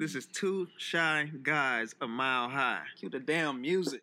This 0.00 0.14
is 0.14 0.24
two 0.24 0.66
shy 0.78 1.30
guys 1.42 1.94
a 2.00 2.08
mile 2.08 2.48
high. 2.48 2.84
Cue 2.98 3.10
the 3.10 3.20
damn 3.20 3.60
music. 3.60 4.00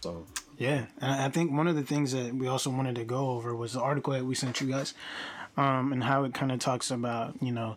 So 0.00 0.24
Yeah, 0.56 0.86
and 0.98 1.12
I 1.12 1.26
I 1.26 1.28
think 1.28 1.52
one 1.52 1.68
of 1.68 1.76
the 1.76 1.82
things 1.82 2.12
that 2.12 2.34
we 2.34 2.48
also 2.48 2.70
wanted 2.70 2.94
to 2.94 3.04
go 3.04 3.28
over 3.32 3.54
was 3.54 3.74
the 3.74 3.82
article 3.82 4.14
that 4.14 4.24
we 4.24 4.34
sent 4.34 4.62
you 4.62 4.68
guys, 4.68 4.94
um, 5.58 5.92
and 5.92 6.02
how 6.02 6.24
it 6.24 6.32
kind 6.32 6.50
of 6.50 6.60
talks 6.60 6.90
about 6.90 7.34
you 7.42 7.52
know 7.52 7.76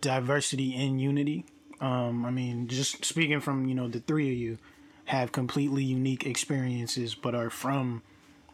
diversity 0.00 0.74
in 0.74 0.98
unity. 0.98 1.44
Um, 1.80 2.26
I 2.26 2.30
mean, 2.30 2.68
just 2.68 3.04
speaking 3.04 3.40
from 3.40 3.66
you 3.66 3.74
know 3.74 3.88
the 3.88 4.00
three 4.00 4.30
of 4.30 4.36
you 4.36 4.58
have 5.06 5.32
completely 5.32 5.82
unique 5.82 6.26
experiences, 6.26 7.14
but 7.14 7.34
are 7.34 7.50
from 7.50 8.02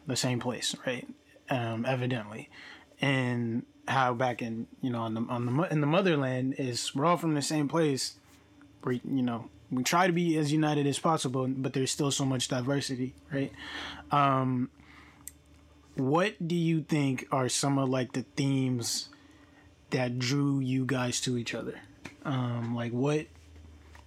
the 0.05 0.15
same 0.15 0.39
place, 0.39 0.75
right? 0.85 1.07
Um, 1.49 1.85
evidently, 1.85 2.49
and 3.01 3.65
how 3.87 4.13
back 4.13 4.41
in 4.41 4.67
you 4.81 4.89
know 4.89 5.01
on 5.01 5.13
the 5.13 5.21
on 5.29 5.45
the 5.45 5.63
in 5.71 5.81
the 5.81 5.87
motherland 5.87 6.55
is 6.57 6.95
we're 6.95 7.05
all 7.05 7.17
from 7.17 7.35
the 7.35 7.41
same 7.41 7.67
place. 7.67 8.15
We 8.83 9.01
you 9.03 9.21
know 9.21 9.49
we 9.71 9.83
try 9.83 10.07
to 10.07 10.13
be 10.13 10.37
as 10.37 10.51
united 10.51 10.87
as 10.87 10.99
possible, 10.99 11.47
but 11.47 11.73
there's 11.73 11.91
still 11.91 12.11
so 12.11 12.25
much 12.25 12.47
diversity, 12.47 13.13
right? 13.31 13.51
Um, 14.11 14.69
what 15.95 16.35
do 16.45 16.55
you 16.55 16.83
think 16.83 17.27
are 17.31 17.49
some 17.49 17.77
of 17.77 17.89
like 17.89 18.13
the 18.13 18.23
themes 18.35 19.09
that 19.89 20.19
drew 20.19 20.59
you 20.59 20.85
guys 20.85 21.19
to 21.21 21.37
each 21.37 21.53
other? 21.53 21.81
Um, 22.25 22.75
like 22.75 22.91
what 22.91 23.27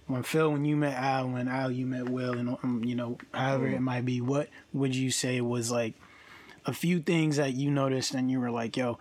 when 0.07 0.23
Phil, 0.23 0.51
when 0.51 0.65
you 0.65 0.75
met 0.75 0.95
Al, 0.97 1.29
when 1.29 1.47
Al, 1.47 1.71
you 1.71 1.85
met 1.85 2.09
Will, 2.09 2.33
and 2.33 2.57
um, 2.63 2.83
you 2.83 2.95
know, 2.95 3.17
however 3.33 3.67
it 3.67 3.81
might 3.81 4.05
be, 4.05 4.19
what 4.21 4.49
would 4.73 4.95
you 4.95 5.09
say 5.11 5.39
was 5.41 5.71
like 5.71 5.93
a 6.65 6.73
few 6.73 6.99
things 6.99 7.37
that 7.37 7.53
you 7.53 7.71
noticed 7.71 8.13
and 8.13 8.29
you 8.29 8.39
were 8.39 8.51
like, 8.51 8.75
yo, 8.77 8.99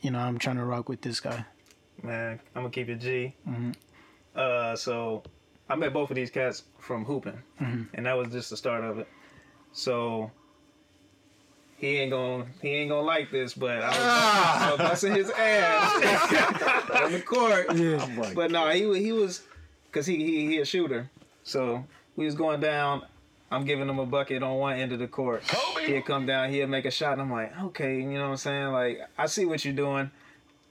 you 0.00 0.10
know, 0.10 0.18
I'm 0.18 0.38
trying 0.38 0.56
to 0.56 0.64
rock 0.64 0.88
with 0.88 1.00
this 1.02 1.20
guy. 1.20 1.44
Man, 2.02 2.40
I'm 2.56 2.62
gonna 2.62 2.70
keep 2.70 2.88
it 2.88 2.96
G. 2.96 3.34
Mhm. 3.48 3.74
Uh, 4.34 4.74
so 4.74 5.22
I 5.68 5.76
met 5.76 5.92
both 5.92 6.10
of 6.10 6.16
these 6.16 6.30
cats 6.30 6.64
from 6.78 7.04
hooping, 7.04 7.38
Mhm. 7.60 7.86
and 7.94 8.06
that 8.06 8.14
was 8.16 8.28
just 8.32 8.50
the 8.50 8.56
start 8.56 8.82
of 8.82 8.98
it. 8.98 9.08
So 9.72 10.30
he 11.82 11.96
ain't 11.96 12.12
gonna 12.12 12.46
he 12.62 12.68
ain't 12.68 12.90
gonna 12.90 13.04
like 13.04 13.32
this, 13.32 13.54
but 13.54 13.82
I 13.82 13.88
was, 13.88 13.96
ah. 13.98 14.66
I 14.66 14.70
was 14.70 14.78
busting 14.78 15.14
his 15.14 15.30
ass 15.30 16.90
on 17.02 17.12
the 17.12 17.20
court. 17.20 17.74
Yeah. 17.74 18.06
Oh 18.22 18.32
but 18.36 18.52
no, 18.52 18.68
he 18.70 19.02
he 19.02 19.10
was 19.10 19.42
because 19.86 20.06
he, 20.06 20.16
he 20.16 20.46
he 20.46 20.58
a 20.58 20.64
shooter. 20.64 21.10
So 21.42 21.84
we 22.14 22.24
was 22.24 22.36
going 22.36 22.60
down. 22.60 23.04
I'm 23.50 23.64
giving 23.64 23.88
him 23.88 23.98
a 23.98 24.06
bucket 24.06 24.44
on 24.44 24.58
one 24.58 24.78
end 24.78 24.92
of 24.92 25.00
the 25.00 25.08
court. 25.08 25.42
He'd 25.84 26.06
come 26.06 26.24
down, 26.24 26.50
he'd 26.50 26.64
make 26.66 26.84
a 26.84 26.90
shot, 26.90 27.14
and 27.14 27.22
I'm 27.22 27.32
like, 27.32 27.52
okay, 27.64 27.96
you 28.00 28.12
know 28.12 28.22
what 28.22 28.30
I'm 28.30 28.36
saying? 28.36 28.68
Like, 28.68 29.00
I 29.18 29.26
see 29.26 29.44
what 29.44 29.62
you're 29.62 29.74
doing, 29.74 30.10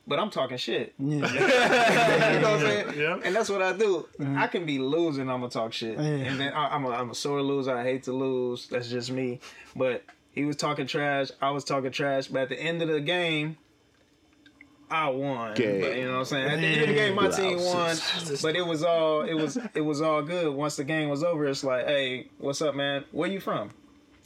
but 0.07 0.17
I'm 0.17 0.31
talking 0.31 0.57
shit. 0.57 0.93
Yeah. 0.97 1.15
you 2.33 2.39
know 2.39 2.51
what 2.53 2.53
I'm 2.53 2.59
saying? 2.61 2.99
Yeah. 2.99 3.19
And 3.23 3.35
that's 3.35 3.49
what 3.49 3.61
I 3.61 3.73
do. 3.73 4.07
I 4.35 4.47
can 4.47 4.65
be 4.65 4.79
losing, 4.79 5.29
I'm 5.29 5.41
gonna 5.41 5.51
talk 5.51 5.73
shit. 5.73 5.99
Yeah. 5.99 6.05
And 6.05 6.39
then 6.39 6.53
I, 6.53 6.69
I'm 6.73 6.85
a, 6.85 6.89
I'm 6.89 7.09
a 7.11 7.15
sore 7.15 7.41
loser. 7.41 7.75
I 7.75 7.83
hate 7.83 8.03
to 8.03 8.13
lose. 8.13 8.67
That's 8.67 8.89
just 8.89 9.11
me. 9.11 9.41
But 9.75 10.03
he 10.31 10.45
was 10.45 10.55
talking 10.55 10.87
trash. 10.87 11.29
I 11.41 11.51
was 11.51 11.63
talking 11.63 11.91
trash. 11.91 12.27
But 12.27 12.43
at 12.43 12.49
the 12.49 12.59
end 12.59 12.81
of 12.81 12.87
the 12.87 13.01
game, 13.01 13.57
I 14.89 15.09
won. 15.09 15.51
Okay. 15.51 15.81
But, 15.81 15.97
you 15.97 16.05
know 16.05 16.11
what 16.11 16.19
I'm 16.19 16.25
saying? 16.25 16.47
At 16.47 16.59
the 16.59 16.67
end 16.67 16.81
of 16.81 16.87
the 16.87 16.93
game, 16.93 17.15
my 17.15 17.29
team 17.29 17.59
won. 17.59 17.95
But 18.41 18.55
it 18.55 18.65
was 18.65 18.83
all 18.83 19.21
it 19.21 19.33
was 19.33 19.57
it 19.73 19.81
was 19.81 20.01
all 20.01 20.21
good. 20.21 20.53
Once 20.53 20.75
the 20.75 20.83
game 20.83 21.09
was 21.09 21.23
over, 21.23 21.45
it's 21.45 21.63
like, 21.63 21.85
hey, 21.85 22.27
what's 22.39 22.61
up, 22.61 22.75
man? 22.75 23.05
Where 23.11 23.29
you 23.29 23.39
from? 23.39 23.71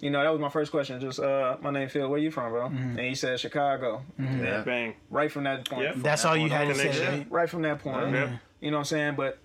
You 0.01 0.09
know, 0.09 0.21
that 0.21 0.29
was 0.29 0.41
my 0.41 0.49
first 0.49 0.71
question. 0.71 0.99
Just, 0.99 1.21
uh, 1.21 1.55
my 1.61 1.71
name 1.71 1.87
Phil. 1.87 2.07
Where 2.09 2.19
you 2.19 2.29
from, 2.29 2.51
bro? 2.51 2.65
And 2.65 2.99
he 2.99 3.15
said 3.15 3.39
Chicago. 3.39 4.03
Yeah. 4.19 4.61
Bang. 4.61 4.93
Right 5.09 5.31
from 5.31 5.45
that 5.45 5.67
point. 5.69 5.83
Yeah. 5.83 5.91
From 5.93 6.01
That's 6.01 6.23
that 6.23 6.29
all 6.29 6.37
you 6.37 6.49
had 6.49 6.67
to 6.67 6.75
say, 6.75 7.07
right? 7.07 7.31
Right 7.31 7.49
from 7.49 7.61
that 7.61 7.79
point. 7.79 8.11
Yeah. 8.11 8.37
You 8.59 8.71
know 8.71 8.77
what 8.77 8.81
I'm 8.81 8.85
saying? 8.85 9.15
But 9.15 9.39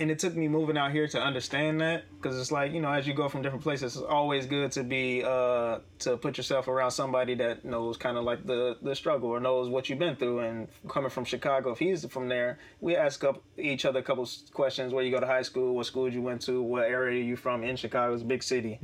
and 0.00 0.10
it 0.10 0.18
took 0.18 0.34
me 0.34 0.48
moving 0.48 0.76
out 0.76 0.92
here 0.92 1.08
to 1.08 1.20
understand 1.20 1.80
that 1.80 2.04
because 2.16 2.38
it's 2.38 2.52
like 2.52 2.72
you 2.72 2.80
know 2.80 2.90
as 2.92 3.06
you 3.06 3.14
go 3.14 3.28
from 3.28 3.42
different 3.42 3.62
places, 3.62 3.96
it's 3.96 4.04
always 4.04 4.46
good 4.46 4.72
to 4.72 4.82
be 4.84 5.22
uh 5.24 5.78
to 6.00 6.16
put 6.16 6.36
yourself 6.36 6.68
around 6.68 6.90
somebody 6.90 7.34
that 7.36 7.64
knows 7.64 7.96
kind 7.96 8.16
of 8.16 8.24
like 8.24 8.44
the 8.46 8.76
the 8.82 8.94
struggle 8.94 9.30
or 9.30 9.40
knows 9.40 9.68
what 9.68 9.88
you've 9.88 9.98
been 9.98 10.16
through. 10.16 10.40
And 10.40 10.68
coming 10.88 11.10
from 11.10 11.24
Chicago, 11.24 11.72
if 11.72 11.78
he's 11.78 12.04
from 12.06 12.28
there, 12.28 12.58
we 12.80 12.96
ask 12.96 13.24
up 13.24 13.42
each 13.56 13.84
other 13.84 14.00
a 14.00 14.02
couple 14.02 14.28
questions: 14.52 14.92
where 14.92 15.04
you 15.04 15.10
go 15.10 15.20
to 15.20 15.26
high 15.26 15.42
school, 15.42 15.74
what 15.74 15.86
school 15.86 16.12
you 16.12 16.22
went 16.22 16.42
to, 16.42 16.62
what 16.62 16.84
area 16.84 17.22
you 17.22 17.36
from 17.36 17.64
in 17.64 17.76
Chicago. 17.76 18.14
It's 18.14 18.22
a 18.22 18.26
big 18.26 18.42
city, 18.42 18.78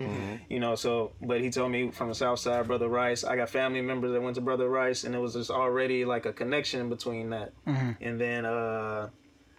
you 0.48 0.60
know. 0.60 0.74
So, 0.74 1.12
but 1.22 1.40
he 1.40 1.50
told 1.50 1.70
me 1.72 1.90
from 1.90 2.08
the 2.08 2.14
South 2.14 2.38
Side, 2.38 2.66
Brother 2.66 2.88
Rice. 2.88 3.24
I 3.24 3.36
got 3.36 3.50
family 3.50 3.80
members 3.80 4.12
that 4.12 4.20
went 4.22 4.34
to 4.36 4.40
Brother 4.40 4.68
Rice, 4.68 5.04
and 5.04 5.14
it 5.14 5.18
was 5.18 5.34
just 5.34 5.50
already 5.50 6.04
like 6.04 6.26
a 6.26 6.32
connection 6.32 6.88
between 6.88 7.30
that. 7.30 7.52
And 8.00 8.20
then 8.20 8.44
uh 8.44 9.10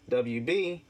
WB, 0.09 0.81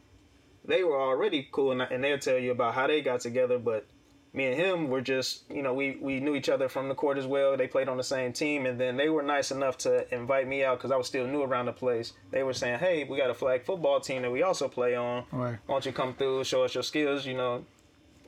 they 0.68 0.84
were 0.84 1.00
already 1.00 1.48
cool, 1.52 1.72
and, 1.72 1.82
and 1.82 2.04
they'll 2.04 2.20
tell 2.20 2.38
you 2.38 2.52
about 2.52 2.74
how 2.74 2.88
they 2.88 3.02
got 3.02 3.22
together. 3.22 3.58
But 3.60 3.86
me 4.34 4.48
and 4.48 4.56
him 4.56 4.90
were 4.90 5.02
just, 5.02 5.44
you 5.50 5.62
know, 5.62 5.74
we 5.74 5.98
we 6.02 6.20
knew 6.20 6.36
each 6.36 6.50
other 6.50 6.68
from 6.68 6.90
the 6.90 6.96
court 6.96 7.18
as 7.18 7.26
well. 7.26 7.56
They 7.56 7.68
played 7.68 7.88
on 7.88 7.98
the 7.98 8.04
same 8.04 8.34
team, 8.34 8.66
and 8.66 8.80
then 8.80 8.98
they 8.98 9.10
were 9.10 9.24
nice 9.24 9.52
enough 9.52 9.78
to 9.80 10.14
invite 10.14 10.48
me 10.48 10.64
out 10.64 10.78
because 10.78 10.92
I 10.92 10.98
was 10.98 11.08
still 11.08 11.26
new 11.28 11.44
around 11.44 11.68
the 11.68 11.74
place. 11.74 12.14
They 12.32 12.44
were 12.44 12.54
saying, 12.54 12.80
"Hey, 12.80 13.06
we 13.06 13.18
got 13.18 13.30
a 13.30 13.34
flag 13.34 13.66
football 13.66 14.00
team 14.00 14.22
that 14.24 14.32
we 14.32 14.44
also 14.44 14.68
play 14.68 14.96
on. 14.96 15.26
Right. 15.32 15.58
Why 15.66 15.76
don't 15.76 15.86
you 15.86 15.94
come 15.94 16.14
through, 16.14 16.44
show 16.44 16.64
us 16.64 16.74
your 16.74 16.84
skills?" 16.84 17.26
You 17.26 17.36
know. 17.36 17.66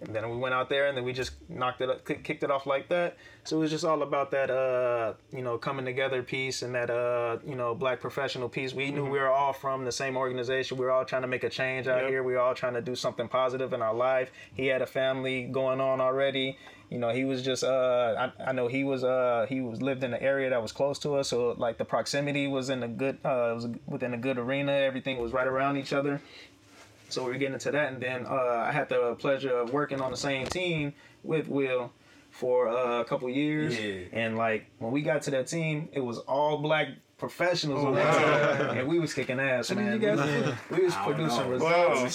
And 0.01 0.15
then 0.15 0.29
we 0.29 0.37
went 0.37 0.53
out 0.53 0.69
there, 0.69 0.87
and 0.87 0.95
then 0.95 1.03
we 1.03 1.11
just 1.11 1.31
knocked 1.49 1.81
it, 1.81 1.89
up, 1.89 2.05
kicked 2.05 2.43
it 2.43 2.51
off 2.51 2.67
like 2.67 2.87
that. 2.89 3.17
So 3.43 3.57
it 3.57 3.59
was 3.61 3.71
just 3.71 3.83
all 3.83 4.03
about 4.03 4.29
that, 4.31 4.51
uh, 4.51 5.13
you 5.31 5.41
know, 5.41 5.57
coming 5.57 5.85
together 5.85 6.21
piece 6.21 6.61
and 6.61 6.75
that, 6.75 6.89
uh, 6.89 7.37
you 7.47 7.55
know, 7.55 7.73
black 7.73 7.99
professional 7.99 8.47
piece. 8.47 8.73
We 8.73 8.91
knew 8.91 9.05
we 9.05 9.17
were 9.17 9.31
all 9.31 9.53
from 9.53 9.85
the 9.85 9.91
same 9.91 10.15
organization. 10.17 10.77
We 10.77 10.85
were 10.85 10.91
all 10.91 11.05
trying 11.05 11.23
to 11.23 11.27
make 11.27 11.43
a 11.43 11.49
change 11.49 11.87
out 11.87 12.01
Yep. 12.01 12.09
here. 12.09 12.23
We 12.23 12.33
were 12.33 12.39
all 12.39 12.53
trying 12.53 12.75
to 12.75 12.81
do 12.81 12.95
something 12.95 13.27
positive 13.27 13.73
in 13.73 13.81
our 13.81 13.93
life. 13.93 14.31
He 14.53 14.67
had 14.67 14.81
a 14.81 14.85
family 14.87 15.45
going 15.45 15.81
on 15.81 15.99
already. 15.99 16.57
You 16.89 16.99
know, 16.99 17.09
he 17.09 17.25
was 17.25 17.41
just. 17.41 17.63
Uh, 17.63 18.29
I, 18.39 18.49
I 18.49 18.51
know 18.53 18.67
he 18.67 18.83
was. 18.85 19.03
Uh, 19.03 19.45
he 19.49 19.59
was 19.61 19.81
lived 19.81 20.03
in 20.05 20.13
an 20.13 20.21
area 20.21 20.49
that 20.51 20.61
was 20.61 20.71
close 20.71 20.99
to 20.99 21.15
us, 21.15 21.27
so 21.29 21.53
like 21.57 21.77
the 21.77 21.83
proximity 21.85 22.47
was 22.47 22.69
in 22.69 22.81
a 22.83 22.87
good. 22.87 23.15
Uh, 23.25 23.51
was 23.55 23.67
within 23.87 24.13
a 24.13 24.17
good 24.17 24.37
arena. 24.37 24.71
Everything 24.71 25.17
was 25.17 25.33
right 25.33 25.47
around 25.47 25.75
each 25.75 25.91
other. 25.91 26.21
So 27.09 27.23
we 27.23 27.31
are 27.31 27.37
getting 27.37 27.53
into 27.53 27.71
that, 27.71 27.93
and 27.93 28.01
then 28.01 28.25
uh, 28.25 28.65
I 28.67 28.71
had 28.71 28.89
the 28.89 29.15
pleasure 29.15 29.55
of 29.57 29.71
working 29.71 30.01
on 30.01 30.11
the 30.11 30.17
same 30.17 30.47
team 30.47 30.93
with 31.23 31.47
Will 31.47 31.91
for 32.29 32.67
uh, 32.67 32.99
a 32.99 33.05
couple 33.05 33.29
years. 33.29 33.79
Yeah. 33.79 34.01
And 34.11 34.37
like 34.37 34.65
when 34.79 34.91
we 34.91 35.01
got 35.01 35.21
to 35.23 35.31
that 35.31 35.47
team, 35.47 35.89
it 35.93 36.01
was 36.01 36.19
all 36.19 36.57
black 36.57 36.89
professionals 37.17 37.83
Oh, 37.83 37.87
on 37.87 37.95
that 37.95 38.57
team, 38.69 38.77
and 38.77 38.87
we 38.87 38.99
was 38.99 39.13
kicking 39.13 39.39
ass, 39.39 39.71
man. 39.71 39.93
you 39.93 39.99
guys 40.07 40.17
we, 40.19 40.41
was- 40.41 40.53
we 40.79 40.85
was 40.85 40.93
I 40.93 41.05
don't 41.05 41.15
producing 41.15 41.39
know. 41.45 41.49
results. 41.49 41.73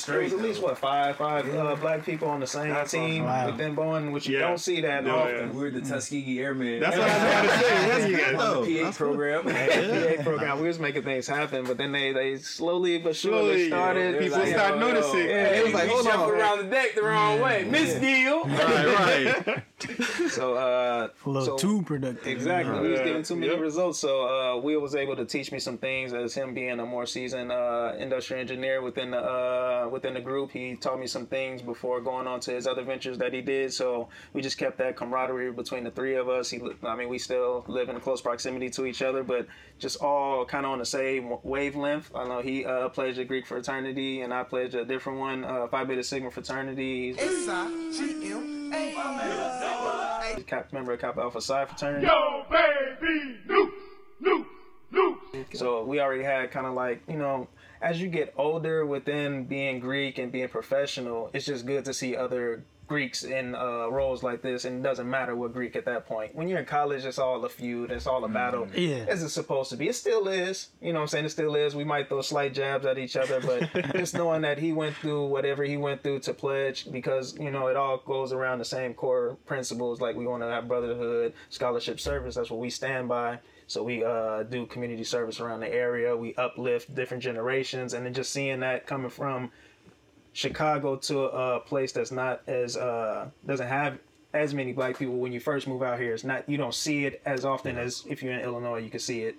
Wow. 0.08 0.16
It 0.18 0.22
was 0.24 0.32
at 0.32 0.38
least 0.40 0.62
what 0.62 0.78
five, 0.78 1.16
five 1.16 1.52
uh, 1.54 1.74
black 1.76 2.04
people 2.06 2.28
on 2.28 2.38
the 2.40 2.46
same 2.46 2.68
That's 2.70 2.92
team 2.92 3.24
awesome. 3.24 3.24
Wow. 3.24 3.46
within 3.50 3.76
Boeing, 3.76 4.12
which 4.12 4.28
you 4.28 4.38
Yeah. 4.38 4.46
don't 4.48 4.58
see 4.58 4.80
that 4.82 5.04
Yeah, 5.04 5.12
often. 5.14 5.56
We're 5.56 5.70
the 5.70 5.80
Tuskegee 5.80 6.38
Airmen. 6.40 6.78
That's 6.80 6.96
what 6.96 7.08
I 7.10 7.42
was 7.42 7.52
about 7.52 7.60
to 7.60 7.66
say. 7.66 7.82
What 8.02 8.10
you 8.10 8.16
guys 8.16 8.34
on 8.34 8.64
the 8.64 8.82
PA 8.84 8.92
program. 8.92 9.42
PA 10.16 10.22
program, 10.22 10.60
we 10.60 10.68
was 10.68 10.78
making 10.78 11.02
things 11.02 11.26
happen, 11.26 11.64
but 11.64 11.76
then 11.78 11.90
they 11.92 12.12
they 12.12 12.36
slowly 12.36 12.98
but 12.98 13.16
surely 13.16 13.38
Slowly, 13.42 13.69
started. 13.69 14.14
yeah. 14.14 14.20
People 14.20 14.38
like, 14.38 14.48
start 14.48 14.74
yo, 14.74 14.80
noticing. 14.80 15.19
Yeah, 15.19 15.46
it 15.48 15.64
was 15.64 15.74
like, 15.74 15.84
we 15.84 15.90
hold 15.90 16.04
jump 16.04 16.22
on. 16.22 16.30
around 16.30 16.58
the 16.58 16.64
deck 16.64 16.94
the 16.94 17.02
wrong 17.02 17.40
way. 17.40 17.66
Misdeal. 17.69 18.44
Right, 18.44 19.46
right. 19.46 19.62
So, 20.30 20.54
uh, 20.54 21.08
A 21.26 21.28
little 21.28 21.56
too 21.58 21.82
productive. 21.82 22.26
Exactly. 22.26 22.78
We 22.80 22.88
was 22.90 23.00
Yeah. 23.00 23.06
getting 23.06 23.22
too 23.24 23.34
many 23.36 23.54
results. 23.56 23.98
So 23.98 24.26
uh, 24.26 24.60
Will 24.60 24.80
was 24.80 24.91
able 24.94 25.16
to 25.16 25.25
teach 25.25 25.53
me 25.53 25.58
some 25.58 25.78
things 25.78 26.12
as 26.12 26.34
him 26.34 26.54
being 26.54 26.80
a 26.80 26.86
more 26.86 27.06
seasoned 27.06 27.53
uh, 27.53 27.92
industrial 27.98 28.41
engineer 28.41 28.82
within 28.82 29.10
the 29.10 29.19
uh, 29.19 29.88
within 29.91 30.14
the 30.14 30.20
group. 30.20 30.50
He 30.50 30.76
taught 30.76 30.98
me 30.98 31.06
some 31.06 31.26
things 31.26 31.62
before 31.62 32.00
going 32.00 32.26
on 32.26 32.40
to 32.40 32.52
his 32.52 32.67
other 32.67 32.82
ventures 32.82 33.19
that 33.19 33.32
he 33.32 33.40
did. 33.40 33.72
So 33.72 34.08
we 34.32 34.43
just 34.43 34.58
kept 34.58 34.78
that 34.78 34.96
camaraderie 34.96 35.52
between 35.52 35.84
the 35.84 35.90
three 35.90 36.17
of 36.17 36.28
us. 36.28 36.50
He, 36.50 36.61
I 36.82 36.96
mean, 36.96 37.08
we 37.08 37.19
still 37.19 37.64
live 37.69 37.88
in 37.88 37.99
close 38.00 38.20
proximity 38.20 38.70
to 38.70 38.87
each 38.87 39.02
other, 39.02 39.22
but 39.22 39.46
just 39.78 40.00
all 40.02 40.44
kind 40.44 40.67
of 40.67 40.72
on 40.72 40.78
the 40.78 40.87
same 40.87 41.37
wavelength. 41.43 42.11
I 42.14 42.25
know 42.28 42.40
he 42.40 42.64
uh, 42.64 42.88
pledged 42.88 43.19
a 43.19 43.25
Greek 43.25 43.46
fraternity, 43.46 44.22
and 44.22 44.32
I 44.32 44.44
pledged 44.44 44.75
a 44.75 44.84
different 44.84 45.19
one, 45.19 45.44
uh, 45.44 45.67
Phi 45.69 45.84
Beta 45.84 46.02
Sigma 46.02 46.31
fraternity. 46.31 47.14
He's 47.14 47.49
a 50.43 50.44
cap 50.44 50.72
member 50.72 50.93
of 50.93 51.00
Kappa 51.00 51.20
Alpha 51.20 51.40
Psi 51.40 51.64
fraternity. 51.67 52.06
Yo, 52.06 52.44
baby, 52.50 53.37
loose, 53.49 53.72
loose, 54.20 54.46
loose. 54.93 55.19
So 55.55 55.85
we 55.85 56.00
already 56.00 56.23
had 56.23 56.50
kind 56.50 56.67
of 56.67 56.75
like, 56.75 57.03
you 57.09 57.17
know, 57.17 57.49
as 57.81 58.00
you 58.00 58.09
get 58.09 58.33
older 58.37 58.87
within 58.87 59.44
being 59.44 59.81
Greek 59.81 60.19
and 60.19 60.31
being 60.31 60.49
professional, 60.49 61.31
it's 61.33 61.47
just 61.47 61.67
good 61.67 61.85
to 61.87 61.94
see 61.94 62.17
other 62.17 62.65
Greeks 62.93 63.25
in 63.25 63.55
uh, 63.55 63.89
roles 63.89 64.23
like 64.23 64.43
this, 64.43 64.67
and 64.67 64.81
it 64.81 64.83
doesn't 64.83 65.09
matter 65.09 65.35
what 65.35 65.55
Greek 65.55 65.77
at 65.77 65.87
that 65.87 66.06
point. 66.06 66.35
When 66.35 66.47
you're 66.47 66.59
in 66.59 66.67
college, 66.67 67.06
it's 67.06 67.19
all 67.19 67.43
a 67.43 67.49
feud, 67.49 67.91
it's 67.91 68.06
all 68.06 68.23
a 68.25 68.29
battle. 68.29 68.69
Yeah. 68.75 69.06
As 69.09 69.23
it's 69.23 69.33
supposed 69.33 69.71
to 69.71 69.77
be. 69.77 69.89
It 69.89 69.94
still 69.94 70.29
is. 70.29 70.69
You 70.81 70.93
know 70.93 70.99
what 70.99 71.05
I'm 71.05 71.09
saying? 71.09 71.25
It 71.25 71.31
still 71.31 71.55
is. 71.55 71.75
We 71.75 71.85
might 71.85 72.11
throw 72.11 72.21
slight 72.21 72.53
jabs 72.53 72.85
at 72.85 72.99
each 72.99 73.17
other, 73.17 73.41
but 73.41 73.93
just 73.97 74.15
knowing 74.15 74.43
that 74.43 74.59
he 74.59 74.73
went 74.73 74.94
through 74.97 75.29
whatever 75.29 75.65
he 75.65 75.79
went 75.79 76.03
through 76.03 76.21
to 76.21 76.35
pledge, 76.35 76.91
because, 76.93 77.35
you 77.39 77.50
know, 77.50 77.69
it 77.69 77.77
all 77.77 77.97
goes 77.97 78.31
around 78.31 78.59
the 78.59 78.67
same 78.67 78.93
core 78.93 79.39
principles. 79.47 80.00
Like 80.00 80.15
we 80.15 80.27
want 80.27 80.43
to 80.43 80.49
have 80.49 80.69
brotherhood, 80.69 81.33
scholarship 81.49 81.99
service. 81.99 82.35
That's 82.35 82.50
what 82.50 82.61
we 82.61 82.69
stand 82.69 83.09
by. 83.09 83.39
So 83.72 83.82
we 83.82 84.04
uh, 84.04 84.42
do 84.42 84.66
community 84.66 85.02
service 85.02 85.40
around 85.40 85.60
the 85.60 85.72
area. 85.72 86.14
We 86.14 86.34
uplift 86.34 86.94
different 86.94 87.22
generations, 87.22 87.94
and 87.94 88.04
then 88.04 88.12
just 88.12 88.30
seeing 88.30 88.60
that 88.60 88.86
coming 88.86 89.08
from 89.08 89.50
Chicago 90.34 90.96
to 90.96 91.22
a 91.22 91.60
place 91.60 91.90
that's 91.90 92.12
not 92.12 92.42
as 92.46 92.76
uh, 92.76 93.30
doesn't 93.46 93.66
have 93.66 93.98
as 94.34 94.52
many 94.52 94.74
black 94.74 94.98
people 94.98 95.16
when 95.16 95.32
you 95.32 95.40
first 95.40 95.66
move 95.66 95.82
out 95.82 95.98
here. 95.98 96.12
It's 96.12 96.22
not 96.22 96.46
you 96.46 96.58
don't 96.58 96.74
see 96.74 97.06
it 97.06 97.22
as 97.24 97.46
often 97.46 97.78
as 97.78 98.04
if 98.06 98.22
you're 98.22 98.34
in 98.34 98.40
Illinois. 98.40 98.76
You 98.76 98.90
can 98.90 99.00
see 99.00 99.22
it 99.22 99.36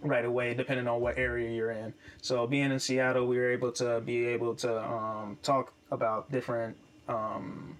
right 0.00 0.24
away, 0.24 0.54
depending 0.54 0.88
on 0.88 1.02
what 1.02 1.18
area 1.18 1.50
you're 1.50 1.72
in. 1.72 1.92
So 2.22 2.46
being 2.46 2.72
in 2.72 2.80
Seattle, 2.80 3.26
we 3.26 3.36
were 3.36 3.52
able 3.52 3.72
to 3.72 4.00
be 4.00 4.28
able 4.28 4.54
to 4.54 4.82
um, 4.82 5.36
talk 5.42 5.74
about 5.90 6.32
different 6.32 6.74
um, 7.06 7.76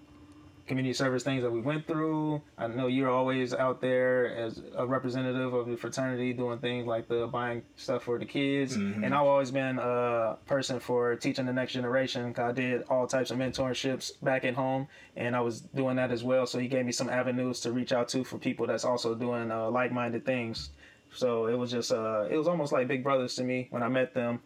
community 0.73 0.95
service 0.95 1.23
things 1.23 1.43
that 1.43 1.51
we 1.51 1.61
went 1.61 1.87
through. 1.87 2.41
I 2.57 2.67
know 2.67 2.87
you're 2.87 3.11
always 3.11 3.53
out 3.53 3.83
there 3.83 4.35
as 4.35 4.63
a 4.75 4.87
representative 4.87 5.53
of 5.53 5.67
the 5.67 5.77
fraternity 5.77 6.33
doing 6.33 6.61
things 6.61 6.87
like 6.87 7.09
the 7.09 7.27
buying 7.27 7.63
stuff 7.77 8.05
for 8.05 8.19
the 8.19 8.25
kids. 8.25 8.75
And 9.05 9.15
I've 9.15 9.27
always 9.27 9.51
been 9.51 9.79
a 9.79 10.39
person 10.47 10.81
for 10.81 11.15
teaching 11.17 11.45
the 11.45 11.53
next 11.53 11.75
generation. 11.75 12.35
I 12.39 12.53
did 12.53 12.85
all 12.89 13.07
types 13.07 13.31
of 13.31 13.37
mentorships 13.37 14.13
back 14.23 14.47
at 14.47 14.55
home 14.55 14.89
and 15.15 15.37
I 15.37 15.43
was 15.43 15.61
doing 15.61 15.97
that 15.97 16.11
as 16.11 16.25
well. 16.25 16.47
So 16.47 16.59
he 16.59 16.69
gave 16.69 16.87
me 16.87 16.93
some 16.93 17.11
avenues 17.11 17.61
to 17.61 17.73
reach 17.73 17.93
out 17.93 18.09
to 18.09 18.25
for 18.25 18.39
people 18.39 18.67
that's 18.67 18.87
also 18.87 19.15
doing 19.15 19.51
uh, 19.51 19.69
like-minded 19.69 20.25
things. 20.25 20.71
So 21.15 21.49
it 21.49 21.59
was 21.59 21.71
just 21.71 21.93
uh, 21.93 22.29
it 22.31 22.39
was 22.39 22.49
almost 22.49 22.73
like 22.73 22.89
big 22.89 23.05
brothers 23.05 23.35
to 23.35 23.45
me 23.45 23.69
when 23.69 23.83
I 23.83 23.89
met 23.89 24.15
them. 24.15 24.41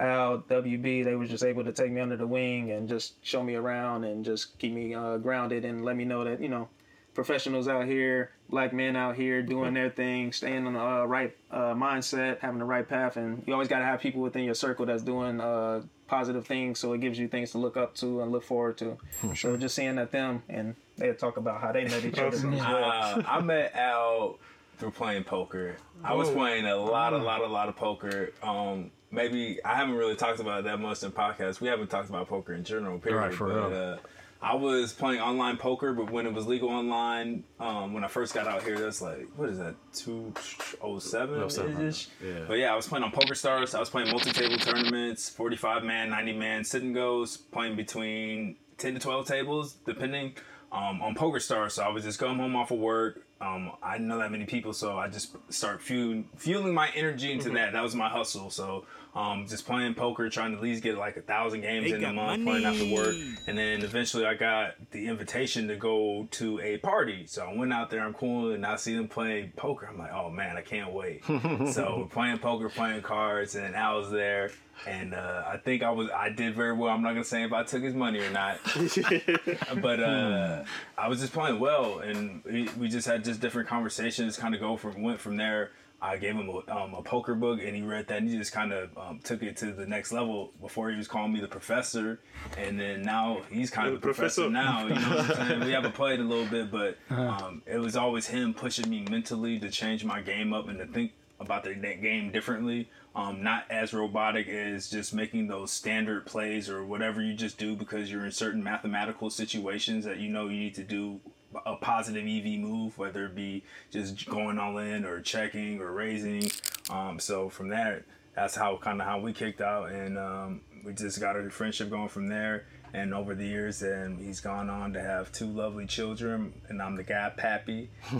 Al, 0.00 0.38
WB, 0.38 1.04
they 1.04 1.14
was 1.14 1.28
just 1.28 1.44
able 1.44 1.62
to 1.64 1.72
take 1.72 1.92
me 1.92 2.00
under 2.00 2.16
the 2.16 2.26
wing 2.26 2.70
and 2.70 2.88
just 2.88 3.14
show 3.24 3.42
me 3.42 3.54
around 3.54 4.04
and 4.04 4.24
just 4.24 4.58
keep 4.58 4.72
me 4.72 4.94
uh, 4.94 5.18
grounded 5.18 5.64
and 5.64 5.84
let 5.84 5.96
me 5.96 6.04
know 6.04 6.24
that 6.24 6.40
you 6.40 6.48
know 6.48 6.68
professionals 7.14 7.68
out 7.68 7.86
here, 7.86 8.30
black 8.48 8.72
men 8.72 8.96
out 8.96 9.16
here 9.16 9.42
doing 9.42 9.74
their 9.74 9.90
thing, 9.90 10.32
staying 10.32 10.66
on 10.66 10.74
the 10.74 10.80
uh, 10.80 11.04
right 11.04 11.36
uh, 11.50 11.74
mindset, 11.74 12.38
having 12.38 12.58
the 12.58 12.64
right 12.64 12.88
path, 12.88 13.16
and 13.16 13.42
you 13.46 13.52
always 13.52 13.68
got 13.68 13.80
to 13.80 13.84
have 13.84 14.00
people 14.00 14.22
within 14.22 14.44
your 14.44 14.54
circle 14.54 14.86
that's 14.86 15.02
doing 15.02 15.40
uh, 15.40 15.82
positive 16.06 16.46
things, 16.46 16.78
so 16.78 16.92
it 16.92 17.00
gives 17.00 17.18
you 17.18 17.28
things 17.28 17.50
to 17.52 17.58
look 17.58 17.76
up 17.76 17.94
to 17.96 18.22
and 18.22 18.32
look 18.32 18.42
forward 18.42 18.78
to. 18.78 18.96
So 19.36 19.56
just 19.56 19.74
seeing 19.74 19.96
that 19.96 20.10
them 20.12 20.42
and 20.48 20.74
they 20.96 21.12
talk 21.12 21.36
about 21.36 21.60
how 21.60 21.72
they 21.72 21.84
met 21.84 22.04
each 22.04 22.18
other 22.18 22.36
as 22.36 22.44
well. 22.44 22.84
Uh, 22.84 23.22
I 23.26 23.40
met 23.40 23.74
Al 23.74 24.38
through 24.78 24.92
playing 24.92 25.24
poker. 25.24 25.76
I 26.02 26.14
was 26.14 26.30
playing 26.30 26.66
a 26.66 26.76
lot, 26.76 27.12
a 27.12 27.18
lot, 27.18 27.42
a 27.42 27.46
lot 27.46 27.68
of 27.68 27.76
poker. 27.76 28.32
Um, 28.42 28.90
maybe 29.10 29.62
I 29.64 29.74
haven't 29.74 29.94
really 29.94 30.16
talked 30.16 30.40
about 30.40 30.60
it 30.60 30.64
that 30.64 30.80
much 30.80 31.02
in 31.02 31.10
podcasts. 31.12 31.60
We 31.60 31.68
haven't 31.68 31.88
talked 31.88 32.08
about 32.08 32.28
poker 32.28 32.54
in 32.54 32.64
general, 32.64 32.98
period. 32.98 33.18
Right, 33.18 33.34
for 33.34 33.48
but, 33.48 33.70
real. 33.70 33.92
Uh, 33.94 33.96
I 34.42 34.54
was 34.54 34.92
playing 34.92 35.20
online 35.20 35.58
poker, 35.58 35.92
but 35.92 36.10
when 36.10 36.26
it 36.26 36.32
was 36.32 36.46
legal 36.46 36.70
online, 36.70 37.44
um, 37.58 37.92
when 37.92 38.04
I 38.04 38.08
first 38.08 38.32
got 38.32 38.46
out 38.46 38.62
here, 38.62 38.78
that's 38.78 39.02
like 39.02 39.28
what 39.36 39.50
is 39.50 39.58
that, 39.58 39.74
two 39.92 40.32
oh 40.80 40.98
seven 40.98 41.42
ish. 41.82 42.08
Yeah. 42.24 42.44
But 42.48 42.54
yeah, 42.54 42.72
I 42.72 42.76
was 42.76 42.88
playing 42.88 43.04
on 43.04 43.12
Poker 43.12 43.34
Stars. 43.34 43.74
I 43.74 43.80
was 43.80 43.90
playing 43.90 44.10
multi-table 44.10 44.56
tournaments, 44.56 45.28
forty-five 45.28 45.84
man, 45.84 46.08
ninety 46.08 46.32
man, 46.32 46.64
sit 46.64 46.82
and 46.82 46.94
goes, 46.94 47.36
playing 47.36 47.76
between 47.76 48.56
ten 48.78 48.94
to 48.94 49.00
twelve 49.00 49.26
tables, 49.26 49.74
depending. 49.84 50.34
Um, 50.72 51.02
on 51.02 51.16
Poker 51.16 51.40
Stars, 51.40 51.74
so 51.74 51.82
I 51.82 51.88
was 51.88 52.04
just 52.04 52.20
come 52.20 52.38
home 52.38 52.54
off 52.54 52.70
of 52.70 52.78
work. 52.78 53.26
Um, 53.40 53.72
I 53.82 53.94
didn't 53.94 54.06
know 54.06 54.18
that 54.18 54.30
many 54.30 54.44
people, 54.44 54.72
so 54.72 54.96
I 54.96 55.08
just 55.08 55.34
start 55.52 55.82
fueling, 55.82 56.28
fueling 56.36 56.72
my 56.72 56.90
energy 56.94 57.32
into 57.32 57.50
that. 57.50 57.72
That 57.72 57.82
was 57.82 57.96
my 57.96 58.08
hustle. 58.08 58.50
So 58.50 58.84
um, 59.14 59.46
just 59.48 59.66
playing 59.66 59.94
poker, 59.94 60.28
trying 60.28 60.52
to 60.52 60.58
at 60.58 60.62
least 60.62 60.82
get 60.82 60.96
like 60.96 61.16
a 61.16 61.22
thousand 61.22 61.62
games 61.62 61.90
in 61.90 62.04
a 62.04 62.12
month, 62.12 62.44
playing 62.44 62.64
after 62.64 62.86
work, 62.94 63.16
and 63.48 63.58
then 63.58 63.82
eventually 63.82 64.24
I 64.24 64.34
got 64.34 64.74
the 64.92 65.08
invitation 65.08 65.66
to 65.68 65.76
go 65.76 66.28
to 66.32 66.60
a 66.60 66.78
party. 66.78 67.26
So 67.26 67.44
I 67.44 67.54
went 67.54 67.72
out 67.72 67.90
there, 67.90 68.02
I'm 68.02 68.14
cool, 68.14 68.52
and 68.52 68.64
I 68.64 68.76
see 68.76 68.94
them 68.94 69.08
playing 69.08 69.52
poker. 69.56 69.88
I'm 69.90 69.98
like, 69.98 70.12
oh 70.12 70.30
man, 70.30 70.56
I 70.56 70.62
can't 70.62 70.92
wait. 70.92 71.24
so 71.26 71.96
we're 71.98 72.06
playing 72.06 72.38
poker, 72.38 72.68
playing 72.68 73.02
cards, 73.02 73.56
and 73.56 73.74
Al 73.74 73.98
was 73.98 74.10
there. 74.10 74.52
And 74.86 75.12
uh, 75.12 75.42
I 75.46 75.58
think 75.58 75.82
I 75.82 75.90
was 75.90 76.08
I 76.10 76.30
did 76.30 76.54
very 76.54 76.72
well. 76.72 76.90
I'm 76.90 77.02
not 77.02 77.10
gonna 77.10 77.24
say 77.24 77.42
if 77.42 77.52
I 77.52 77.64
took 77.64 77.82
his 77.82 77.94
money 77.94 78.20
or 78.20 78.30
not, 78.30 78.58
but 79.82 80.00
uh, 80.00 80.64
I 80.96 81.08
was 81.08 81.20
just 81.20 81.32
playing 81.32 81.58
well, 81.58 81.98
and 81.98 82.42
we, 82.44 82.68
we 82.78 82.88
just 82.88 83.06
had 83.06 83.24
just 83.24 83.40
different 83.40 83.68
conversations. 83.68 84.38
Kind 84.38 84.54
of 84.54 84.60
go 84.60 84.76
from 84.76 85.02
went 85.02 85.20
from 85.20 85.36
there. 85.36 85.72
I 86.02 86.16
gave 86.16 86.34
him 86.34 86.48
a, 86.48 86.74
um, 86.74 86.94
a 86.94 87.02
poker 87.02 87.34
book, 87.34 87.60
and 87.62 87.76
he 87.76 87.82
read 87.82 88.08
that, 88.08 88.18
and 88.18 88.28
he 88.28 88.36
just 88.36 88.52
kind 88.52 88.72
of 88.72 88.96
um, 88.96 89.20
took 89.22 89.42
it 89.42 89.56
to 89.58 89.72
the 89.72 89.86
next 89.86 90.12
level. 90.12 90.52
Before 90.60 90.90
he 90.90 90.96
was 90.96 91.06
calling 91.06 91.32
me 91.32 91.40
the 91.40 91.48
professor, 91.48 92.20
and 92.56 92.80
then 92.80 93.02
now 93.02 93.42
he's 93.50 93.70
kind 93.70 93.88
of 93.88 93.94
the 93.94 94.00
professor, 94.00 94.48
professor. 94.48 94.50
now. 94.50 94.86
You 94.86 94.94
know 94.94 95.16
what 95.16 95.38
I'm 95.40 95.48
saying? 95.48 95.60
We 95.64 95.72
haven't 95.72 95.94
played 95.94 96.20
a 96.20 96.24
little 96.24 96.46
bit, 96.46 96.70
but 96.70 96.96
um, 97.10 97.62
it 97.66 97.78
was 97.78 97.96
always 97.96 98.26
him 98.26 98.54
pushing 98.54 98.88
me 98.88 99.04
mentally 99.10 99.58
to 99.58 99.68
change 99.70 100.04
my 100.04 100.20
game 100.20 100.52
up 100.52 100.68
and 100.68 100.78
to 100.78 100.86
think 100.86 101.12
about 101.38 101.64
the 101.64 101.74
game 101.74 102.30
differently. 102.30 102.88
Um, 103.14 103.42
not 103.42 103.64
as 103.70 103.92
robotic 103.92 104.48
as 104.48 104.88
just 104.88 105.12
making 105.12 105.48
those 105.48 105.72
standard 105.72 106.24
plays 106.26 106.70
or 106.70 106.84
whatever 106.84 107.20
you 107.20 107.34
just 107.34 107.58
do 107.58 107.74
because 107.74 108.10
you're 108.10 108.24
in 108.24 108.30
certain 108.30 108.62
mathematical 108.62 109.30
situations 109.30 110.04
that 110.04 110.18
you 110.18 110.28
know 110.28 110.46
you 110.48 110.60
need 110.60 110.74
to 110.76 110.84
do 110.84 111.20
a 111.66 111.76
positive 111.76 112.24
EV 112.26 112.58
move, 112.60 112.96
whether 112.98 113.26
it 113.26 113.34
be 113.34 113.62
just 113.90 114.28
going 114.28 114.58
all 114.58 114.78
in 114.78 115.04
or 115.04 115.20
checking 115.20 115.80
or 115.80 115.92
raising. 115.92 116.50
Um, 116.90 117.18
so 117.18 117.48
from 117.48 117.68
there, 117.68 118.04
that's 118.34 118.54
how 118.54 118.76
kind 118.76 119.00
of 119.00 119.06
how 119.06 119.18
we 119.20 119.32
kicked 119.32 119.60
out, 119.60 119.90
and 119.90 120.16
um, 120.18 120.60
we 120.84 120.92
just 120.92 121.20
got 121.20 121.36
a 121.36 121.50
friendship 121.50 121.90
going 121.90 122.08
from 122.08 122.28
there. 122.28 122.66
And 122.92 123.14
over 123.14 123.36
the 123.36 123.46
years, 123.46 123.82
and 123.82 124.18
he's 124.18 124.40
gone 124.40 124.68
on 124.68 124.94
to 124.94 125.00
have 125.00 125.30
two 125.30 125.46
lovely 125.46 125.86
children, 125.86 126.52
and 126.68 126.82
I'm 126.82 126.96
the 126.96 127.04
guy, 127.04 127.30
Pappy 127.36 127.88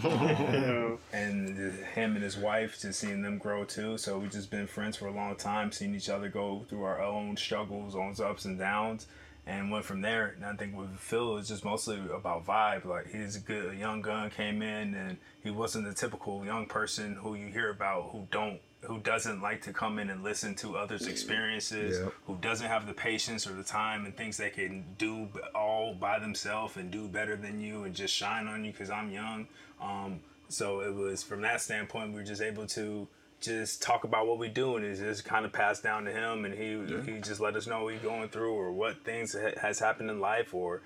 and 1.12 1.58
him 1.58 2.14
and 2.14 2.22
his 2.22 2.36
wife 2.36 2.80
just 2.80 3.00
seeing 3.00 3.22
them 3.22 3.38
grow 3.38 3.64
too 3.64 3.98
so 3.98 4.18
we've 4.18 4.30
just 4.30 4.50
been 4.50 4.66
friends 4.66 4.96
for 4.96 5.08
a 5.08 5.12
long 5.12 5.34
time 5.34 5.72
seeing 5.72 5.94
each 5.94 6.08
other 6.08 6.28
go 6.28 6.64
through 6.68 6.84
our 6.84 7.00
own 7.02 7.36
struggles 7.36 7.94
own 7.94 8.14
ups 8.24 8.44
and 8.44 8.58
downs 8.58 9.06
and 9.50 9.70
went 9.70 9.84
from 9.84 10.00
there 10.00 10.28
and 10.36 10.44
i 10.44 10.52
think 10.54 10.76
with 10.76 10.88
phil 10.98 11.36
it's 11.36 11.48
just 11.48 11.64
mostly 11.64 11.98
about 12.14 12.46
vibe 12.46 12.84
like 12.84 13.10
he's 13.10 13.36
a 13.36 13.40
good 13.40 13.72
a 13.72 13.76
young 13.76 14.00
gun 14.00 14.30
came 14.30 14.62
in 14.62 14.94
and 14.94 15.16
he 15.42 15.50
wasn't 15.50 15.84
the 15.84 15.92
typical 15.92 16.44
young 16.44 16.66
person 16.66 17.14
who 17.16 17.34
you 17.34 17.48
hear 17.48 17.70
about 17.70 18.10
who 18.12 18.26
don't 18.30 18.60
who 18.82 18.98
doesn't 19.00 19.42
like 19.42 19.60
to 19.60 19.72
come 19.72 19.98
in 19.98 20.08
and 20.08 20.22
listen 20.22 20.54
to 20.54 20.76
others 20.76 21.06
experiences 21.06 21.98
Yep. 21.98 22.12
who 22.26 22.36
doesn't 22.40 22.66
have 22.68 22.86
the 22.86 22.94
patience 22.94 23.46
or 23.46 23.52
the 23.52 23.62
time 23.64 24.06
and 24.06 24.16
thinks 24.16 24.36
they 24.38 24.48
can 24.50 24.84
do 24.96 25.28
all 25.54 25.92
by 25.94 26.18
themselves 26.18 26.76
and 26.76 26.90
do 26.90 27.06
better 27.08 27.36
than 27.36 27.60
you 27.60 27.84
and 27.84 27.94
just 27.94 28.14
shine 28.14 28.46
on 28.46 28.64
you 28.64 28.72
because 28.72 28.88
I'm 28.88 29.10
young. 29.10 29.46
Um, 29.82 30.20
so 30.48 30.80
it 30.80 30.94
was 30.94 31.22
from 31.22 31.42
that 31.42 31.60
standpoint, 31.60 32.08
we 32.10 32.14
were 32.20 32.24
just 32.24 32.40
able 32.40 32.66
to 32.68 33.06
just 33.40 33.82
talk 33.82 34.04
about 34.04 34.26
what 34.26 34.38
we 34.38 34.48
do 34.48 34.76
and 34.76 34.84
it's 34.84 35.00
just 35.00 35.24
kind 35.24 35.44
of 35.44 35.52
passed 35.52 35.82
down 35.82 36.04
to 36.04 36.12
him 36.12 36.44
and 36.44 36.54
he 36.54 37.12
he 37.12 37.20
just 37.20 37.40
let 37.40 37.56
us 37.56 37.66
know 37.66 37.84
what 37.84 37.94
he's 37.94 38.02
going 38.02 38.28
through 38.28 38.52
or 38.52 38.70
what 38.70 39.02
things 39.04 39.34
ha- 39.34 39.58
has 39.60 39.78
happened 39.78 40.10
in 40.10 40.20
life 40.20 40.52
or 40.54 40.82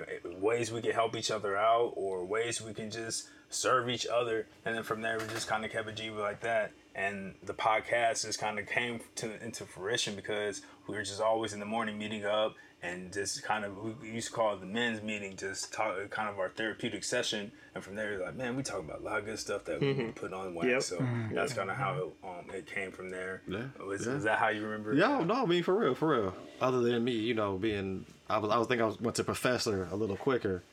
uh, 0.00 0.04
ways 0.38 0.70
we 0.70 0.80
can 0.80 0.92
help 0.92 1.16
each 1.16 1.30
other 1.30 1.56
out 1.56 1.92
or 1.96 2.24
ways 2.24 2.60
we 2.60 2.74
can 2.74 2.90
just 2.90 3.28
serve 3.50 3.88
each 3.88 4.06
other. 4.06 4.46
And 4.64 4.74
then 4.74 4.82
from 4.82 5.00
there 5.00 5.18
we 5.18 5.26
just 5.28 5.48
kind 5.48 5.64
of 5.64 5.70
kept 5.70 5.88
it 5.88 5.96
G 5.96 6.10
like 6.10 6.40
that. 6.40 6.72
And 6.94 7.34
the 7.42 7.54
podcast 7.54 8.24
just 8.24 8.38
kind 8.38 8.58
of 8.58 8.66
came 8.66 9.00
to 9.16 9.44
into 9.44 9.64
fruition 9.64 10.14
because 10.14 10.62
we 10.86 10.94
were 10.94 11.02
just 11.02 11.20
always 11.20 11.52
in 11.52 11.60
the 11.60 11.66
morning 11.66 11.98
meeting 11.98 12.24
up 12.24 12.54
and 12.84 13.12
just 13.12 13.42
kind 13.42 13.64
of 13.64 13.72
we 14.02 14.10
used 14.10 14.28
to 14.28 14.32
call 14.34 14.54
it 14.54 14.60
the 14.60 14.66
men's 14.66 15.02
meeting 15.02 15.34
just 15.36 15.72
talk 15.72 15.96
kind 16.10 16.28
of 16.28 16.38
our 16.38 16.50
therapeutic 16.50 17.02
session 17.02 17.50
and 17.74 17.82
from 17.82 17.94
there 17.96 18.18
like 18.18 18.36
man 18.36 18.54
we 18.56 18.62
talk 18.62 18.80
about 18.80 19.00
a 19.00 19.02
lot 19.02 19.18
of 19.18 19.24
good 19.24 19.38
stuff 19.38 19.64
that 19.64 19.80
we 19.80 19.94
put 20.14 20.32
on 20.32 20.54
wax 20.54 20.68
Yep. 20.68 20.82
so 20.82 21.06
that's 21.32 21.52
kind 21.54 21.70
of 21.70 21.76
how 21.76 21.94
it, 21.94 22.04
um, 22.28 22.54
it 22.54 22.66
came 22.66 22.92
from 22.92 23.10
there 23.10 23.42
Yeah, 23.48 23.64
was, 23.84 24.06
yeah. 24.06 24.12
is 24.14 24.24
that 24.24 24.38
how 24.38 24.48
you 24.48 24.62
remember 24.62 24.92
it? 24.92 24.98
Yeah, 24.98 25.24
no, 25.24 25.42
I 25.42 25.46
mean 25.46 25.62
for 25.62 25.74
real, 25.74 25.94
for 25.94 26.08
real. 26.08 26.34
Other 26.60 26.80
than 26.82 27.02
me, 27.02 27.12
you 27.12 27.34
know, 27.34 27.56
being 27.56 28.04
I 28.28 28.38
was 28.38 28.50
I 28.50 28.58
was 28.58 28.68
thinking 28.68 28.82
I 28.84 28.86
was 28.86 29.00
went 29.00 29.16
to 29.16 29.24
professor 29.24 29.88
a 29.90 29.96
little 29.96 30.16
quicker. 30.16 30.62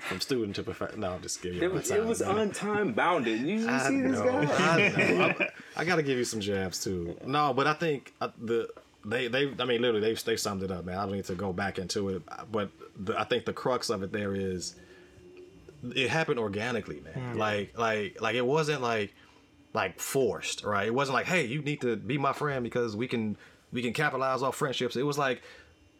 From 0.00 0.18
student 0.18 0.56
to 0.56 0.62
professor. 0.62 0.96
No, 0.96 1.12
I'm 1.12 1.20
just 1.20 1.42
kidding. 1.42 1.62
it 1.62 1.70
was, 1.70 1.90
it 1.90 2.02
was 2.02 2.22
untime 2.22 2.94
bounded 2.94 3.38
you 3.42 3.68
I 3.68 3.78
see 3.86 4.00
this 4.00 4.18
know, 4.18 4.24
guy 4.46 4.86
I. 4.96 5.46
I, 5.76 5.82
I 5.82 5.84
got 5.84 5.96
to 5.96 6.02
give 6.02 6.16
you 6.16 6.24
some 6.24 6.40
jabs 6.40 6.82
too. 6.82 7.18
No, 7.26 7.52
but 7.52 7.66
I 7.66 7.74
think 7.74 8.14
uh, 8.18 8.28
the 8.40 8.70
they 9.04 9.28
they 9.28 9.52
I 9.58 9.64
mean 9.64 9.80
literally 9.82 10.00
they 10.00 10.14
they 10.14 10.36
summed 10.36 10.62
it 10.62 10.70
up, 10.70 10.84
man. 10.84 10.98
I 10.98 11.02
don't 11.04 11.14
need 11.14 11.24
to 11.26 11.34
go 11.34 11.52
back 11.52 11.78
into 11.78 12.10
it, 12.10 12.22
but 12.50 12.70
the, 12.98 13.18
I 13.18 13.24
think 13.24 13.44
the 13.44 13.52
crux 13.52 13.90
of 13.90 14.02
it 14.02 14.12
there 14.12 14.34
is 14.34 14.74
it 15.94 16.10
happened 16.10 16.38
organically, 16.38 17.00
man. 17.00 17.38
Like 17.38 17.78
like 17.78 18.20
like 18.20 18.34
it 18.34 18.44
wasn't 18.46 18.82
like 18.82 19.14
like 19.72 20.00
forced, 20.00 20.64
right? 20.64 20.86
It 20.88 20.94
wasn't 20.94 21.14
like, 21.14 21.26
hey, 21.26 21.46
you 21.46 21.62
need 21.62 21.80
to 21.82 21.96
be 21.96 22.18
my 22.18 22.32
friend 22.32 22.62
because 22.62 22.96
we 22.96 23.06
can 23.08 23.36
we 23.72 23.82
can 23.82 23.92
capitalize 23.92 24.42
off 24.42 24.56
friendships. 24.56 24.96
It 24.96 25.04
was 25.04 25.16
like 25.18 25.42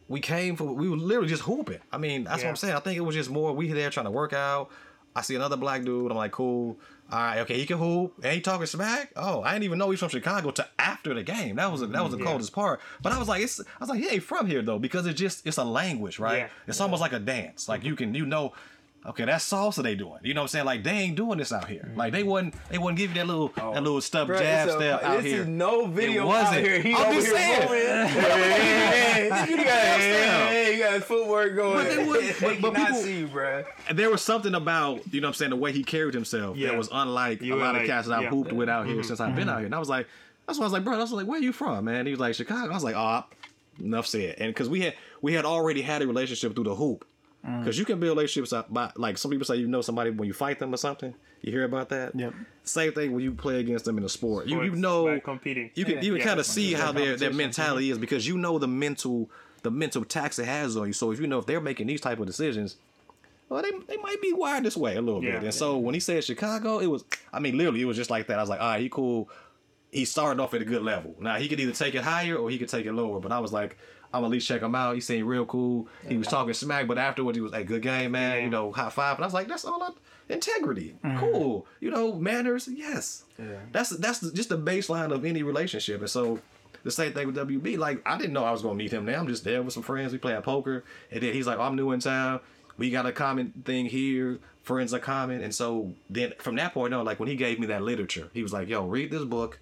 we 0.09 0.21
came 0.21 0.57
for 0.57 0.65
we 0.65 0.89
were 0.89 0.97
literally 0.97 1.29
just 1.29 1.43
hooping. 1.43 1.79
I 1.93 1.99
mean, 1.99 2.25
that's 2.25 2.43
what 2.43 2.51
I'm 2.51 2.57
saying. 2.57 2.75
I 2.75 2.81
think 2.81 2.99
it 2.99 3.03
was 3.03 3.15
just 3.15 3.31
more 3.31 3.53
we 3.53 3.73
there 3.73 3.91
trying 3.91 4.07
to 4.07 4.11
work 4.11 4.33
out. 4.33 4.71
I 5.15 5.23
see 5.23 5.35
another 5.35 5.57
black 5.57 5.85
dude. 5.85 6.11
I'm 6.11 6.17
like, 6.17 6.33
cool. 6.33 6.79
All 7.13 7.19
right, 7.19 7.39
okay, 7.41 7.59
he 7.59 7.67
can 7.67 7.79
hoop. 7.79 8.15
And 8.23 8.33
he 8.35 8.41
talking 8.41 8.67
smack. 8.67 9.11
Oh, 9.17 9.43
I 9.43 9.53
didn't 9.53 9.65
even 9.65 9.79
know 9.79 9.91
he's 9.91 9.99
from 9.99 10.11
Chicago 10.11 10.53
to 10.53 10.69
after 10.79 11.13
the 11.13 11.25
game. 11.25 11.57
That 11.57 11.73
was 11.73 11.81
that 11.81 12.05
was 12.05 12.13
the 12.13 12.23
coldest 12.23 12.53
part. 12.53 12.81
But 13.03 13.13
I 13.13 13.19
was 13.19 13.29
like, 13.29 13.43
it's 13.43 13.59
I 13.61 13.65
was 13.81 13.89
like, 13.89 14.01
he 14.01 14.09
ain't 14.09 14.23
from 14.23 14.47
here 14.47 14.63
though 14.63 14.79
because 14.79 15.07
it's 15.07 15.19
just 15.19 15.45
it's 15.45 15.57
a 15.57 15.65
language, 15.65 16.21
right? 16.21 16.39
Yeah. 16.39 16.49
It's 16.69 16.81
almost 16.81 17.01
like 17.01 17.13
a 17.13 17.19
dance. 17.19 17.69
Like 17.69 17.81
mm-hmm. 17.81 17.89
you 17.89 17.97
can 17.97 18.15
you 18.15 18.27
know. 18.27 18.53
Okay, 19.07 19.25
that's 19.25 19.51
salsa 19.51 19.83
they 19.83 19.95
doing. 19.95 20.19
You 20.23 20.35
know 20.35 20.43
what 20.43 20.45
I'm 20.45 20.49
saying? 20.49 20.65
Like 20.67 20.83
they 20.85 20.91
ain't 20.91 21.17
doing 21.17 21.39
this 21.39 21.53
out 21.53 21.69
here. 21.69 21.85
Mm-hmm. 21.87 21.99
Like 21.99 22.13
they 22.13 22.23
wouldn't 22.23 22.55
they 22.69 22.77
wouldn't 22.77 22.99
give 22.99 23.11
you 23.11 23.17
that 23.17 23.27
little 23.27 23.49
that 23.49 23.65
oh. 23.65 23.73
little 23.73 24.01
stub 24.03 24.29
Bruh, 24.29 24.39
jab 24.39 24.69
a- 24.69 24.73
step 24.73 25.03
out 25.03 25.25
here. 25.25 25.45
no 25.47 25.87
video 25.87 26.25
It 26.25 26.27
wasn't. 26.27 26.59
out 26.59 26.63
here. 26.63 26.83
He 26.83 26.95
I'm 26.95 27.15
just 27.15 27.27
here 27.29 27.37
saying. 27.37 27.69
Hey, 27.69 29.31
hey, 29.31 29.51
you 29.51 29.57
got, 29.57 29.67
hey, 29.67 30.77
you 30.77 30.83
got 30.85 31.03
footwork 31.03 31.57
going. 31.57 31.87
But 31.87 31.97
they 31.97 32.05
would- 32.07 32.35
but- 32.41 32.61
but 32.61 32.75
people- 32.75 32.95
see 32.97 33.21
you, 33.21 33.29
bruh. 33.29 33.65
And 33.89 33.99
there 33.99 34.11
was 34.11 34.21
something 34.21 34.55
about 34.55 35.01
you 35.13 35.23
know 35.23 35.29
what 35.29 35.31
I'm 35.31 35.35
saying 35.35 35.51
the 35.51 35.57
way 35.57 35.73
he 35.73 35.83
carried 35.83 36.13
himself 36.13 36.59
Yeah. 36.59 36.69
that 36.69 36.77
was 36.79 36.91
unlike 36.93 37.41
You 37.41 37.55
a 37.55 37.57
lot 37.57 37.73
like- 37.73 37.83
of 37.83 37.89
cats 37.89 38.09
that 38.09 38.15
I've 38.17 38.25
yeah. 38.25 38.31
hooped 38.31 38.53
with 38.53 38.69
out 38.69 38.85
here 38.87 38.97
mm-hmm. 38.97 39.05
since 39.05 39.19
I've 39.21 39.35
been 39.35 39.47
mm-hmm. 39.47 39.51
out 39.51 39.59
here. 39.59 39.67
And 39.67 39.75
I 39.75 39.79
was 39.79 39.89
like, 39.89 40.09
that's 40.47 40.59
why 40.59 40.65
I 40.65 40.67
was 40.67 40.73
like, 40.75 40.85
bro, 40.85 40.95
I 40.95 40.99
was 40.99 41.13
like, 41.13 41.27
where 41.27 41.39
are 41.39 41.43
you 41.43 41.53
from, 41.53 41.87
man? 41.87 42.05
He 42.05 42.13
was 42.13 42.21
like 42.21 42.35
Chicago. 42.35 42.71
I 42.71 42.75
was 42.75 42.85
like, 42.85 42.97
oh, 42.97 43.25
enough 43.81 44.07
said. 44.07 44.35
And 44.39 44.53
because 44.53 44.69
we 44.69 44.81
had 44.83 44.95
we 45.23 45.33
had 45.33 45.45
already 45.47 45.81
had 45.81 46.03
a 46.03 46.07
relationship 46.07 46.55
through 46.55 46.65
the 46.65 46.75
hoop. 46.75 47.07
Mm. 47.47 47.61
Because 47.61 47.79
you 47.79 47.85
can 47.87 47.99
build 47.99 48.17
relationships 48.19 48.53
by 48.69 48.93
like 48.97 49.17
some 49.17 49.31
people 49.31 49.47
say 49.47 49.57
you 49.57 49.67
know 49.67 49.81
somebody 49.81 50.11
when 50.11 50.27
you 50.27 50.35
fight 50.35 50.59
them 50.59 50.75
or 50.75 50.77
something. 50.77 51.15
You 51.41 51.53
hear 51.53 51.65
about 51.65 51.89
that? 51.89 52.15
Yep. 52.15 52.35
Same 52.65 52.93
thing 52.93 53.13
when 53.13 53.25
you 53.25 53.33
play 53.33 53.61
against 53.61 53.87
them 53.87 53.97
in 53.97 54.05
a 54.05 54.09
sport. 54.11 54.47
You 54.47 54.63
you 54.63 54.73
know 54.77 55.19
competing. 55.21 55.71
you 55.75 55.85
can 55.87 56.03
you 56.03 56.13
can 56.13 56.19
Yeah. 56.21 56.25
kind 56.25 56.41
of 56.41 56.45
see 56.47 56.75
how 56.75 56.93
their, 56.93 57.17
their 57.17 57.31
competition. 57.31 57.37
mentality 57.37 57.91
is 57.91 57.97
because 57.99 58.27
you 58.29 58.37
know 58.37 58.59
the 58.59 58.69
mental 58.69 59.31
the 59.63 59.71
mental 59.71 60.05
tax 60.05 60.39
it 60.39 60.45
has 60.47 60.77
on 60.77 60.87
you. 60.89 60.93
So 60.93 61.13
if 61.13 61.21
you 61.21 61.27
know 61.27 61.39
if 61.39 61.47
they're 61.47 61.61
making 61.63 61.87
these 61.87 62.01
type 62.03 62.19
of 62.21 62.27
decisions, 62.27 62.77
well, 63.49 63.63
they, 63.63 63.71
they 63.89 63.97
might 63.97 64.21
be 64.21 64.33
wired 64.35 64.65
this 64.65 64.77
way 64.77 64.97
a 64.97 65.01
little 65.03 65.25
Yeah. 65.25 65.33
bit. 65.39 65.45
And 65.45 65.55
so 65.55 65.79
when 65.79 65.95
he 65.95 66.01
said 66.01 66.23
Chicago, 66.23 66.79
it 66.79 66.87
was, 66.87 67.05
I 67.33 67.41
mean, 67.41 67.57
literally, 67.59 67.81
it 67.81 67.85
was 67.87 67.97
just 67.97 68.11
like 68.11 68.27
that. 68.29 68.39
I 68.39 68.43
was 68.43 68.49
like, 68.51 68.61
all 68.61 68.69
right, 68.69 68.81
he 68.81 68.89
cool. 68.91 69.29
He 69.91 70.05
started 70.05 70.41
off 70.41 70.55
at 70.55 70.63
a 70.63 70.65
good 70.65 70.83
level. 70.83 71.17
Now 71.19 71.37
he 71.37 71.49
could 71.49 71.59
either 71.59 71.73
take 71.73 71.95
it 71.97 72.03
higher 72.05 72.37
or 72.37 72.49
he 72.51 72.59
could 72.59 72.69
take 72.69 72.87
it 72.87 72.93
lower. 72.93 73.19
But 73.19 73.33
I 73.33 73.41
was 73.41 73.53
like, 73.53 73.77
I'm 74.13 74.25
at 74.25 74.31
least 74.31 74.49
check 74.49 74.63
him 74.63 74.75
out. 74.75 74.95
He 74.95 75.01
seemed 75.01 75.29
real 75.29 75.47
cool. 75.47 75.89
He 76.07 76.17
was 76.17 76.27
talking 76.27 76.53
smack, 76.53 76.87
but 76.87 76.99
afterwards 76.99 77.37
he 77.37 77.43
was 77.43 77.53
a 77.53 77.63
good 77.63 77.83
game, 77.83 78.13
man. 78.13 78.43
You 78.43 78.51
know, 78.51 78.73
high 78.73 78.91
five. 78.91 79.17
And 79.17 79.25
I 79.25 79.27
was 79.27 79.35
like, 79.35 79.47
that's 79.49 79.65
all 79.65 79.83
I, 79.83 79.91
integrity, 80.29 80.97
mm-hmm. 81.05 81.19
cool. 81.19 81.67
You 81.81 81.91
know, 81.91 82.15
manners, 82.15 82.69
yes. 82.71 83.25
That's 83.73 83.91
that's 83.91 84.21
just 84.33 84.49
the 84.49 84.59
baseline 84.59 85.13
of 85.13 85.25
any 85.25 85.43
relationship. 85.43 86.01
And 86.01 86.11
so 86.11 86.41
the 86.83 86.91
same 86.91 87.13
thing 87.13 87.27
with 87.27 87.37
WB. 87.37 87.79
Like 87.79 88.03
I 88.07 88.17
didn't 88.17 88.33
know 88.33 88.45
I 88.45 88.53
was 88.53 88.63
gonna 88.63 88.75
meet 88.75 88.93
him 88.93 89.05
Now 89.05 89.21
I'm 89.21 89.29
just 89.29 89.45
there 89.45 89.63
with 89.63 89.75
some 89.75 89.83
friends. 89.83 90.13
We 90.13 90.19
playing 90.19 90.43
poker, 90.43 90.85
and 91.11 91.23
then 91.23 91.33
he's 91.33 91.47
like, 91.47 91.59
oh, 91.59 91.63
"I'm 91.63 91.77
new 91.77 91.93
in 91.93 92.01
town. 92.01 92.41
We 92.79 92.91
got 92.91 93.07
a 93.07 93.13
common 93.13 93.53
thing 93.65 93.87
here. 93.87 94.39
Friends 94.63 94.95
are 94.95 94.99
common." 94.99 95.43
And 95.43 95.55
so 95.55 95.93
then 96.09 96.33
from 96.39 96.57
that 96.57 96.75
point 96.75 96.95
on, 96.95 97.05
like 97.05 97.21
when 97.21 97.29
he 97.29 97.37
gave 97.37 97.59
me 97.61 97.67
that 97.67 97.83
literature, 97.83 98.31
he 98.33 98.43
was 98.43 98.53
like, 98.53 98.69
"Yo, 98.69 98.87
read 98.87 99.11
this 99.11 99.25
book." 99.25 99.59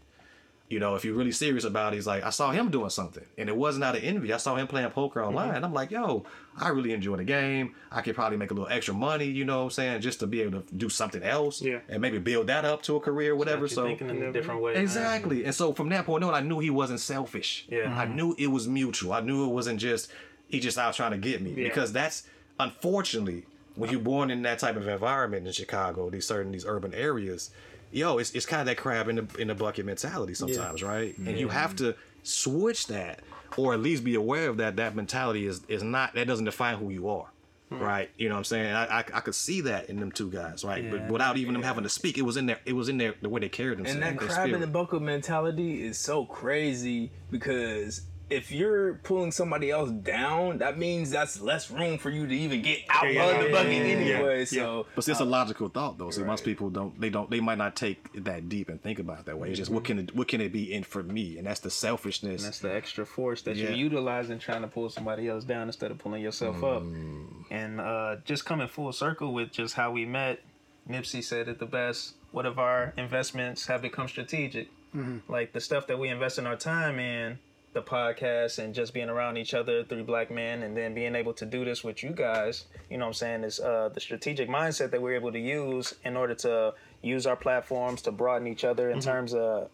You 0.69 0.79
know, 0.79 0.97
if 0.97 1.05
you're 1.05 1.15
really 1.15 1.33
serious 1.33 1.65
about 1.65 1.93
it, 1.93 1.97
he's 1.97 2.07
like, 2.07 2.23
I 2.23 2.31
saw 2.31 2.51
him 2.51 2.71
doing 2.71 2.91
something, 2.91 3.25
and 3.39 3.49
it 3.49 3.57
wasn't 3.57 3.85
out 3.85 3.97
of 3.97 4.05
envy. 4.05 4.33
I 4.33 4.37
saw 4.37 4.55
him 4.57 4.67
playing 4.67 4.91
poker 4.91 5.25
online. 5.25 5.55
Mm-hmm. 5.55 5.65
I'm 5.65 5.73
like, 5.73 5.91
yo, 5.91 6.27
I 6.59 6.69
really 6.69 6.93
enjoy 6.93 7.17
the 7.17 7.25
game. 7.25 7.75
I 7.91 8.03
could 8.03 8.15
probably 8.15 8.37
make 8.37 8.51
a 8.51 8.55
little 8.55 8.69
extra 8.69 8.93
money, 8.93 9.25
you 9.25 9.47
know 9.47 9.59
what 9.59 9.65
I'm 9.65 9.71
saying, 9.71 10.01
just 10.03 10.21
to 10.21 10.27
be 10.27 10.43
able 10.43 10.61
to 10.61 10.75
do 10.75 10.91
something 10.91 11.23
else, 11.23 11.63
Yeah. 11.63 11.79
and 11.89 12.03
maybe 12.03 12.19
build 12.19 12.49
that 12.49 12.67
up 12.67 12.83
to 12.83 12.97
a 12.97 13.01
career, 13.01 13.35
whatever. 13.35 13.67
So 13.67 13.87
thinking 13.87 14.11
in 14.11 14.23
a 14.23 14.33
different 14.33 14.61
way. 14.61 14.75
man. 14.75 14.83
Exactly. 14.83 15.45
And 15.45 15.55
so 15.55 15.73
from 15.73 15.89
that 15.89 16.05
point 16.05 16.23
on, 16.23 16.35
I 16.35 16.41
knew 16.41 16.59
he 16.59 16.71
wasn't 16.71 17.01
selfish. 17.01 17.67
Yeah. 17.71 17.95
I 17.99 18.05
mm-hmm. 18.05 18.17
knew 18.17 18.37
it 18.39 18.49
was 18.49 18.69
mutual. 18.69 19.15
I 19.15 19.21
knew 19.21 19.45
it 19.45 19.53
wasn't 19.53 19.81
just 19.81 20.11
he 20.49 20.61
just 20.61 20.77
out 20.77 20.95
trying 20.95 21.13
to 21.13 21.19
get 21.19 21.41
me. 21.41 21.55
Because 21.55 21.93
that's 21.93 22.25
unfortunately 22.61 23.47
when 23.79 23.91
you're 23.91 24.01
born 24.01 24.31
in 24.31 24.43
that 24.43 24.59
type 24.59 24.77
of 24.77 24.89
environment 24.89 25.47
in 25.47 25.53
Chicago, 25.53 26.11
these 26.11 26.27
certain 26.27 26.51
these 26.53 26.67
urban 26.67 26.93
areas, 26.93 27.51
yo, 27.93 28.19
it's 28.19 28.33
it's 28.33 28.47
kind 28.47 28.61
of 28.61 28.67
that 28.67 28.77
crab 28.77 29.09
in 29.09 29.17
the 29.17 29.27
in 29.39 29.49
the 29.49 29.55
bucket 29.55 29.87
mentality 29.87 30.35
sometimes, 30.35 30.83
right? 30.83 31.17
And 31.19 31.39
you 31.39 31.49
have 31.49 31.77
to 31.77 31.95
switch 32.23 32.89
that 32.89 33.21
or 33.57 33.73
at 33.75 33.81
least 33.81 34.05
be 34.05 34.15
aware 34.15 34.49
of 34.49 34.59
that 34.59 34.77
that 34.77 34.95
mentality 34.95 35.47
is 35.47 35.63
is 35.69 35.83
not 35.83 36.15
that 36.15 36.27
doesn't 36.27 36.45
define 36.45 36.79
who 36.79 36.91
you 36.91 37.09
are. 37.09 37.27
Hmm. 37.71 37.81
Right, 37.81 38.11
you 38.17 38.31
know 38.31 38.35
what 38.35 38.39
I'm 38.39 38.45
saying. 38.45 38.73
I, 38.73 38.85
I 38.87 38.99
I 39.01 39.21
could 39.21 39.35
see 39.35 39.61
that 39.63 39.91
in 39.91 40.01
them 40.01 40.11
two 40.11 40.31
guys, 40.31 40.65
right? 40.65 40.91
But 40.91 41.09
without 41.09 41.37
even 41.37 41.53
them 41.53 41.63
having 41.63 41.83
to 41.83 41.91
speak, 41.91 42.17
it 42.17 42.23
was 42.23 42.39
in 42.39 42.47
there. 42.47 42.59
It 42.65 42.73
was 42.73 42.89
in 42.89 42.97
there 42.97 43.15
the 43.21 43.29
way 43.29 43.41
they 43.41 43.51
carried 43.51 43.79
themselves. 43.79 44.01
And 44.01 44.19
that 44.19 44.27
crab 44.27 44.51
in 44.51 44.61
the 44.61 44.67
bucket 44.67 45.03
mentality 45.03 45.85
is 45.85 45.99
so 45.99 46.25
crazy 46.25 47.11
because 47.31 48.01
if 48.31 48.53
you're 48.53 48.95
pulling 48.95 49.33
somebody 49.33 49.71
else 49.71 49.91
down, 49.91 50.59
that 50.59 50.79
means 50.79 51.11
that's 51.11 51.41
less 51.41 51.71
room 51.71 51.99
for 51.99 52.11
you 52.11 52.27
to 52.27 52.35
even 52.35 52.63
get 52.63 52.81
out 52.89 53.05
Yeah, 53.05 53.25
of 53.25 53.33
yeah, 53.33 53.43
the 53.43 53.49
yeah, 53.49 53.53
bucket 53.55 53.73
yeah, 53.73 53.79
yeah, 53.83 54.15
anyway. 54.17 54.39
yeah. 54.41 54.45
So 54.45 54.87
But 54.95 55.05
see, 55.05 55.13
it's 55.13 55.21
a 55.21 55.25
uh, 55.25 55.27
logical 55.27 55.69
thought 55.69 55.99
though. 55.99 56.11
See, 56.11 56.23
most 56.23 56.45
people 56.45 56.69
don't. 56.71 56.99
They 57.01 57.11
don't. 57.11 57.31
They 57.31 57.41
might 57.41 57.59
not 57.59 57.75
take 57.77 58.07
it 58.15 58.25
that 58.25 58.49
deep 58.49 58.69
and 58.69 58.83
think 58.83 58.99
about 58.99 59.21
it 59.21 59.27
that 59.27 59.39
way. 59.39 59.49
It's 59.51 59.59
just 59.59 59.71
what 59.71 59.85
mm-hmm. 59.85 59.99
can 59.99 60.09
it, 60.09 60.15
what 60.15 60.29
can 60.29 60.41
it 60.41 60.53
be 60.53 60.73
in 60.73 60.85
for 60.85 61.03
me, 61.03 61.39
and 61.39 61.47
that's 61.47 61.61
the 61.61 61.71
selfishness. 61.71 62.43
And 62.43 62.47
that's 62.49 62.61
the 62.61 62.75
extra 62.75 63.07
force 63.07 63.43
that 63.43 63.57
Yeah. 63.57 63.69
you're 63.69 63.79
utilizing 63.79 64.39
trying 64.39 64.63
to 64.63 64.69
pull 64.69 64.91
somebody 64.91 65.29
else 65.29 65.45
down 65.45 65.67
instead 65.69 65.91
of 65.91 65.99
pulling 65.99 66.23
yourself 66.23 66.63
up. 66.63 66.83
Mm. 66.83 67.45
And 67.51 67.81
uh, 67.81 68.17
just 68.25 68.45
coming 68.45 68.69
full 68.69 68.93
circle 68.93 69.33
with 69.33 69.53
just 69.53 69.75
how 69.75 69.91
we 69.91 70.05
met, 70.05 70.41
Nipsey 70.89 71.23
said 71.25 71.49
it 71.49 71.59
the 71.59 71.67
best. 71.67 72.15
What 72.31 72.45
if 72.47 72.59
our 72.59 72.93
investments 72.97 73.67
have 73.67 73.81
become 73.81 74.09
strategic? 74.09 74.69
Mm-hmm. 74.95 75.31
Like 75.33 75.53
the 75.53 75.61
stuff 75.61 75.87
that 75.87 75.99
we 75.99 76.09
invest 76.09 76.39
in 76.39 76.47
our 76.47 76.57
time 76.57 76.99
in, 76.99 77.39
the 77.75 77.83
podcast 77.83 78.59
and 78.59 78.75
just 78.75 78.95
being 78.95 79.09
around 79.11 79.37
each 79.37 79.53
other, 79.55 79.85
three 79.85 80.03
black 80.03 80.31
men, 80.31 80.63
and 80.63 80.77
then 80.77 80.95
being 80.95 81.15
able 81.15 81.35
to 81.35 81.45
do 81.47 81.65
this 81.65 81.85
with 81.85 82.03
you 82.03 82.11
guys, 82.11 82.65
you 82.91 82.97
know 82.99 83.05
what 83.05 83.09
I'm 83.09 83.15
saying, 83.15 83.45
is 83.45 83.61
uh, 83.61 83.91
the 83.93 84.01
strategic 84.01 84.49
mindset 84.49 84.91
that 84.91 85.03
we're 85.03 85.15
able 85.15 85.33
to 85.33 85.39
use 85.39 85.95
in 86.05 86.17
order 86.17 86.35
to 86.37 86.75
use 87.03 87.27
our 87.27 87.37
platforms 87.37 88.03
to 88.03 88.11
broaden 88.13 88.49
each 88.49 88.65
other 88.65 88.91
in 88.91 89.01
terms 89.01 89.35
of 89.35 89.69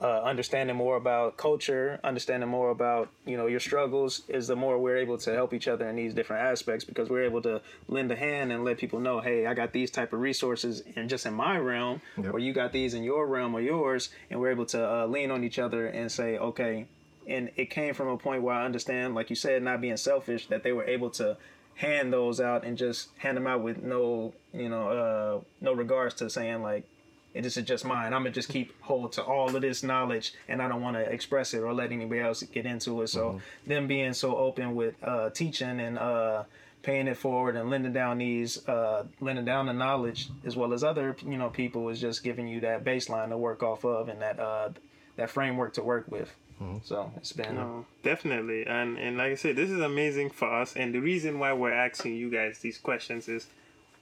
uh, 0.00 0.22
understanding 0.22 0.76
more 0.76 0.96
about 0.96 1.36
culture, 1.36 1.98
understanding 2.04 2.48
more 2.48 2.70
about 2.70 3.08
you 3.26 3.36
know 3.36 3.46
your 3.48 3.58
struggles, 3.58 4.22
is 4.28 4.46
the 4.46 4.54
more 4.54 4.78
we're 4.78 4.98
able 4.98 5.18
to 5.18 5.32
help 5.34 5.52
each 5.52 5.66
other 5.66 5.88
in 5.88 5.96
these 5.96 6.14
different 6.14 6.42
aspects 6.44 6.84
because 6.84 7.08
we're 7.10 7.24
able 7.24 7.42
to 7.42 7.60
lend 7.88 8.12
a 8.12 8.14
hand 8.14 8.52
and 8.52 8.64
let 8.64 8.78
people 8.78 9.00
know, 9.00 9.18
hey, 9.20 9.46
I 9.46 9.54
got 9.54 9.72
these 9.72 9.90
type 9.90 10.12
of 10.12 10.20
resources 10.20 10.84
and 10.94 11.08
just 11.08 11.26
in 11.26 11.34
my 11.34 11.58
realm, 11.58 12.00
Yep. 12.22 12.32
or 12.34 12.38
you 12.38 12.52
got 12.52 12.70
these 12.72 12.94
in 12.94 13.02
your 13.02 13.26
realm 13.26 13.54
or 13.54 13.60
yours, 13.60 14.10
and 14.30 14.38
we're 14.38 14.50
able 14.52 14.66
to 14.66 14.88
uh, 14.88 15.06
lean 15.06 15.32
on 15.32 15.42
each 15.42 15.58
other 15.58 15.86
and 15.88 16.12
say, 16.12 16.38
okay. 16.38 16.86
And 17.28 17.50
it 17.56 17.70
came 17.70 17.94
from 17.94 18.08
a 18.08 18.16
point 18.16 18.42
where 18.42 18.54
I 18.54 18.64
understand, 18.64 19.14
like 19.14 19.30
you 19.30 19.36
said, 19.36 19.62
not 19.62 19.80
being 19.80 19.96
selfish, 19.96 20.46
that 20.48 20.62
they 20.62 20.72
were 20.72 20.84
able 20.84 21.10
to 21.10 21.36
hand 21.74 22.12
those 22.12 22.40
out 22.40 22.64
and 22.64 22.76
just 22.76 23.10
hand 23.18 23.36
them 23.36 23.46
out 23.46 23.62
with 23.62 23.82
no, 23.82 24.32
you 24.52 24.68
know, 24.68 24.88
uh, 24.88 25.40
no 25.60 25.72
regards 25.72 26.14
to 26.16 26.30
saying 26.30 26.62
like, 26.62 26.84
this 27.34 27.56
is 27.56 27.64
just 27.64 27.84
mine. 27.84 28.12
I'm 28.12 28.22
gonna 28.22 28.30
just 28.30 28.48
keep 28.48 28.74
hold 28.82 29.12
to 29.12 29.22
all 29.22 29.54
of 29.54 29.62
this 29.62 29.82
knowledge, 29.82 30.34
and 30.48 30.60
I 30.60 30.68
don't 30.68 30.82
want 30.82 30.96
to 30.96 31.02
express 31.02 31.54
it 31.54 31.60
or 31.60 31.72
let 31.72 31.92
anybody 31.92 32.20
else 32.20 32.42
get 32.42 32.66
into 32.66 33.02
it. 33.02 33.08
So 33.08 33.40
them 33.66 33.86
being 33.86 34.12
so 34.12 34.36
open 34.36 34.74
with 34.74 34.94
uh, 35.04 35.30
teaching 35.30 35.78
and 35.80 35.98
uh, 35.98 36.44
paying 36.82 37.06
it 37.06 37.16
forward 37.16 37.56
and 37.56 37.70
lending 37.70 37.92
down 37.92 38.18
these, 38.18 38.66
uh, 38.68 39.04
lending 39.20 39.44
down 39.44 39.66
the 39.66 39.72
knowledge 39.72 40.30
as 40.44 40.56
well 40.56 40.72
as 40.72 40.82
other 40.82 41.16
you 41.24 41.36
know 41.38 41.50
people 41.50 41.88
is 41.90 42.00
just 42.00 42.24
giving 42.24 42.48
you 42.48 42.60
that 42.60 42.84
baseline 42.84 43.28
to 43.28 43.36
work 43.36 43.62
off 43.62 43.84
of 43.84 44.08
and 44.08 44.22
that 44.22 44.40
uh, 44.40 44.70
that 45.16 45.30
framework 45.30 45.74
to 45.74 45.82
work 45.82 46.06
with. 46.08 46.34
So 46.82 47.12
it's 47.16 47.32
been 47.32 47.54
No, 47.54 47.86
definitely. 48.02 48.66
And 48.66 48.98
and 48.98 49.16
like 49.16 49.32
I 49.32 49.34
said, 49.36 49.56
this 49.56 49.70
is 49.70 49.80
amazing 49.80 50.30
for 50.30 50.52
us. 50.52 50.74
And 50.76 50.94
the 50.94 51.00
reason 51.00 51.38
why 51.38 51.52
we're 51.52 51.72
asking 51.72 52.16
you 52.16 52.30
guys 52.30 52.58
these 52.58 52.78
questions 52.78 53.28
is 53.28 53.46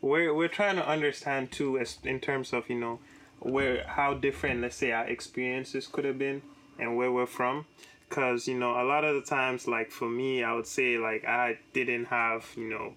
we're 0.00 0.32
we're 0.34 0.48
trying 0.48 0.76
to 0.76 0.88
understand 0.88 1.52
too, 1.52 1.78
as 1.78 1.98
in 2.04 2.20
terms 2.20 2.52
of 2.52 2.68
you 2.68 2.76
know 2.78 2.98
where 3.40 3.84
how 3.86 4.14
different, 4.14 4.60
let's 4.62 4.76
say, 4.76 4.92
our 4.92 5.06
experiences 5.06 5.86
could 5.86 6.04
have 6.04 6.18
been 6.18 6.42
and 6.78 6.96
where 6.96 7.12
we're 7.12 7.26
from. 7.26 7.66
Because 8.08 8.46
you 8.46 8.58
know, 8.58 8.80
a 8.80 8.84
lot 8.84 9.04
of 9.04 9.14
the 9.14 9.22
times, 9.22 9.66
like 9.66 9.90
for 9.90 10.08
me, 10.08 10.42
I 10.42 10.52
would 10.52 10.66
say 10.66 10.98
like 10.98 11.24
I 11.24 11.58
didn't 11.72 12.06
have 12.06 12.46
you 12.56 12.68
know 12.68 12.94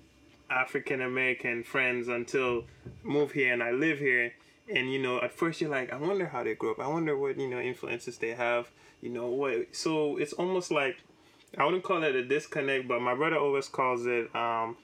African 0.50 1.02
American 1.02 1.64
friends 1.64 2.08
until 2.08 2.66
move 3.04 3.32
here 3.32 3.54
and 3.54 3.64
I 3.64 3.72
live 3.72 4.00
here. 4.00 4.34
And 4.74 4.92
you 4.92 5.00
know, 5.00 5.20
at 5.20 5.34
first 5.34 5.62
you're 5.62 5.70
like, 5.70 5.92
I 5.92 5.98
wonder 5.98 6.28
how 6.28 6.44
they 6.44 6.54
grew 6.54 6.72
up. 6.72 6.80
I 6.80 6.88
wonder 6.88 7.18
what 7.18 7.38
you 7.38 7.50
know 7.50 7.60
influences 7.60 8.18
they 8.20 8.36
have. 8.36 8.70
You 9.02 9.10
know 9.10 9.28
what? 9.28 9.76
So 9.76 10.18
it's 10.18 10.34
almost 10.34 10.72
like 10.72 10.98
I 11.58 11.66
wouldn't 11.66 11.84
call 11.84 12.04
it 12.04 12.16
a 12.16 12.24
disconnect, 12.24 12.88
but 12.88 13.02
my 13.02 13.16
brother 13.16 13.38
always 13.38 13.68
calls 13.68 14.06
it 14.06 14.34
um, 14.36 14.78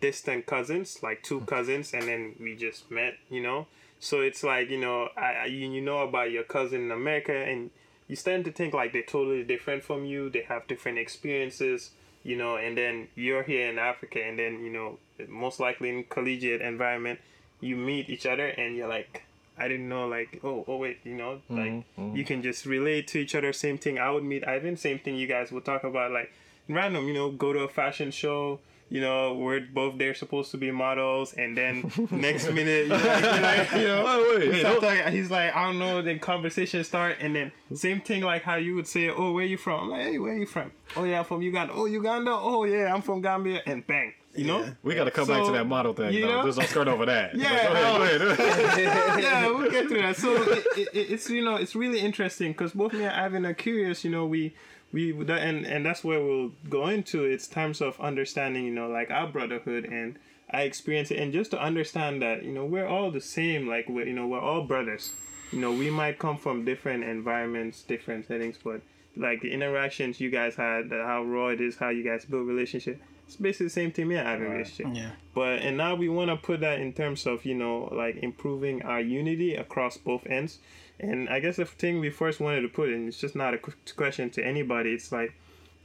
distant 0.00 0.46
cousins, 0.46 0.98
like 1.02 1.22
two 1.22 1.40
cousins, 1.42 1.92
and 1.92 2.02
then 2.08 2.34
we 2.40 2.56
just 2.56 2.90
met. 2.90 3.14
You 3.30 3.42
know, 3.42 3.66
so 4.00 4.20
it's 4.20 4.42
like 4.42 4.70
you 4.70 4.80
know, 4.80 5.08
I, 5.16 5.32
I 5.32 5.44
you, 5.46 5.70
you 5.70 5.80
know 5.80 5.98
about 5.98 6.30
your 6.30 6.44
cousin 6.44 6.82
in 6.82 6.90
America, 6.90 7.34
and 7.34 7.70
you 8.08 8.16
start 8.16 8.44
to 8.44 8.52
think 8.52 8.74
like 8.74 8.92
they're 8.92 9.02
totally 9.02 9.44
different 9.44 9.84
from 9.84 10.04
you. 10.04 10.30
They 10.30 10.42
have 10.42 10.66
different 10.66 10.98
experiences, 10.98 11.90
you 12.24 12.36
know, 12.36 12.56
and 12.56 12.76
then 12.76 13.08
you're 13.14 13.42
here 13.42 13.68
in 13.68 13.78
Africa, 13.78 14.22
and 14.22 14.38
then 14.38 14.64
you 14.64 14.70
know, 14.70 14.98
most 15.28 15.60
likely 15.60 15.90
in 15.90 16.04
collegiate 16.04 16.62
environment, 16.62 17.20
you 17.60 17.76
meet 17.76 18.08
each 18.08 18.26
other, 18.26 18.46
and 18.46 18.76
you're 18.76 18.88
like. 18.88 19.24
I 19.58 19.68
didn't 19.68 19.88
know, 19.88 20.06
like, 20.08 20.40
oh, 20.42 20.64
oh, 20.66 20.76
wait, 20.78 20.98
you 21.04 21.14
know, 21.14 21.40
mm-hmm, 21.50 21.56
like 21.56 21.70
mm-hmm. 21.98 22.16
you 22.16 22.24
can 22.24 22.42
just 22.42 22.64
relate 22.66 23.06
to 23.08 23.18
each 23.18 23.34
other. 23.34 23.52
Same 23.52 23.78
thing. 23.78 23.98
I 23.98 24.10
would 24.10 24.24
meet 24.24 24.46
Ivan. 24.46 24.76
Same 24.76 24.98
thing. 24.98 25.16
You 25.16 25.26
guys 25.26 25.52
would 25.52 25.64
talk 25.64 25.84
about, 25.84 26.10
like, 26.10 26.32
random. 26.68 27.06
You 27.08 27.14
know, 27.14 27.30
go 27.30 27.52
to 27.52 27.60
a 27.60 27.68
fashion 27.68 28.10
show. 28.10 28.60
You 28.88 29.00
know, 29.00 29.32
we're 29.34 29.60
both 29.60 29.96
there 29.96 30.12
supposed 30.14 30.50
to 30.50 30.58
be 30.58 30.70
models, 30.70 31.32
and 31.32 31.56
then 31.56 31.90
next 32.10 32.50
minute, 32.52 32.82
you 32.84 32.88
know, 32.88 32.96
like, 33.42 33.72
you 33.76 33.86
know, 33.88 34.04
Oh, 34.06 34.36
wait, 34.38 34.48
we 34.48 34.54
hey, 34.54 34.60
start 34.60 34.80
don't- 34.82 34.96
talking- 34.98 35.12
he's 35.14 35.30
like, 35.30 35.56
I 35.56 35.64
don't 35.64 35.78
know. 35.78 36.02
Then 36.02 36.18
conversation 36.18 36.84
start, 36.84 37.16
and 37.20 37.34
then 37.34 37.52
same 37.74 38.02
thing 38.02 38.22
like 38.22 38.42
how 38.42 38.56
you 38.56 38.74
would 38.74 38.86
say, 38.86 39.08
"Oh, 39.08 39.32
where 39.32 39.46
you 39.46 39.56
from?" 39.56 39.84
I'm 39.84 39.88
like, 39.90 40.02
"Hey, 40.02 40.18
where 40.18 40.36
you 40.36 40.44
from?" 40.44 40.72
"Oh 40.94 41.04
yeah, 41.04 41.20
I'm 41.20 41.24
from 41.24 41.40
Uganda." 41.40 41.72
"Oh, 41.74 41.86
Uganda." 41.86 42.32
"Oh 42.32 42.64
yeah, 42.64 42.92
I'm 42.92 43.00
from 43.00 43.22
Gambia." 43.22 43.62
And 43.64 43.86
bang, 43.86 44.12
you 44.34 44.44
know. 44.44 44.66
We 44.82 44.94
got 44.94 45.04
to 45.04 45.10
come 45.10 45.26
back 45.28 45.44
to 45.44 45.52
that 45.52 45.66
model 45.66 45.92
thing. 45.92 46.12
you 46.12 46.22
though. 46.22 46.36
know? 46.36 46.42
There's 46.42 46.58
no 46.58 46.64
skirt 46.64 46.88
over 46.88 47.06
that. 47.06 47.34
Yeah, 47.42 47.68
But 47.68 47.98
go 47.98 48.02
ahead, 48.02 48.20
go 48.20 48.30
ahead. 48.30 48.78
yeah, 49.22 49.46
we'll 49.50 49.70
get 49.70 49.88
to 49.88 49.94
that. 49.94 50.16
So 50.16 50.34
it, 50.34 50.66
it, 50.76 50.88
it's 50.94 51.28
you 51.28 51.44
know 51.44 51.56
it's 51.56 51.74
really 51.74 52.00
interesting 52.00 52.52
because 52.52 52.72
both 52.72 52.92
me 52.92 53.04
and 53.04 53.12
Ivan 53.12 53.46
are 53.46 53.54
curious. 53.54 54.04
You 54.04 54.10
know, 54.10 54.26
we 54.26 54.54
we 54.92 55.12
and 55.12 55.66
and 55.66 55.84
that's 55.84 56.04
where 56.04 56.20
we'll 56.24 56.52
go 56.68 56.88
into 56.88 57.24
it's 57.24 57.46
terms 57.46 57.80
of 57.80 58.00
understanding. 58.00 58.64
You 58.64 58.72
know, 58.72 58.88
like 58.88 59.10
our 59.10 59.26
brotherhood 59.26 59.84
and 59.84 60.18
I 60.50 60.62
experience 60.62 61.10
it, 61.10 61.18
and 61.18 61.32
just 61.32 61.50
to 61.52 61.60
understand 61.60 62.22
that 62.22 62.44
you 62.44 62.52
know 62.52 62.64
we're 62.64 62.86
all 62.86 63.10
the 63.10 63.20
same. 63.20 63.66
Like 63.66 63.88
we're 63.88 64.06
you 64.06 64.14
know 64.14 64.26
we're 64.26 64.40
all 64.40 64.64
brothers. 64.64 65.12
You 65.50 65.60
know, 65.60 65.72
we 65.72 65.90
might 65.90 66.18
come 66.18 66.38
from 66.38 66.64
different 66.64 67.04
environments, 67.04 67.82
different 67.82 68.26
settings, 68.26 68.56
but 68.62 68.80
like 69.16 69.42
the 69.42 69.52
interactions 69.52 70.18
you 70.18 70.30
guys 70.30 70.54
had, 70.54 70.90
how 70.90 71.24
raw 71.24 71.48
it 71.48 71.60
is, 71.60 71.76
how 71.76 71.90
you 71.90 72.02
guys 72.02 72.24
build 72.24 72.46
relationship. 72.48 73.02
It's 73.32 73.40
basically 73.40 73.66
the 73.66 73.70
same 73.70 73.92
thing 73.92 74.08
me 74.08 74.16
and 74.16 74.28
Ivan 74.28 74.50
relationship 74.50 74.86
Yeah. 74.94 75.10
but 75.34 75.60
and 75.60 75.76
now 75.76 75.94
we 75.94 76.08
want 76.08 76.30
to 76.30 76.36
put 76.36 76.60
that 76.60 76.80
in 76.80 76.92
terms 76.92 77.26
of 77.26 77.44
you 77.44 77.54
know 77.54 77.88
like 77.92 78.16
improving 78.22 78.82
our 78.82 79.00
unity 79.00 79.54
across 79.54 79.96
both 79.96 80.26
ends. 80.26 80.58
And 81.00 81.28
i 81.28 81.40
guess 81.40 81.56
the 81.56 81.64
thing 81.64 81.98
we 82.00 82.10
first 82.10 82.38
wanted 82.38 82.60
to 82.60 82.68
put 82.68 82.88
in 82.90 83.08
it's 83.08 83.18
just 83.18 83.34
not 83.34 83.54
a 83.54 83.58
question 83.96 84.30
to 84.30 84.44
anybody 84.44 84.90
it's 84.92 85.10
like 85.10 85.32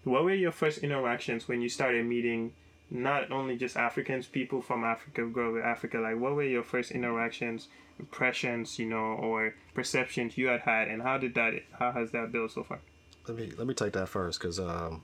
what 0.04 0.24
were 0.26 0.34
your 0.34 0.52
first 0.52 0.78
interactions 0.80 1.48
when 1.48 1.60
you 1.62 1.70
started 1.70 2.06
meeting 2.06 2.52
not 2.92 3.32
only 3.32 3.56
just 3.58 3.76
africans 3.78 4.28
people 4.28 4.62
from 4.62 4.84
africa 4.84 5.26
grow 5.26 5.54
with 5.54 5.64
africa 5.64 5.98
like 5.98 6.18
what 6.20 6.36
were 6.36 6.44
your 6.44 6.62
first 6.64 6.92
interactions 6.92 7.68
impressions 8.00 8.78
you 8.80 8.86
know 8.86 9.08
or 9.28 9.56
perceptions 9.74 10.38
you 10.38 10.48
had 10.48 10.62
had 10.62 10.88
and 10.88 11.02
how 11.02 11.18
did 11.18 11.34
that 11.36 11.54
how 11.80 11.92
has 11.92 12.12
that 12.12 12.32
built 12.32 12.52
so 12.52 12.64
far? 12.64 12.80
Let 13.28 13.38
me 13.38 13.52
let 13.58 13.68
me 13.68 13.74
take 13.74 13.94
that 13.94 14.08
first 14.10 14.40
because 14.40 14.60
um, 14.60 15.02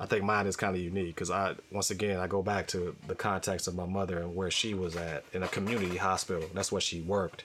I 0.00 0.06
think 0.06 0.24
mine 0.24 0.46
is 0.46 0.56
kind 0.56 0.74
of 0.74 0.80
unique 0.80 1.14
because 1.14 1.30
I 1.30 1.54
once 1.70 1.90
again 1.90 2.18
I 2.18 2.26
go 2.26 2.42
back 2.42 2.66
to 2.68 2.96
the 3.06 3.14
context 3.14 3.68
of 3.68 3.74
my 3.74 3.84
mother 3.84 4.18
and 4.18 4.34
where 4.34 4.50
she 4.50 4.72
was 4.72 4.96
at 4.96 5.24
in 5.34 5.42
a 5.42 5.48
community 5.48 5.98
hospital. 5.98 6.48
That's 6.54 6.72
where 6.72 6.80
she 6.80 7.02
worked, 7.02 7.44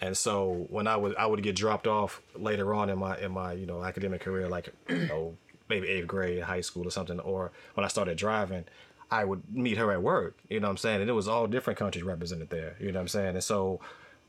and 0.00 0.16
so 0.16 0.66
when 0.70 0.86
I 0.86 0.96
would 0.96 1.16
I 1.16 1.26
would 1.26 1.42
get 1.42 1.56
dropped 1.56 1.88
off 1.88 2.22
later 2.36 2.72
on 2.72 2.88
in 2.88 2.98
my 2.98 3.18
in 3.18 3.32
my 3.32 3.52
you 3.52 3.66
know 3.66 3.82
academic 3.82 4.20
career, 4.20 4.48
like 4.48 4.72
you 4.88 5.06
know 5.08 5.36
maybe 5.68 5.88
eighth 5.88 6.06
grade, 6.06 6.42
high 6.44 6.60
school 6.60 6.86
or 6.86 6.90
something, 6.92 7.18
or 7.18 7.50
when 7.74 7.84
I 7.84 7.88
started 7.88 8.16
driving. 8.16 8.64
I 9.08 9.24
would 9.24 9.42
meet 9.54 9.78
her 9.78 9.92
at 9.92 10.02
work, 10.02 10.36
you 10.48 10.58
know 10.58 10.66
what 10.66 10.72
I'm 10.72 10.76
saying? 10.78 11.00
And 11.00 11.08
it 11.08 11.12
was 11.12 11.28
all 11.28 11.46
different 11.46 11.78
countries 11.78 12.02
represented 12.02 12.50
there, 12.50 12.74
you 12.80 12.90
know 12.90 12.98
what 12.98 13.02
I'm 13.02 13.08
saying? 13.08 13.34
And 13.36 13.44
so 13.44 13.78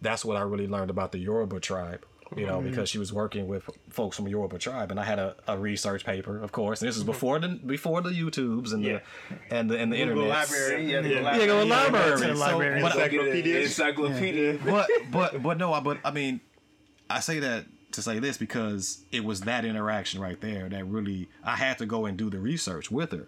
that's 0.01 0.23
what 0.23 0.37
I 0.37 0.41
really 0.41 0.67
learned 0.67 0.91
about 0.91 1.11
the 1.11 1.17
Yoruba 1.17 1.59
tribe, 1.59 2.05
you 2.35 2.45
know, 2.45 2.61
because 2.61 2.89
she 2.89 2.97
was 2.97 3.13
working 3.13 3.47
with 3.47 3.69
folks 3.89 4.17
from 4.17 4.27
Yoruba 4.27 4.57
tribe, 4.59 4.91
and 4.91 4.99
I 4.99 5.05
had 5.05 5.17
a, 5.19 5.35
a 5.47 5.57
research 5.57 6.03
paper, 6.05 6.41
of 6.41 6.51
course. 6.51 6.81
And 6.81 6.87
this 6.89 6.97
is 6.97 7.03
before 7.03 7.39
the 7.39 7.49
before 7.49 8.01
the 8.01 8.09
YouTubes 8.09 8.73
and 8.73 8.83
Yeah. 8.83 8.99
the 9.49 9.55
and 9.55 9.69
the 9.69 9.77
and 9.79 9.91
the 9.93 9.97
internet. 9.97 10.27
library. 10.27 10.91
Yeah, 10.91 11.01
the 11.01 11.09
Yeah. 11.09 11.37
Yeah, 11.37 11.45
go 11.45 11.59
to 11.61 11.65
library. 11.65 12.05
library. 12.05 12.21
to 12.21 12.27
the 12.27 12.35
So, 12.35 12.39
library. 12.39 12.81
but, 12.81 12.95
encyclopedia 12.95 13.59
Encyclopedia. 13.61 14.59
but 14.65 14.89
but 15.11 15.41
but 15.43 15.57
no, 15.57 15.71
I- 15.73 15.79
but 15.79 15.99
I 16.03 16.11
mean, 16.11 16.41
I 17.09 17.19
say 17.21 17.39
that 17.39 17.65
to 17.93 18.01
say 18.01 18.19
this 18.19 18.37
because 18.37 19.03
it 19.11 19.23
was 19.23 19.41
that 19.41 19.63
interaction 19.63 20.19
right 20.19 20.39
there 20.41 20.67
that 20.69 20.85
really 20.85 21.29
I 21.43 21.55
had 21.55 21.77
to 21.77 21.85
go 21.85 22.05
and 22.05 22.17
do 22.17 22.29
the 22.29 22.39
research 22.39 22.91
with 22.91 23.11
her 23.13 23.27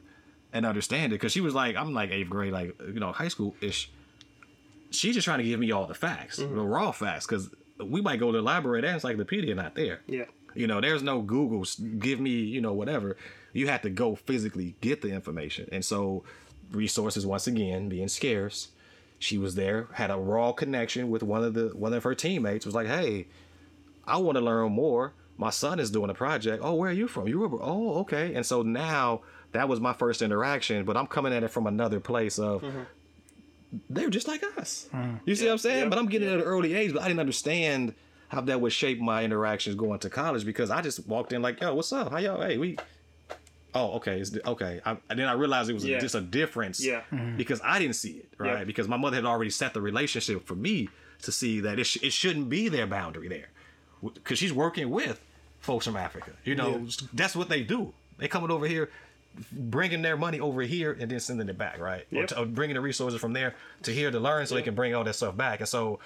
and 0.51 0.65
understand 0.65 1.13
it 1.13 1.15
because 1.15 1.31
she 1.31 1.41
was 1.41 1.53
like 1.55 1.75
I'm 1.77 1.93
like 1.93 2.11
eighth 2.11 2.29
grade, 2.29 2.51
like 2.51 2.75
you 2.85 2.99
know 2.99 3.11
high 3.13 3.29
school 3.29 3.55
ish. 3.61 3.89
She's 4.91 5.13
just 5.13 5.25
trying 5.25 5.37
to 5.37 5.43
give 5.45 5.59
me 5.59 5.71
all 5.71 5.85
the 5.85 5.93
facts, 5.93 6.37
the 6.37 6.47
raw 6.47 6.91
facts, 6.91 7.27
because 7.27 7.49
we 7.83 8.01
might 8.01 8.19
go 8.19 8.31
to 8.31 8.37
the 8.37 8.41
library, 8.41 8.81
that 8.81 8.93
encyclopedia 8.93 9.55
not 9.55 9.75
there. 9.75 10.01
yeah 10.07 10.25
You 10.53 10.67
know, 10.67 10.81
there's 10.81 11.03
no 11.03 11.21
Google. 11.21 11.65
Give 11.99 12.19
me, 12.19 12.31
you 12.31 12.61
know, 12.61 12.73
whatever. 12.73 13.17
You 13.53 13.67
have 13.67 13.81
to 13.83 13.89
go 13.89 14.15
physically 14.15 14.75
get 14.81 15.01
the 15.01 15.09
information, 15.09 15.69
and 15.71 15.83
so 15.83 16.23
resources 16.71 17.25
once 17.25 17.47
again 17.47 17.89
being 17.89 18.07
scarce. 18.07 18.69
She 19.17 19.37
was 19.37 19.55
there, 19.55 19.87
had 19.93 20.11
a 20.11 20.17
raw 20.17 20.53
connection 20.53 21.09
with 21.09 21.23
one 21.23 21.43
of 21.43 21.53
the 21.53 21.69
one 21.69 21.93
of 21.93 22.03
her 22.03 22.15
teammates. 22.15 22.65
Was 22.65 22.75
like, 22.75 22.87
hey, 22.87 23.27
I 24.05 24.17
want 24.17 24.37
to 24.37 24.43
learn 24.43 24.71
more. 24.71 25.13
My 25.37 25.49
son 25.49 25.79
is 25.79 25.89
doing 25.89 26.09
a 26.09 26.13
project. 26.13 26.61
Oh, 26.63 26.75
where 26.75 26.89
are 26.89 26.93
you 26.93 27.07
from? 27.07 27.27
You 27.27 27.39
were. 27.39 27.59
Oh, 27.61 27.99
okay. 27.99 28.33
And 28.35 28.45
so 28.45 28.61
now 28.61 29.21
that 29.51 29.67
was 29.67 29.79
my 29.79 29.93
first 29.93 30.21
interaction, 30.21 30.85
but 30.85 30.95
I'm 30.95 31.07
coming 31.07 31.33
at 31.33 31.43
it 31.43 31.49
from 31.49 31.65
another 31.67 31.99
place 31.99 32.37
of 32.39 32.61
mm-hmm. 32.61 32.81
They're 33.89 34.09
just 34.09 34.27
like 34.27 34.43
us. 34.57 34.87
Mm. 34.93 35.19
You 35.25 35.35
see 35.35 35.45
what 35.45 35.53
I'm 35.53 35.57
saying? 35.59 35.89
But 35.89 35.99
I'm 35.99 36.07
getting 36.07 36.27
it 36.27 36.33
at 36.33 36.37
an 36.39 36.45
early 36.45 36.73
age, 36.73 36.93
but 36.93 37.01
I 37.01 37.07
didn't 37.07 37.19
understand 37.19 37.93
how 38.29 38.41
that 38.41 38.61
would 38.61 38.71
shape 38.73 38.99
my 38.99 39.23
interactions 39.23 39.75
going 39.75 39.99
to 39.99 40.09
college 40.09 40.45
because 40.45 40.69
I 40.71 40.81
just 40.81 41.07
walked 41.07 41.33
in 41.33 41.41
like, 41.41 41.59
yo, 41.61 41.73
what's 41.75 41.91
up? 41.93 42.11
How 42.11 42.17
y'all? 42.17 42.41
Hey, 42.41 42.57
we. 42.57 42.77
Oh, 43.75 43.93
okay. 43.97 44.19
It's 44.19 44.35
okay. 44.45 44.81
I, 44.85 44.97
and 45.09 45.19
then 45.19 45.27
I 45.27 45.33
realized 45.33 45.69
it 45.69 45.73
was 45.73 45.83
a- 45.85 45.99
just 45.99 46.15
a 46.15 46.21
difference 46.21 46.83
Yeah. 46.83 47.01
Mm-hmm. 47.11 47.37
because 47.37 47.61
I 47.63 47.77
didn't 47.79 47.95
see 47.95 48.13
it, 48.13 48.29
right? 48.39 48.59
Yeah. 48.59 48.63
Because 48.63 48.87
my 48.87 48.97
mother 48.97 49.15
had 49.17 49.25
already 49.25 49.51
set 49.51 49.73
the 49.75 49.81
relationship 49.81 50.45
for 50.47 50.55
me 50.55 50.89
to 51.21 51.31
see 51.31 51.59
that 51.61 51.77
it, 51.79 51.83
sh- 51.85 51.97
it 52.01 52.13
shouldn't 52.13 52.49
be 52.49 52.67
their 52.69 52.87
boundary 52.87 53.27
there. 53.27 53.49
Because 54.01 54.39
she's 54.39 54.53
working 54.53 54.89
with 54.89 55.21
folks 55.59 55.85
from 55.85 55.97
Africa. 55.97 56.31
You 56.45 56.55
know, 56.55 56.87
that's 57.13 57.35
what 57.35 57.49
they 57.49 57.61
do. 57.63 57.93
They 58.17 58.27
coming 58.27 58.49
over 58.49 58.65
here, 58.65 58.89
bringing 59.51 60.01
their 60.01 60.17
money 60.17 60.39
over 60.39 60.61
here 60.61 60.95
and 60.99 61.09
then 61.09 61.19
sending 61.19 61.47
it 61.49 61.57
back, 61.57 61.79
right? 61.79 62.05
Or, 62.13 62.25
to, 62.27 62.41
or 62.41 62.45
bringing 62.45 62.75
the 62.75 62.81
resources 62.81 63.19
from 63.19 63.33
there 63.33 63.55
to 63.83 63.91
here 63.91 64.11
to 64.11 64.19
learn 64.19 64.45
so 64.47 64.55
they 64.55 64.61
can 64.61 64.75
bring 64.75 64.93
all 64.95 65.03
that 65.03 65.15
stuff 65.15 65.37
back. 65.37 65.59
And 65.59 65.69
so 65.69 65.99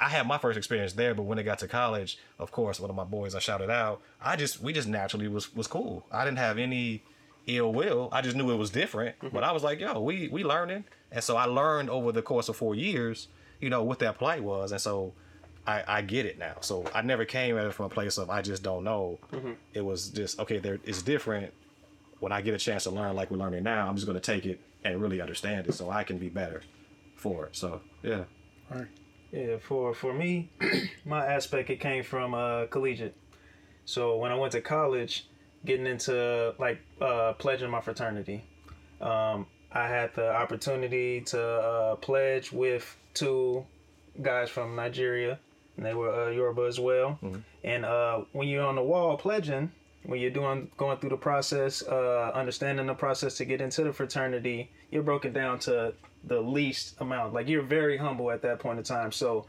I 0.00 0.08
had 0.08 0.26
my 0.26 0.38
first 0.38 0.58
experience 0.58 0.94
there, 0.94 1.14
but 1.14 1.22
when 1.22 1.38
I 1.38 1.42
got 1.42 1.58
to 1.60 1.68
college, 1.68 2.18
of 2.38 2.50
course, 2.50 2.80
one 2.80 2.90
of 2.90 2.96
my 2.96 3.04
boys 3.04 3.34
I 3.34 3.38
shouted 3.38 3.70
out, 3.70 4.00
I 4.20 4.36
just 4.36 4.60
we 4.60 4.72
just 4.72 4.88
naturally 4.88 5.28
was 5.28 5.54
was 5.54 5.66
cool. 5.66 6.04
I 6.10 6.24
didn't 6.24 6.38
have 6.38 6.58
any 6.58 7.02
ill 7.46 7.72
will. 7.72 8.08
I 8.12 8.20
just 8.20 8.36
knew 8.36 8.50
it 8.50 8.56
was 8.56 8.70
different. 8.70 9.18
Mm-hmm. 9.18 9.34
But 9.34 9.44
I 9.44 9.52
was 9.52 9.62
like, 9.62 9.80
yo, 9.80 10.00
we 10.00 10.28
we 10.28 10.44
learning. 10.44 10.84
And 11.12 11.22
so 11.22 11.36
I 11.36 11.44
learned 11.44 11.88
over 11.90 12.10
the 12.10 12.22
course 12.22 12.48
of 12.48 12.56
four 12.56 12.74
years, 12.74 13.28
you 13.60 13.70
know, 13.70 13.84
what 13.84 14.00
that 14.00 14.18
plight 14.18 14.42
was. 14.42 14.72
And 14.72 14.80
so 14.80 15.12
I, 15.66 15.84
I 15.86 16.02
get 16.02 16.26
it 16.26 16.38
now. 16.38 16.56
So 16.60 16.84
I 16.94 17.02
never 17.02 17.24
came 17.24 17.56
at 17.56 17.66
it 17.66 17.72
from 17.72 17.86
a 17.86 17.90
place 17.90 18.18
of 18.18 18.28
I 18.30 18.42
just 18.42 18.62
don't 18.62 18.82
know. 18.84 19.18
Mm-hmm. 19.32 19.52
It 19.72 19.84
was 19.84 20.08
just 20.08 20.40
okay. 20.40 20.58
There 20.58 20.78
it's 20.84 21.02
different. 21.02 21.52
When 22.20 22.32
I 22.32 22.40
get 22.40 22.54
a 22.54 22.58
chance 22.58 22.84
to 22.84 22.90
learn 22.90 23.14
like 23.14 23.30
we're 23.30 23.36
learning 23.38 23.64
now, 23.64 23.88
I'm 23.88 23.94
just 23.94 24.06
going 24.06 24.18
to 24.18 24.32
take 24.32 24.46
it 24.46 24.60
and 24.84 25.00
really 25.00 25.20
understand 25.20 25.66
it, 25.66 25.74
so 25.74 25.90
I 25.90 26.04
can 26.04 26.18
be 26.18 26.28
better 26.28 26.62
for 27.16 27.46
it. 27.46 27.56
So 27.56 27.80
yeah, 28.02 28.24
Yeah, 29.32 29.56
for 29.58 29.92
for 29.94 30.14
me, 30.14 30.50
my 31.04 31.26
aspect 31.26 31.68
it 31.70 31.80
came 31.80 32.02
from 32.04 32.34
uh, 32.34 32.66
collegiate. 32.66 33.14
So 33.84 34.16
when 34.16 34.32
I 34.32 34.34
went 34.36 34.52
to 34.52 34.60
college, 34.60 35.26
getting 35.64 35.86
into 35.86 36.54
like 36.58 36.80
uh, 37.00 37.34
pledging 37.34 37.70
my 37.70 37.80
fraternity, 37.80 38.44
um, 39.00 39.46
I 39.72 39.88
had 39.88 40.14
the 40.14 40.32
opportunity 40.34 41.20
to 41.22 41.40
uh, 41.42 41.96
pledge 41.96 42.50
with 42.52 42.96
two 43.14 43.66
guys 44.22 44.48
from 44.48 44.74
Nigeria, 44.76 45.38
and 45.76 45.84
they 45.84 45.92
were 45.94 46.28
uh, 46.28 46.30
Yoruba 46.30 46.62
as 46.62 46.80
well. 46.80 47.18
And 47.64 47.84
uh, 47.84 48.22
when 48.32 48.48
you're 48.48 48.64
on 48.64 48.76
the 48.76 48.82
wall 48.82 49.16
pledging, 49.18 49.70
when 50.06 50.20
you're 50.20 50.30
doing 50.30 50.70
going 50.76 50.98
through 50.98 51.10
the 51.10 51.16
process, 51.16 51.82
uh, 51.82 52.30
understanding 52.34 52.86
the 52.86 52.94
process 52.94 53.36
to 53.38 53.44
get 53.44 53.60
into 53.60 53.84
the 53.84 53.92
fraternity, 53.92 54.70
you're 54.90 55.02
broken 55.02 55.32
down 55.32 55.58
to 55.60 55.94
the 56.24 56.40
least 56.40 56.94
amount. 57.00 57.34
Like 57.34 57.48
you're 57.48 57.62
very 57.62 57.96
humble 57.96 58.30
at 58.30 58.42
that 58.42 58.58
point 58.58 58.78
in 58.78 58.84
time. 58.84 59.12
So 59.12 59.46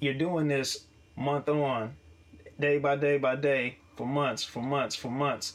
you're 0.00 0.14
doing 0.14 0.48
this 0.48 0.84
month 1.16 1.48
on, 1.48 1.94
day 2.60 2.78
by 2.78 2.96
day 2.96 3.18
by 3.18 3.36
day, 3.36 3.78
for 3.96 4.06
months, 4.06 4.44
for 4.44 4.62
months, 4.62 4.94
for 4.94 5.08
months, 5.08 5.54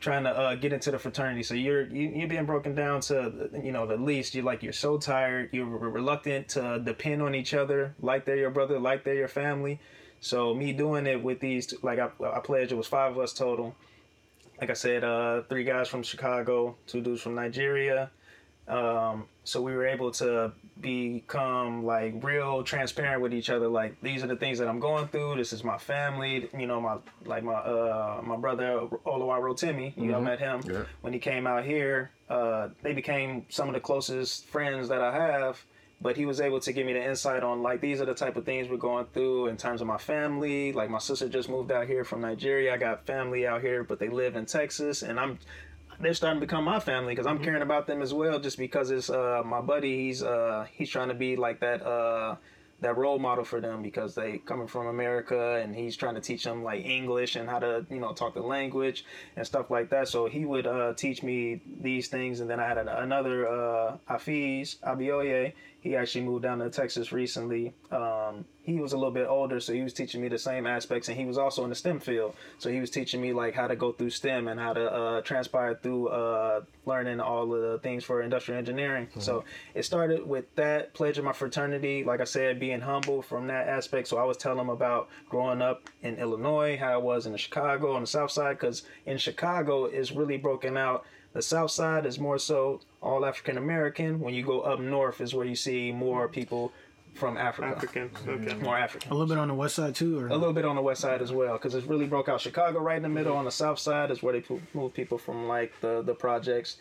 trying 0.00 0.24
to 0.24 0.30
uh, 0.30 0.54
get 0.56 0.72
into 0.72 0.90
the 0.90 0.98
fraternity. 0.98 1.42
So 1.42 1.54
you're 1.54 1.86
you, 1.86 2.08
you're 2.08 2.28
being 2.28 2.46
broken 2.46 2.74
down 2.74 3.00
to 3.02 3.50
you 3.62 3.72
know 3.72 3.86
the 3.86 3.96
least. 3.96 4.34
You're 4.34 4.44
like 4.44 4.62
you're 4.62 4.72
so 4.72 4.98
tired. 4.98 5.50
You're 5.52 5.66
reluctant 5.66 6.48
to 6.50 6.80
depend 6.84 7.22
on 7.22 7.34
each 7.34 7.54
other, 7.54 7.94
like 8.00 8.24
they're 8.24 8.36
your 8.36 8.50
brother, 8.50 8.78
like 8.78 9.04
they're 9.04 9.14
your 9.14 9.28
family. 9.28 9.80
So 10.20 10.54
me 10.54 10.72
doing 10.72 11.06
it 11.06 11.22
with 11.22 11.40
these, 11.40 11.66
two- 11.66 11.78
like 11.82 11.98
I, 11.98 12.10
I 12.24 12.40
pledged, 12.40 12.72
it 12.72 12.76
was 12.76 12.86
five 12.86 13.12
of 13.12 13.18
us 13.18 13.32
total. 13.32 13.74
Like 14.60 14.70
I 14.70 14.74
said, 14.74 15.02
uh, 15.04 15.42
three 15.48 15.64
guys 15.64 15.88
from 15.88 16.02
Chicago, 16.02 16.76
two 16.86 17.00
dudes 17.00 17.22
from 17.22 17.34
Nigeria. 17.34 18.10
Um, 18.68 19.24
so 19.42 19.60
we 19.62 19.72
were 19.74 19.86
able 19.86 20.12
to 20.12 20.52
become 20.80 21.84
like 21.84 22.14
real 22.22 22.62
transparent 22.62 23.20
with 23.22 23.32
each 23.34 23.50
other. 23.50 23.66
Like 23.66 24.00
these 24.00 24.22
are 24.22 24.26
the 24.28 24.36
things 24.36 24.58
that 24.58 24.68
I'm 24.68 24.78
going 24.78 25.08
through. 25.08 25.36
This 25.36 25.52
is 25.52 25.64
my 25.64 25.76
family. 25.78 26.48
You 26.56 26.66
know, 26.66 26.80
my 26.80 26.98
like 27.24 27.42
my 27.42 27.54
uh 27.54 28.20
my 28.22 28.36
brother 28.36 28.80
Oluwa 29.06 29.40
Rotimi. 29.40 29.96
You 29.96 30.12
know, 30.12 30.18
I 30.18 30.20
met 30.20 30.38
him 30.38 30.60
Yeah. 30.68 30.82
when 31.00 31.12
he 31.12 31.18
came 31.18 31.46
out 31.48 31.64
here. 31.64 32.10
Uh, 32.28 32.68
they 32.82 32.92
became 32.92 33.46
some 33.48 33.66
of 33.68 33.74
the 33.74 33.80
closest 33.80 34.44
friends 34.46 34.88
that 34.88 35.00
I 35.00 35.12
have. 35.14 35.64
But 36.02 36.16
he 36.16 36.24
was 36.24 36.40
able 36.40 36.60
to 36.60 36.72
give 36.72 36.86
me 36.86 36.94
the 36.94 37.04
insight 37.06 37.42
on 37.42 37.62
like 37.62 37.80
these 37.80 38.00
are 38.00 38.06
the 38.06 38.14
type 38.14 38.36
of 38.36 38.46
things 38.46 38.68
we're 38.68 38.78
going 38.78 39.06
through 39.12 39.48
in 39.48 39.56
terms 39.56 39.82
of 39.82 39.86
my 39.86 39.98
family. 39.98 40.72
Like 40.72 40.88
my 40.88 40.98
sister 40.98 41.28
just 41.28 41.50
moved 41.50 41.70
out 41.70 41.86
here 41.86 42.04
from 42.04 42.22
Nigeria. 42.22 42.72
I 42.72 42.78
got 42.78 43.06
family 43.06 43.46
out 43.46 43.60
here, 43.60 43.84
but 43.84 43.98
they 43.98 44.08
live 44.08 44.34
in 44.34 44.46
Texas, 44.46 45.02
and 45.02 45.20
I'm 45.20 45.38
they're 46.00 46.14
starting 46.14 46.40
to 46.40 46.46
become 46.46 46.64
my 46.64 46.80
family 46.80 47.12
because 47.12 47.26
I'm 47.26 47.38
caring 47.38 47.62
about 47.62 47.86
them 47.86 48.00
as 48.00 48.14
well. 48.14 48.38
Just 48.40 48.56
because 48.56 48.90
it's 48.90 49.10
uh, 49.10 49.42
my 49.44 49.60
buddy, 49.60 50.06
he's 50.06 50.22
uh, 50.22 50.66
he's 50.72 50.88
trying 50.88 51.08
to 51.08 51.14
be 51.14 51.36
like 51.36 51.60
that 51.60 51.82
uh, 51.82 52.36
that 52.80 52.96
role 52.96 53.18
model 53.18 53.44
for 53.44 53.60
them 53.60 53.82
because 53.82 54.14
they 54.14 54.38
coming 54.38 54.66
from 54.66 54.86
America 54.86 55.60
and 55.62 55.74
he's 55.74 55.96
trying 55.96 56.14
to 56.14 56.20
teach 56.20 56.44
them 56.44 56.64
like 56.64 56.84
English 56.84 57.36
and 57.36 57.48
how 57.48 57.58
to 57.58 57.84
you 57.90 58.00
know 58.00 58.12
talk 58.12 58.34
the 58.34 58.40
language 58.40 59.04
and 59.36 59.46
stuff 59.46 59.70
like 59.70 59.90
that. 59.90 60.08
So 60.08 60.26
he 60.26 60.44
would 60.44 60.66
uh, 60.66 60.94
teach 60.94 61.22
me 61.22 61.60
these 61.80 62.08
things, 62.08 62.40
and 62.40 62.48
then 62.48 62.60
I 62.60 62.66
had 62.66 62.78
another 62.78 63.46
uh, 63.46 63.96
Hafiz 64.06 64.76
Abioye. 64.82 65.52
He 65.80 65.96
actually 65.96 66.24
moved 66.24 66.42
down 66.42 66.58
to 66.58 66.70
Texas 66.70 67.10
recently. 67.12 67.74
Um, 67.90 68.44
he 68.62 68.78
was 68.78 68.92
a 68.92 68.96
little 68.96 69.10
bit 69.12 69.26
older, 69.26 69.58
so 69.60 69.72
he 69.72 69.82
was 69.82 69.94
teaching 69.94 70.20
me 70.20 70.28
the 70.28 70.38
same 70.38 70.66
aspects, 70.66 71.08
and 71.08 71.18
he 71.18 71.24
was 71.24 71.38
also 71.38 71.64
in 71.64 71.70
the 71.70 71.74
STEM 71.74 72.00
field. 72.00 72.36
So 72.58 72.70
he 72.70 72.80
was 72.80 72.90
teaching 72.90 73.20
me 73.20 73.32
like 73.32 73.54
how 73.54 73.66
to 73.66 73.74
go 73.74 73.90
through 73.90 74.10
STEM 74.10 74.48
and 74.48 74.60
how 74.60 74.74
to 74.74 74.92
uh, 74.92 75.20
transpire 75.22 75.74
through 75.74 76.08
uh, 76.08 76.60
learning 76.84 77.20
all 77.20 77.52
of 77.54 77.62
the 77.62 77.78
things 77.78 78.04
for 78.04 78.20
industrial 78.22 78.58
engineering. 78.58 79.08
So 79.18 79.44
it 79.74 79.84
started 79.84 80.26
with 80.26 80.54
that 80.56 80.92
pledge 80.92 81.18
of 81.18 81.24
my 81.24 81.32
fraternity. 81.32 82.04
Like 82.04 82.20
I 82.20 82.24
said, 82.24 82.60
being 82.60 82.80
humble 82.80 83.22
from 83.22 83.46
that 83.46 83.66
aspect. 83.66 84.08
So 84.08 84.18
I 84.18 84.24
was 84.24 84.36
telling 84.36 84.58
him 84.58 84.68
about 84.68 85.08
growing 85.28 85.62
up 85.62 85.88
in 86.02 86.16
Illinois, 86.16 86.76
how 86.76 86.98
it 86.98 87.02
was 87.02 87.26
in 87.26 87.34
Chicago 87.36 87.94
on 87.94 88.02
the 88.02 88.06
South 88.06 88.30
Side, 88.30 88.58
because 88.58 88.82
in 89.06 89.16
Chicago 89.16 89.86
it's 89.86 90.12
really 90.12 90.36
broken 90.36 90.76
out. 90.76 91.04
The 91.32 91.42
South 91.42 91.70
Side 91.70 92.06
is 92.06 92.18
more 92.18 92.38
so 92.38 92.80
all 93.02 93.24
African 93.24 93.56
American. 93.58 94.20
When 94.20 94.34
you 94.34 94.44
go 94.44 94.60
up 94.60 94.80
north, 94.80 95.20
is 95.20 95.34
where 95.34 95.46
you 95.46 95.56
see 95.56 95.92
more 95.92 96.28
mm. 96.28 96.32
people 96.32 96.72
from 97.14 97.36
Africa, 97.36 97.76
Africans. 97.76 98.16
Okay. 98.26 98.54
more 98.62 98.78
African. 98.78 99.10
A 99.10 99.14
little 99.14 99.26
bit 99.28 99.38
on 99.38 99.48
the 99.48 99.54
west 99.54 99.74
side 99.74 99.94
too, 99.94 100.18
or 100.18 100.28
A 100.28 100.36
little 100.36 100.52
bit 100.52 100.64
on 100.64 100.76
the 100.76 100.82
west 100.82 101.00
side 101.00 101.22
as 101.22 101.32
well, 101.32 101.54
because 101.54 101.74
it's 101.74 101.86
really 101.86 102.06
broke 102.06 102.28
out. 102.28 102.40
Chicago, 102.40 102.78
right 102.80 102.96
in 102.96 103.02
the 103.02 103.08
middle, 103.08 103.36
on 103.36 103.44
the 103.44 103.50
south 103.50 103.78
side, 103.78 104.10
is 104.10 104.22
where 104.22 104.32
they 104.32 104.40
po- 104.40 104.60
move 104.74 104.94
people 104.94 105.18
from 105.18 105.48
like 105.48 105.72
the 105.80 106.02
the 106.02 106.14
projects. 106.14 106.76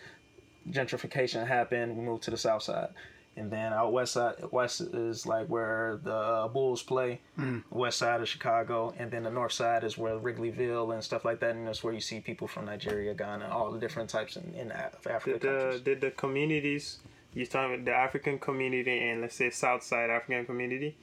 Gentrification 0.69 1.47
happened. 1.47 1.97
We 1.97 2.03
moved 2.03 2.23
to 2.23 2.31
the 2.31 2.37
south 2.37 2.63
side, 2.63 2.89
and 3.35 3.51
then 3.51 3.71
out 3.71 3.93
west 3.93 4.13
side, 4.13 4.35
west 4.51 4.81
is 4.81 5.25
like 5.25 5.47
where 5.47 5.99
the 6.03 6.13
uh, 6.13 6.47
Bulls 6.47 6.83
play. 6.83 7.21
West 7.69 7.97
side 7.99 8.21
of 8.21 8.27
Chicago, 8.27 8.93
and 8.97 9.11
then 9.11 9.23
the 9.23 9.29
north 9.29 9.53
side 9.53 9.83
is 9.83 9.97
where 9.97 10.17
Wrigleyville 10.17 10.93
and 10.93 11.03
stuff 11.03 11.23
like 11.23 11.39
that, 11.39 11.55
and 11.55 11.67
that's 11.67 11.83
where 11.83 11.93
you 11.93 12.01
see 12.01 12.19
people 12.19 12.47
from 12.47 12.65
Nigeria, 12.65 13.13
Ghana, 13.13 13.49
all 13.49 13.71
the 13.71 13.79
different 13.79 14.09
types 14.09 14.35
in, 14.35 14.53
in 14.55 14.71
Af- 14.71 15.07
Africa. 15.07 15.39
Did 15.39 15.41
the 15.41 15.81
did 15.83 16.01
the 16.01 16.11
communities 16.11 16.99
you 17.33 17.45
talking 17.45 17.75
about 17.75 17.85
the 17.85 17.93
African 17.93 18.39
community 18.39 18.99
and 18.99 19.21
let's 19.21 19.35
say 19.35 19.49
South 19.49 19.83
Side 19.83 20.09
African 20.09 20.45
community, 20.45 20.95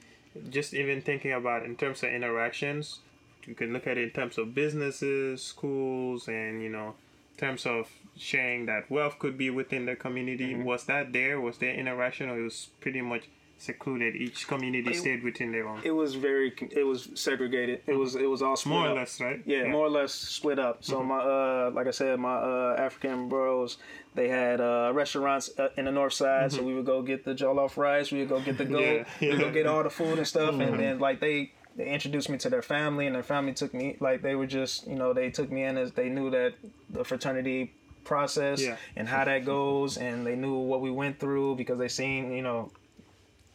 just 0.49 0.73
even 0.73 1.01
thinking 1.01 1.31
about 1.31 1.63
in 1.63 1.75
terms 1.75 2.03
of 2.03 2.09
interactions, 2.09 2.99
you 3.45 3.55
can 3.55 3.71
look 3.71 3.87
at 3.87 3.97
it 3.97 4.03
in 4.03 4.09
terms 4.09 4.37
of 4.37 4.53
businesses, 4.53 5.41
schools, 5.41 6.27
and 6.27 6.61
you 6.61 6.69
know, 6.69 6.95
in 7.33 7.37
terms 7.37 7.65
of 7.65 7.89
sharing 8.17 8.65
that 8.65 8.89
wealth 8.89 9.19
could 9.19 9.37
be 9.37 9.49
within 9.49 9.85
the 9.85 9.95
community. 9.95 10.53
Mm-hmm. 10.53 10.63
Was 10.63 10.85
that 10.85 11.13
there? 11.13 11.39
Was 11.39 11.57
there 11.59 11.73
interaction, 11.73 12.29
or 12.29 12.39
it 12.39 12.43
was 12.43 12.69
pretty 12.81 13.01
much 13.01 13.25
secluded? 13.59 14.15
Each 14.15 14.47
community 14.47 14.93
stayed 14.93 15.23
within 15.23 15.51
their 15.51 15.67
own. 15.67 15.81
It 15.83 15.91
was 15.91 16.15
very. 16.15 16.53
It 16.71 16.83
was 16.83 17.09
segregated. 17.15 17.81
It 17.87 17.93
was. 17.93 18.15
It 18.15 18.29
was 18.29 18.41
all 18.41 18.55
split 18.55 18.73
More 18.73 18.87
or 18.87 18.91
up. 18.91 18.95
less, 18.97 19.19
right? 19.21 19.41
Yeah, 19.45 19.67
more 19.67 19.85
or 19.85 19.89
less 19.89 20.13
split 20.13 20.59
up. 20.59 20.83
So 20.83 21.03
my 21.03 21.17
uh, 21.19 21.71
like 21.73 21.87
I 21.87 21.91
said, 21.91 22.19
my 22.19 22.35
uh, 22.35 22.75
African 22.77 23.29
bros, 23.29 23.77
they 24.15 24.27
had 24.29 24.59
uh, 24.61 24.91
restaurants 24.93 25.51
uh, 25.57 25.69
in 25.77 25.85
the 25.85 25.91
north 25.91 26.13
side. 26.13 26.51
So 26.51 26.63
we 26.63 26.73
would 26.73 26.85
go 26.85 27.01
get 27.01 27.23
the 27.25 27.33
jollof 27.33 27.77
rice. 27.77 28.11
We 28.11 28.19
would 28.19 28.29
go 28.29 28.39
get 28.39 28.57
the 28.57 28.65
goat. 28.75 28.81
Yeah, 28.81 29.03
We 29.21 29.29
would 29.29 29.39
go 29.39 29.51
get 29.51 29.67
all 29.67 29.83
the 29.83 29.89
food 29.89 30.17
and 30.17 30.27
stuff. 30.27 30.53
And 30.59 30.79
then 30.79 30.99
like 30.99 31.19
they 31.19 31.53
they 31.75 31.89
introduced 31.89 32.27
me 32.29 32.39
to 32.39 32.49
their 32.49 32.63
family, 32.63 33.05
and 33.05 33.15
their 33.15 33.21
family 33.23 33.53
took 33.53 33.71
me 33.73 33.97
like 33.99 34.23
they 34.23 34.33
were 34.35 34.47
just 34.47 34.87
you 34.87 34.95
know 34.95 35.13
they 35.13 35.29
took 35.29 35.51
me 35.51 35.63
in 35.63 35.77
as 35.77 35.91
they 35.91 36.09
knew 36.09 36.29
that 36.31 36.55
the 36.89 37.03
fraternity 37.03 37.73
process 38.07 38.61
Yeah. 38.61 38.77
and 38.95 39.07
how 39.07 39.25
that 39.25 39.45
goes, 39.45 39.97
and 39.97 40.25
they 40.25 40.35
knew 40.35 40.55
what 40.57 40.81
we 40.81 40.89
went 40.89 41.19
through 41.19 41.55
because 41.57 41.77
they 41.77 41.87
seen 41.89 42.31
you 42.31 42.41
know 42.41 42.71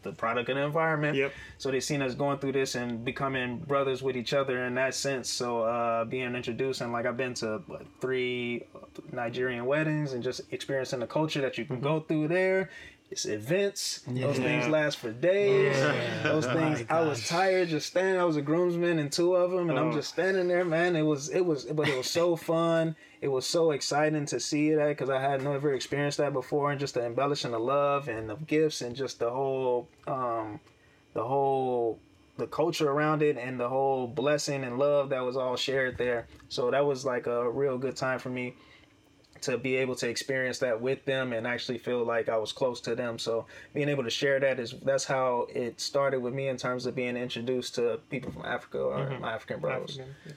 the 0.03 0.13
product 0.13 0.49
of 0.49 0.57
the 0.57 0.63
environment. 0.63 1.17
Yep. 1.17 1.33
So 1.59 1.71
they 1.71 1.79
seen 1.81 2.03
us 2.03 2.15
going 2.15 2.39
through 2.39 2.53
this 2.53 2.75
and 2.75 3.05
becoming 3.05 3.59
brothers 3.59 4.03
with 4.03 4.17
each 4.17 4.33
other 4.35 4.65
in 4.67 4.75
that 4.75 4.95
sense. 4.97 5.31
So 5.31 5.63
uh, 5.63 6.05
being 6.05 6.35
introduced 6.35 6.81
and 6.81 6.93
like 6.93 7.07
I've 7.07 7.17
been 7.17 7.35
to 7.35 7.63
what, 7.69 7.83
three 8.01 8.65
Nigerian 9.13 9.65
weddings 9.65 10.13
and 10.13 10.21
just 10.23 10.41
experiencing 10.51 10.99
the 11.01 11.07
culture 11.07 11.41
that 11.43 11.57
you 11.57 11.65
can 11.65 11.81
go 11.81 12.01
through 12.01 12.29
there. 12.29 12.69
It's 13.13 13.27
events. 13.27 14.01
Those 14.09 14.39
things 14.39 14.67
last 14.69 14.97
for 14.99 15.13
days. 15.13 15.77
Those 16.25 16.47
things. 16.47 16.85
I 16.89 17.03
was 17.03 17.29
tired 17.29 17.69
just 17.69 17.87
standing. 17.87 18.19
I 18.21 18.25
was 18.25 18.37
a 18.37 18.43
groomsman 18.43 18.99
and 18.99 19.13
two 19.13 19.37
of 19.37 19.51
them, 19.53 19.71
and 19.71 19.79
I'm 19.79 19.91
Oh. 19.91 19.93
just 19.93 20.09
standing 20.09 20.49
there, 20.49 20.65
man. 20.65 20.97
It 20.97 21.03
was 21.03 21.29
it 21.29 21.43
was, 21.47 21.67
but 21.67 21.87
it 21.89 21.97
was 21.97 22.11
so 22.11 22.35
fun. 22.35 22.97
It 23.23 23.31
was 23.31 23.47
so 23.47 23.71
exciting 23.71 24.27
to 24.27 24.41
see 24.41 24.75
that 24.75 24.89
because 24.89 25.09
I 25.09 25.21
had 25.21 25.45
never 25.45 25.73
experienced 25.73 26.19
that 26.19 26.33
before, 26.33 26.73
and 26.73 26.81
just 26.81 26.95
the 26.95 27.07
embellishing 27.07 27.53
the 27.53 27.61
love 27.61 28.09
and 28.09 28.29
the 28.29 28.35
gifts 28.35 28.83
and 28.83 28.97
just 28.97 29.21
the 29.21 29.31
whole 29.31 29.89
um, 30.09 30.59
the 31.15 31.23
whole 31.23 32.01
the 32.37 32.49
culture 32.49 32.91
around 32.91 33.23
it 33.23 33.39
and 33.39 33.61
the 33.61 33.69
whole 33.69 34.09
blessing 34.09 34.65
and 34.65 34.77
love 34.77 35.11
that 35.11 35.21
was 35.21 35.37
all 35.37 35.55
shared 35.55 35.97
there. 35.99 36.27
So 36.49 36.73
that 36.73 36.85
was 36.85 37.05
like 37.05 37.29
a 37.29 37.49
real 37.49 37.79
good 37.79 37.95
time 37.95 38.19
for 38.19 38.31
me 38.31 38.55
to 39.43 39.57
be 39.57 39.77
able 39.77 39.95
to 39.97 40.09
experience 40.09 40.59
that 40.59 40.81
with 40.81 41.05
them 41.05 41.33
and 41.33 41.47
actually 41.47 41.79
feel 41.79 42.05
like 42.05 42.29
I 42.29 42.39
was 42.39 42.53
close 42.53 42.81
to 42.83 42.97
them. 42.97 43.21
So 43.21 43.47
being 43.73 43.89
able 43.89 44.03
to 44.03 44.11
share 44.11 44.41
that 44.41 44.59
is 44.59 44.75
that's 44.83 45.05
how 45.05 45.47
it 45.55 45.81
started 45.81 46.21
with 46.21 46.35
me 46.35 46.49
in 46.49 46.57
terms 46.57 46.87
of 46.87 46.97
being 46.97 47.17
introduced 47.17 47.77
to 47.77 48.01
people 48.11 48.33
from 48.33 48.45
Africa 48.45 48.79
or 48.79 49.19
my 49.21 49.33
African 49.33 49.61
brothers. 49.61 50.01
African. 50.01 50.37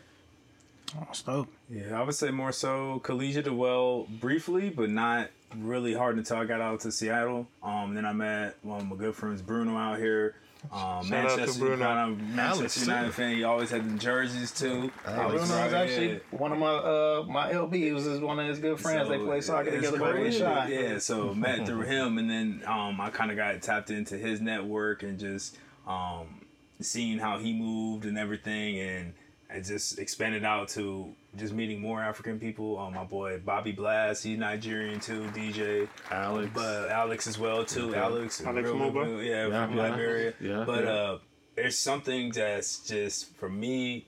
It's 1.10 1.22
dope. 1.22 1.48
Yeah, 1.70 2.00
I 2.00 2.04
would 2.04 2.16
say 2.16 2.32
more 2.32 2.52
so 2.52 3.00
collegiate 3.00 3.52
well 3.54 4.08
briefly, 4.20 4.70
but 4.70 4.90
not 4.90 5.30
really 5.58 5.94
hard 5.94 6.18
until 6.18 6.38
I 6.38 6.46
got 6.46 6.62
out 6.62 6.82
to 6.82 6.92
Seattle. 6.92 7.48
Um, 7.64 7.94
then 7.96 8.06
I 8.06 8.14
met 8.14 8.56
one 8.62 8.82
of 8.82 8.88
my 8.88 8.96
good 8.96 9.16
friends 9.16 9.42
Bruno 9.42 9.78
out 9.78 10.00
here. 10.00 10.36
Um, 10.72 11.06
Shout 11.06 11.26
out 11.26 11.30
to 11.30 11.38
Manchester, 11.38 11.60
Bruno. 11.60 11.86
kind 11.86 12.00
of 12.14 12.20
Alex, 12.20 12.36
Manchester 12.36 12.80
too. 12.80 12.86
United 12.92 13.14
fan. 13.14 13.36
He 13.36 13.44
always 13.44 13.70
had 13.70 13.88
the 13.94 14.00
jerseys 14.00 14.52
too. 14.52 14.92
I 15.06 15.16
Bruno 15.28 15.38
was 15.42 15.52
actually 15.52 16.08
it. 16.08 16.26
one 16.32 16.52
of 16.52 16.58
my 16.58 16.68
uh 16.68 17.24
my 17.28 17.52
LB. 17.54 17.76
He 17.76 17.92
was 17.92 18.06
just 18.06 18.22
one 18.22 18.40
of 18.40 18.48
his 18.48 18.58
good 18.60 18.80
friends. 18.80 19.08
they 19.08 19.20
play 19.20 19.42
soccer 19.42 19.70
together. 19.72 20.00
But 20.00 20.14
crazy. 20.14 20.40
shy. 20.40 20.68
Yeah, 20.70 20.98
so 20.98 21.34
met 21.36 21.68
through 21.68 21.82
him, 21.82 22.18
and 22.18 22.28
then 22.30 22.64
um, 22.66 23.00
I 23.00 23.12
kind 23.12 23.30
of 23.30 23.38
got 23.38 23.62
tapped 23.62 23.92
into 23.92 24.18
his 24.18 24.42
network 24.42 25.04
and 25.04 25.20
just 25.20 25.56
um, 25.86 26.42
seeing 26.82 27.20
how 27.20 27.38
he 27.38 27.54
moved 27.54 28.06
and 28.06 28.18
everything, 28.18 28.80
and 28.80 29.14
and 29.56 29.64
just 29.64 30.00
expanded 30.00 30.44
out 30.44 30.68
to 30.68 31.14
just 31.38 31.54
meeting 31.54 31.80
more 31.80 32.02
African 32.02 32.40
people. 32.40 32.78
Um, 32.78 32.94
my 32.94 33.06
boy 33.06 33.40
Bobby 33.40 33.72
Blast, 33.72 34.24
he's 34.24 34.38
Nigerian 34.38 35.00
too. 35.00 35.22
DJ 35.34 35.88
Alex. 36.12 36.52
but 36.54 36.90
Alex 36.90 37.26
as 37.26 37.40
well 37.40 37.64
too. 37.64 37.96
Alex, 37.96 38.44
Alex 38.46 38.70
Moba? 38.70 39.26
yeah, 39.26 39.48
Yeah, 39.48 39.66
from 39.66 39.78
yeah. 39.78 39.90
Liberia. 39.90 40.34
Yeah, 40.42 40.64
but 40.66 40.84
yeah. 40.84 40.90
uh, 40.92 41.20
there's 41.56 41.78
something 41.78 42.32
that's 42.32 42.80
just 42.80 43.34
for 43.38 43.48
me, 43.50 44.06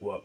what 0.00 0.24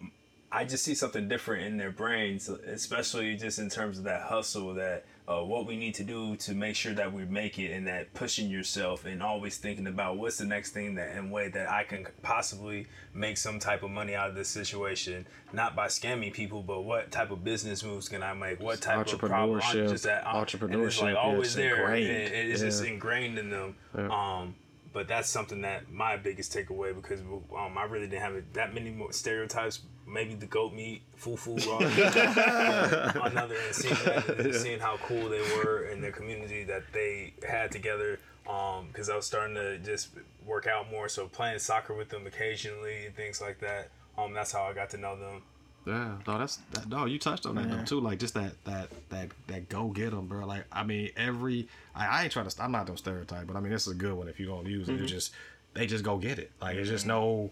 I 0.52 0.66
just 0.66 0.84
see 0.84 0.96
something 0.96 1.28
different 1.28 1.66
in 1.66 1.78
their 1.78 1.92
brains, 1.92 2.50
especially 2.50 3.36
just 3.36 3.60
in 3.60 3.70
terms 3.70 4.00
of 4.00 4.06
that 4.06 4.24
hustle, 4.24 4.74
that 4.74 5.06
uh, 5.28 5.40
what 5.42 5.66
we 5.66 5.78
need 5.78 5.94
to 5.96 6.04
do 6.04 6.36
to 6.36 6.54
make 6.54 6.76
sure 6.76 6.94
that 6.94 7.14
we 7.14 7.24
make 7.26 7.58
it, 7.58 7.72
and 7.72 7.88
that 7.88 8.14
pushing 8.14 8.50
yourself 8.50 9.06
and 9.06 9.24
always 9.24 9.58
thinking 9.58 9.88
about 9.88 10.18
what's 10.18 10.38
the 10.38 10.46
next 10.46 10.72
thing 10.72 10.96
that 10.96 11.16
and 11.16 11.32
way 11.32 11.48
that 11.48 11.70
I 11.72 11.84
can 11.86 12.06
possibly 12.22 12.88
make 13.14 13.38
some 13.38 13.58
type 13.60 13.84
of 13.84 13.92
money 13.92 14.16
out 14.16 14.30
of 14.30 14.36
this 14.36 14.50
situation, 14.50 15.26
not 15.54 15.76
by 15.76 15.88
scamming 15.88 16.34
people, 16.34 16.62
but 16.62 16.82
what 16.82 17.10
type 17.12 17.32
of 17.32 17.44
business 17.44 17.84
moves 17.84 18.10
can 18.10 18.22
I 18.22 18.34
make? 18.34 18.60
What 18.60 18.82
type 18.82 19.08
of 19.08 19.18
problem? 19.20 19.60
Entrepreneurship, 19.62 19.90
Just 19.90 20.04
that, 20.04 20.26
and 20.28 20.44
it's 20.44 20.54
entrepreneurship, 20.56 21.02
like 21.04 21.14
yeah, 21.14 21.20
always 21.22 21.48
it's 21.48 21.56
there. 21.56 21.76
ingrained. 21.80 22.08
It- 22.12 22.50
it's 22.50 22.62
just 22.62 22.84
ingrained 22.84 23.40
in 23.40 23.50
them. 23.50 23.76
Um, 23.96 24.56
but 24.94 25.08
that's 25.08 25.28
something 25.28 25.62
that 25.62 25.92
my 25.92 26.16
biggest 26.16 26.54
takeaway 26.54 26.96
because 26.96 27.20
um, 27.22 27.78
I 27.78 27.84
really 27.86 28.08
didn't 28.08 28.22
have 28.22 28.36
it, 28.36 28.54
that 28.54 28.74
many 28.74 28.92
more 28.92 29.12
stereotypes. 29.12 29.82
Maybe 30.08 30.36
the 30.36 30.46
goat 30.46 30.74
meat, 30.74 31.02
fufu, 31.20 31.58
on 33.16 33.22
on 33.22 33.32
another 33.32 33.56
end, 33.56 33.76
seeing, 33.76 33.96
that, 34.06 34.30
and 34.38 34.44
just 34.44 34.62
seeing 34.62 34.80
how 34.80 34.98
cool 34.98 35.30
they 35.30 35.42
were 35.58 35.88
in 35.88 36.02
their 36.02 36.12
community 36.12 36.64
that 36.66 36.84
they 36.94 37.34
had 37.48 37.72
together. 37.72 38.20
Because 38.44 39.10
I 39.10 39.16
was 39.16 39.26
starting 39.26 39.56
to 39.56 39.80
just 39.80 40.10
work 40.46 40.68
out 40.68 40.92
more, 40.92 41.08
so 41.08 41.28
playing 41.28 41.60
soccer 41.60 41.94
with 41.94 42.10
them 42.10 42.28
occasionally 42.28 43.06
and 43.06 43.16
things 43.16 43.42
like 43.42 43.60
that. 43.60 43.90
Um, 44.18 44.34
that's 44.34 44.52
how 44.52 44.64
I 44.64 44.74
got 44.74 44.90
to 44.92 44.98
know 44.98 45.18
them. 45.18 45.42
Yeah, 45.86 46.14
no, 46.26 46.38
that's 46.40 46.58
that, 46.72 46.88
no. 46.88 47.06
You 47.06 47.20
touched 47.20 47.46
on 47.46 47.56
that 47.56 47.70
though 47.70 47.84
too. 47.84 48.00
Like 48.00 48.20
just 48.20 48.34
that 48.36 48.54
that 48.66 48.90
that 49.10 49.30
that 49.48 49.68
go 49.70 49.88
get 49.90 50.12
them, 50.12 50.28
bro. 50.28 50.46
Like 50.46 50.64
I 50.72 50.84
mean, 50.84 51.10
every 51.18 51.68
I, 51.96 52.08
I 52.08 52.24
ain't 52.24 52.32
trying 52.32 52.48
to. 52.48 52.64
I'm 52.64 52.72
not 52.72 52.88
no 52.88 52.96
stereotype, 52.96 53.48
but 53.48 53.56
I 53.56 53.60
mean 53.60 53.72
this 53.72 53.86
is 53.88 53.94
a 53.94 53.96
good 53.98 54.14
one. 54.14 54.28
If 54.30 54.40
you 54.40 54.48
gonna 54.48 54.70
use 54.70 54.88
it, 54.90 54.98
just 55.06 55.34
they 55.74 55.86
just 55.86 56.04
go 56.04 56.18
get 56.18 56.40
it. 56.40 56.52
Like 56.62 56.78
it's 56.78 56.90
just 56.90 57.06
no. 57.06 57.52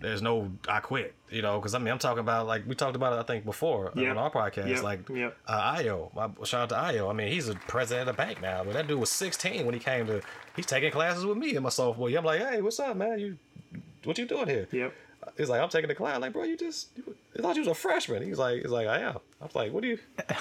There's 0.00 0.20
no 0.20 0.50
I 0.68 0.80
quit, 0.80 1.14
you 1.30 1.40
know, 1.40 1.58
because 1.58 1.74
I 1.74 1.78
mean 1.78 1.88
I'm 1.88 1.98
talking 2.00 2.18
about 2.18 2.46
like 2.46 2.66
we 2.66 2.74
talked 2.74 2.96
about 2.96 3.14
it 3.14 3.20
I 3.20 3.22
think 3.22 3.44
before 3.44 3.88
uh, 3.88 3.92
Yep. 4.00 4.10
on 4.10 4.18
our 4.18 4.30
podcast. 4.30 4.68
Yep. 4.68 4.82
Like 4.82 5.08
Yep. 5.08 5.36
uh, 5.48 5.76
Io, 5.78 6.10
my, 6.14 6.28
shout 6.44 6.62
out 6.62 6.68
to 6.70 6.76
Io. 6.76 7.08
I 7.08 7.12
mean 7.14 7.28
he's 7.28 7.48
a 7.48 7.54
president 7.54 8.08
of 8.08 8.14
the 8.14 8.22
bank 8.22 8.42
now, 8.42 8.64
but 8.64 8.74
that 8.74 8.86
dude 8.86 8.98
was 9.00 9.08
16 9.10 9.64
when 9.64 9.72
he 9.72 9.80
came 9.80 10.06
to. 10.08 10.20
He's 10.56 10.66
taking 10.66 10.90
classes 10.90 11.24
with 11.24 11.38
me 11.38 11.56
in 11.56 11.62
my 11.62 11.68
sophomore 11.70 12.10
year. 12.10 12.18
I'm 12.18 12.24
like, 12.24 12.40
hey, 12.40 12.60
what's 12.60 12.78
up, 12.80 12.96
man? 12.96 13.18
You, 13.18 13.38
what 14.02 14.18
you 14.18 14.26
doing 14.26 14.48
here? 14.48 14.68
Yep. 14.72 14.92
He's 15.36 15.48
like, 15.48 15.60
I'm 15.60 15.68
taking 15.68 15.88
the 15.88 15.94
class. 15.94 16.14
I'm 16.16 16.20
like, 16.20 16.32
bro, 16.32 16.44
you 16.44 16.56
just, 16.56 16.88
you, 16.96 17.14
I 17.38 17.42
thought 17.42 17.56
you 17.56 17.62
was 17.62 17.68
a 17.68 17.74
freshman. 17.74 18.22
He's 18.22 18.38
like, 18.38 18.62
he's 18.62 18.70
like, 18.70 18.86
I 18.86 19.00
am. 19.00 19.16
I 19.40 19.44
was 19.44 19.54
like, 19.54 19.72
what 19.72 19.82
do 19.82 19.88
you? 19.88 19.98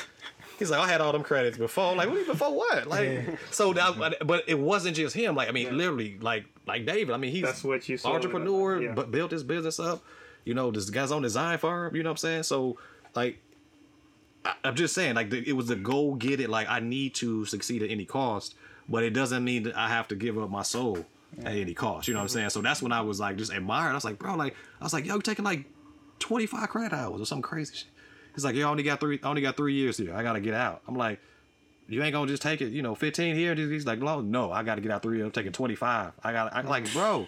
He's 0.60 0.70
like, 0.70 0.80
I 0.80 0.88
had 0.88 1.02
all 1.02 1.12
them 1.12 1.24
credits 1.24 1.58
before. 1.58 1.96
Like, 1.96 2.10
what 2.10 2.28
before 2.28 2.56
what? 2.56 2.88
Like, 2.88 3.26
so 3.52 3.74
that, 3.74 3.94
mm-hmm. 3.94 4.00
but- 4.00 4.28
but 4.28 4.44
it 4.48 4.58
wasn't 4.60 4.96
just 4.96 5.16
him. 5.16 5.36
Like, 5.36 5.50
I 5.50 5.52
mean, 5.52 5.76
literally, 5.76 6.18
like, 6.22 6.46
like 6.68 6.86
David. 6.86 7.14
I 7.14 7.18
mean, 7.18 7.32
he's 7.32 7.42
That's 7.44 7.64
what 7.64 7.90
you 7.90 7.98
saw. 7.98 8.14
entrepreneur, 8.14 8.82
Yeah. 8.82 8.92
but 8.94 9.10
built 9.12 9.32
his 9.32 9.44
business 9.44 9.80
up. 9.80 10.04
You 10.46 10.54
know, 10.54 10.70
this 10.72 10.90
guy's 10.92 11.12
own 11.12 11.24
design 11.24 11.58
firm. 11.58 11.96
You 11.96 12.04
know 12.04 12.10
what 12.10 12.14
I'm 12.14 12.18
saying? 12.18 12.44
So, 12.44 12.78
like, 13.16 13.40
I, 14.46 14.54
I'm 14.64 14.76
just 14.76 14.94
saying, 14.94 15.16
like, 15.16 15.32
the, 15.32 15.48
it 15.48 15.54
was 15.54 15.68
the 15.68 15.76
go 15.76 16.14
get 16.14 16.40
it. 16.40 16.50
Like, 16.50 16.70
I 16.70 16.80
need 16.80 17.16
to 17.16 17.46
succeed 17.46 17.82
at 17.82 17.90
any 17.90 18.06
cost, 18.06 18.54
but 18.88 19.04
it 19.04 19.10
doesn't 19.12 19.44
mean 19.44 19.64
that 19.64 19.76
I 19.76 19.90
have 19.90 20.08
to 20.10 20.16
give 20.16 20.38
up 20.38 20.50
my 20.52 20.62
soul 20.64 21.06
at 21.40 21.54
any 21.54 21.74
cost. 21.74 22.08
You 22.08 22.14
know 22.14 22.20
what 22.20 22.24
I'm 22.24 22.28
mm-hmm. 22.28 22.38
saying? 22.38 22.50
So 22.50 22.62
that's 22.62 22.82
when 22.82 22.92
I 22.92 23.02
was 23.02 23.20
like, 23.20 23.38
just 23.38 23.52
admired. 23.52 23.92
I 23.92 23.96
was 23.96 24.06
like, 24.06 24.20
bro, 24.20 24.36
like, 24.36 24.56
I 24.80 24.84
was 24.84 24.94
like, 24.94 25.06
yo, 25.06 25.16
you 25.16 25.22
taking 25.22 25.46
like 25.46 25.66
25 26.20 26.70
credit 26.70 26.96
hours 26.96 27.22
or 27.22 27.26
some 27.26 27.42
crazy 27.42 27.76
shit. 27.76 27.88
He's 28.36 28.44
like, 28.44 28.56
yo, 28.56 28.68
I 28.68 28.72
only 28.72 28.84
got 28.84 29.00
three, 29.00 29.20
I 29.22 29.28
only 29.28 29.42
got 29.42 29.58
three 29.58 29.74
years 29.74 29.98
here. 29.98 30.16
I 30.16 30.24
gotta 30.24 30.40
get 30.40 30.54
out. 30.54 30.82
I'm 30.88 30.96
like, 30.96 31.20
you 31.88 32.02
ain't 32.02 32.14
gonna 32.14 32.28
just 32.28 32.42
take 32.42 32.62
it, 32.62 32.72
you 32.72 32.82
know, 32.82 32.96
15 32.96 33.36
here. 33.36 33.54
He's 33.56 33.86
like, 33.86 34.00
no, 34.00 34.22
no, 34.22 34.52
I 34.52 34.64
gotta 34.64 34.82
get 34.82 34.92
out 34.92 35.04
three. 35.04 35.22
I'm 35.22 35.32
taking 35.32 35.52
25. 35.52 36.14
I 36.24 36.32
got, 36.32 36.56
I'm 36.56 36.66
like, 36.66 36.92
bro, 36.94 37.28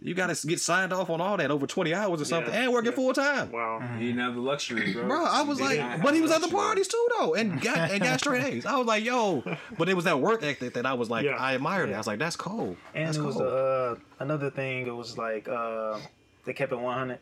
you 0.00 0.14
gotta 0.14 0.34
get 0.46 0.60
signed 0.60 0.92
off 0.92 1.10
on 1.10 1.20
all 1.20 1.36
that 1.36 1.50
over 1.50 1.66
20 1.66 1.92
hours 1.94 2.20
or 2.20 2.24
something, 2.24 2.52
Yeah, 2.52 2.62
and 2.64 2.72
working 2.72 2.92
yeah. 2.92 2.96
full 2.96 3.12
time. 3.12 3.50
Wow. 3.50 3.80
He 3.98 4.06
didn't 4.06 4.20
have 4.20 4.34
the 4.34 4.40
luxury, 4.40 4.92
bro. 4.92 5.06
Bro, 5.06 5.24
I 5.24 5.42
was 5.42 5.58
He 5.58 5.64
like, 5.64 6.02
but 6.02 6.14
he 6.14 6.20
was 6.20 6.30
at 6.30 6.40
the 6.40 6.48
parties 6.48 6.88
too, 6.88 7.08
though, 7.18 7.34
and 7.34 7.60
got 7.62 7.90
and 7.90 8.00
got 8.02 8.20
straight 8.20 8.44
A's. 8.44 8.64
I 8.66 8.76
was 8.76 8.86
like, 8.86 9.04
yo, 9.04 9.42
but 9.76 9.88
it 9.88 9.94
was 9.94 10.04
that 10.04 10.20
work 10.20 10.42
ethic 10.42 10.74
that 10.74 10.86
I 10.86 10.94
was 10.94 11.10
like, 11.10 11.24
Yeah. 11.24 11.36
I 11.36 11.52
admired 11.54 11.90
it. 11.90 11.94
I 11.94 11.98
was 11.98 12.06
like, 12.06 12.18
that's 12.18 12.36
cool. 12.36 12.76
And 12.94 13.08
that's 13.08 13.16
it 13.18 13.22
was 13.22 13.36
cool. 13.36 13.46
uh, 13.48 13.96
another 14.20 14.50
thing. 14.50 14.86
It 14.86 14.94
was 14.94 15.18
like 15.18 15.48
uh, 15.48 15.98
they 16.44 16.52
kept 16.52 16.72
it 16.72 16.78
100. 16.78 17.18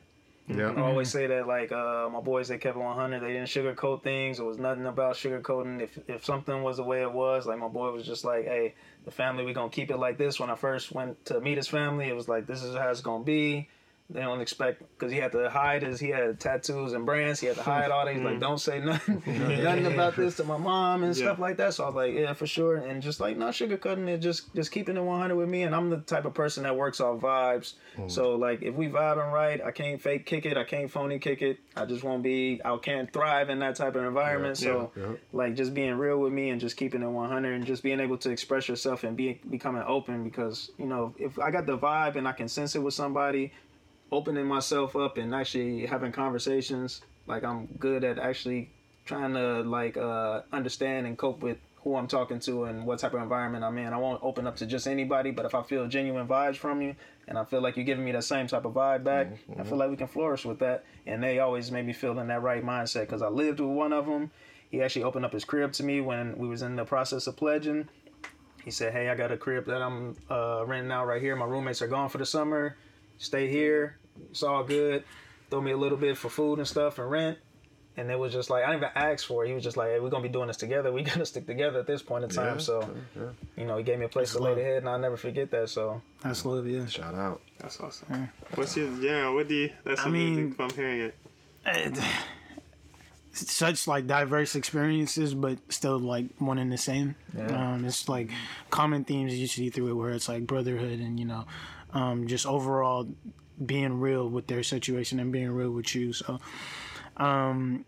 I 0.49 0.81
always 0.83 1.11
say 1.11 1.27
that 1.27 1.47
like 1.47 1.73
uh, 1.73 2.09
my 2.13 2.21
boys 2.21 2.49
they 2.49 2.59
kept 2.59 2.77
it 2.77 2.81
100. 2.81 3.21
They 3.21 3.33
didn't 3.33 3.49
sugarcoat 3.49 4.03
things. 4.03 4.39
It 4.39 4.45
was 4.45 4.59
nothing 4.59 4.87
about 4.87 5.17
sugarcoating. 5.17 5.81
If 5.83 5.99
if 6.09 6.25
something 6.25 6.63
was 6.63 6.77
the 6.77 6.85
way 6.85 7.03
it 7.03 7.13
was, 7.13 7.47
like 7.47 7.59
my 7.59 7.69
boy 7.69 7.91
was 7.91 8.07
just 8.07 8.25
like, 8.25 8.45
hey, 8.45 8.75
the 9.05 9.11
family 9.11 9.45
we 9.45 9.53
gonna 9.53 9.71
keep 9.71 9.91
it 9.91 9.97
like 9.97 10.19
this. 10.19 10.39
When 10.39 10.51
I 10.51 10.55
first 10.55 10.93
went 10.93 11.25
to 11.27 11.41
meet 11.41 11.57
his 11.57 11.67
family, 11.69 12.09
it 12.09 12.15
was 12.15 12.29
like 12.29 12.47
this 12.47 12.63
is 12.63 12.77
how 12.77 12.89
it's 12.91 13.01
gonna 13.01 13.25
be. 13.25 13.69
They 14.09 14.21
don't 14.21 14.41
expect 14.41 14.83
because 14.97 15.11
he 15.11 15.19
had 15.19 15.33
to 15.33 15.51
hide 15.51 15.83
his 15.83 15.99
he 15.99 16.11
had 16.11 16.39
tattoos 16.39 16.93
and 16.93 17.05
brands. 17.05 17.41
He 17.41 17.49
had 17.49 17.57
to 17.57 17.63
hmm. 17.63 17.71
hide 17.71 17.91
all 17.91 18.05
that. 18.05 18.15
He's 18.15 18.23
like, 18.23 18.35
hmm. 18.35 18.41
don't 18.41 18.61
say 18.61 18.79
nothing, 18.79 19.21
nothing 19.65 19.87
about 19.87 20.15
this 20.15 20.37
to 20.37 20.45
my 20.45 20.57
mom 20.57 21.03
and 21.03 21.17
stuff 21.17 21.41
like 21.41 21.57
that. 21.57 21.75
So 21.75 21.85
I 21.85 21.87
was 21.89 21.97
like, 21.97 22.15
yeah, 22.15 22.33
for 22.33 22.47
sure. 22.47 22.77
And 22.77 23.03
just 23.03 23.19
like 23.19 23.37
not 23.37 23.55
sugarcoating 23.55 24.09
it, 24.09 24.19
just 24.19 24.55
just 24.55 24.71
keeping 24.71 24.97
it 24.97 25.01
100 25.01 25.35
with 25.35 25.49
me. 25.49 25.65
And 25.65 25.75
I'm 25.75 25.91
the 25.91 25.99
type 25.99 26.25
of 26.25 26.35
person 26.35 26.63
that 26.63 26.77
works 26.77 27.01
off 27.01 27.21
vibes. 27.21 27.75
Hmm. 27.97 28.09
So 28.09 28.37
like 28.37 28.63
if 28.63 28.77
we 28.77 28.89
vibing 28.89 29.33
right, 29.33 29.61
I 29.61 29.73
can't 29.73 30.01
fake 30.01 30.25
kick 30.25 30.47
it. 30.47 30.57
I 30.57 30.63
can't 30.63 30.89
phony 30.89 31.19
kick 31.19 31.43
it. 31.43 31.59
I 31.77 31.85
just 31.85 32.05
won't 32.05 32.23
be. 32.23 32.61
I 32.65 32.77
can't 32.77 33.13
thrive 33.13 33.51
in 33.51 33.59
that 33.59 33.75
type 33.75 33.97
of 33.97 34.05
environment. 34.05 34.57
so 34.57 34.93
yeah, 34.97 35.03
yeah. 35.03 35.13
like 35.33 35.57
just 35.57 35.75
being 35.75 35.95
real 35.95 36.19
with 36.19 36.33
me 36.33 36.51
and 36.51 36.61
just 36.61 36.77
keeping 36.77 37.03
it 37.03 37.09
100 37.09 37.55
and 37.55 37.67
just 37.67 37.83
being 37.83 37.99
able 37.99 38.19
to 38.19 38.31
express 38.31 38.69
yourself 38.69 39.03
and 39.03 39.17
be 39.17 39.41
becoming 39.51 39.83
open 39.85 40.23
because 40.23 40.71
you 40.79 40.87
know 40.87 41.13
if 41.19 41.41
I 41.41 41.51
got 41.51 41.67
the 41.67 41.77
vibe 41.77 42.15
and 42.15 42.29
I 42.29 42.33
can 42.33 42.47
sense 42.47 42.77
it 42.77 42.79
with 42.79 42.95
somebody 42.95 43.53
opening 44.13 44.47
myself 44.47 44.97
up 44.97 45.19
and 45.19 45.35
actually 45.35 45.87
having 45.87 46.13
conversations. 46.13 47.01
Like 47.27 47.45
i'm 47.45 47.67
good 47.79 48.05
at 48.05 48.19
actually 48.19 48.71
trying 49.05 49.35
to 49.35 49.63
like 49.63 49.97
uh 49.97 50.43
understand 50.53 51.07
and 51.07 51.17
cope 51.19 51.41
with 51.41 51.59
who 51.83 51.95
i'm 51.95 52.09
talking 52.09 52.41
to 52.41 52.65
and 52.65 52.85
what 52.85 52.99
type 52.99 53.15
of 53.15 53.23
environment 53.23 53.65
i'm 53.65 53.77
in. 53.79 53.93
I 53.93 53.97
won't 53.97 54.23
open 54.23 54.47
up 54.47 54.57
to 54.57 54.67
just 54.67 54.87
anybody 54.87 55.31
but 55.31 55.45
if 55.45 55.55
i 55.55 55.63
feel 55.63 55.87
genuine 55.89 56.27
vibes 56.29 56.57
from 56.57 56.83
you 56.83 56.95
and 57.27 57.37
i 57.37 57.45
feel 57.45 57.61
like 57.61 57.77
you're 57.77 57.85
giving 57.85 58.05
me 58.05 58.13
that 58.13 58.25
same 58.25 58.47
type 58.47 58.65
of 58.65 58.75
vibe 58.75 59.03
back 59.05 59.29
i 59.59 59.63
feel 59.65 59.79
like 59.79 59.91
we 59.91 59.97
can 59.97 60.07
flourish 60.07 60.45
with 60.45 60.61
that. 60.61 60.85
And 61.07 61.23
they 61.23 61.39
always 61.41 61.71
made 61.71 61.87
me 61.87 61.93
feel 61.93 62.19
in 62.19 62.29
that 62.29 62.43
right 62.43 62.65
mindset 62.65 63.03
because 63.03 63.23
i 63.23 63.29
lived 63.29 63.61
with 63.61 63.71
one 63.71 63.93
of 63.93 64.07
them 64.07 64.31
he 64.71 64.83
actually 64.83 65.05
opened 65.05 65.25
up 65.25 65.33
his 65.33 65.45
crib 65.45 65.73
to 65.75 65.85
me 65.85 66.01
when 66.01 66.37
we 66.37 66.49
was 66.49 66.63
in 66.63 66.77
the 66.77 66.85
process 66.85 67.27
of 67.27 67.37
pledging. 67.37 67.89
He 68.65 68.71
said, 68.71 68.93
"Hey, 68.93 69.09
I 69.09 69.15
got 69.15 69.31
a 69.31 69.37
crib 69.37 69.67
that 69.67 69.81
I'm 69.81 70.17
uh, 70.29 70.65
renting 70.67 70.91
out 70.91 71.07
right 71.07 71.23
here. 71.23 71.37
My 71.37 71.45
roommates 71.45 71.83
are 71.83 71.87
gone 71.87 72.09
for 72.09 72.19
the 72.19 72.27
summer. 72.27 72.77
Stay 73.19 73.49
here. 73.49 73.99
It's 74.31 74.43
all 74.43 74.65
good. 74.65 75.05
Throw 75.51 75.61
me 75.61 75.73
a 75.73 75.77
little 75.77 75.99
bit 75.99 76.17
for 76.17 76.29
food 76.29 76.59
and 76.59 76.67
stuff 76.69 76.99
and 76.99 77.11
rent." 77.11 77.39
And 77.99 78.11
it 78.11 78.19
was 78.19 78.31
just 78.31 78.51
like 78.51 78.63
I 78.63 78.67
didn't 78.73 78.83
even 78.85 78.91
ask 78.95 79.27
for 79.27 79.45
it. 79.45 79.49
He 79.49 79.55
was 79.55 79.65
just 79.65 79.77
like, 79.79 79.89
"Hey, 79.89 80.01
we're 80.01 80.11
gonna 80.11 80.23
be 80.23 80.29
doing 80.29 80.49
this 80.49 80.59
together. 80.59 80.93
We 80.93 81.03
gotta 81.11 81.25
stick 81.25 81.47
together 81.47 81.79
at 81.79 81.87
this 81.87 82.03
point 82.03 82.25
in 82.25 82.31
time." 82.31 82.57
Yeah, 82.57 82.61
so, 82.61 82.91
yeah. 83.17 83.23
you 83.57 83.67
know, 83.67 83.79
he 83.79 83.85
gave 83.85 83.99
me 83.99 84.05
a 84.05 84.09
place 84.09 84.33
to 84.33 84.39
lay 84.39 84.55
the 84.55 84.63
head, 84.63 84.79
and 84.79 84.89
I'll 84.89 84.99
never 84.99 85.17
forget 85.17 85.51
that. 85.53 85.71
So, 85.71 86.03
That's 86.23 86.45
love, 86.45 86.67
yeah. 86.67 86.85
Shout 86.87 87.15
out. 87.15 87.41
That's 87.59 87.81
awesome. 87.81 88.29
What's 88.55 88.77
your 88.77 88.91
yeah? 89.01 89.31
What 89.31 89.49
do 89.49 89.55
you? 89.55 89.71
That's 89.85 90.01
I 90.03 90.09
amazing 90.09 90.37
mean- 90.37 90.53
from 90.55 90.71
hearing 90.71 91.01
it. 91.01 91.15
And 91.65 91.99
such 93.33 93.87
like 93.87 94.07
diverse 94.07 94.55
experiences, 94.55 95.35
but 95.35 95.59
still 95.71 95.99
like 95.99 96.27
one 96.39 96.59
and 96.59 96.73
the 96.73 96.79
same. 96.79 97.17
Um, 97.39 97.85
it's 97.85 98.09
like 98.09 98.31
common 98.71 99.05
themes 99.05 99.35
you 99.35 99.47
see 99.47 99.69
through 99.71 99.89
it, 99.89 99.95
where 99.95 100.11
it's 100.11 100.29
like 100.29 100.47
brotherhood 100.47 101.01
and 101.01 101.19
you 101.21 101.27
know, 101.27 101.45
um, 101.97 102.27
just 102.27 102.45
overall 102.45 103.09
being 103.65 103.99
real 104.01 104.29
with 104.29 104.47
their 104.49 104.63
situation 104.63 105.19
and 105.19 105.33
being 105.33 105.51
real 105.51 105.71
with 105.71 105.95
you. 105.95 106.13
So, 106.13 106.39
um, 107.17 107.87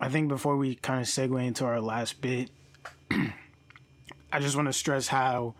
I 0.00 0.08
think 0.08 0.28
before 0.28 0.56
we 0.56 0.76
kind 0.76 1.00
of 1.00 1.06
segue 1.06 1.46
into 1.46 1.66
our 1.66 1.80
last 1.80 2.22
bit, 2.22 2.50
I 3.10 4.40
just 4.40 4.56
want 4.56 4.68
to 4.68 4.72
stress 4.72 5.08
how 5.08 5.54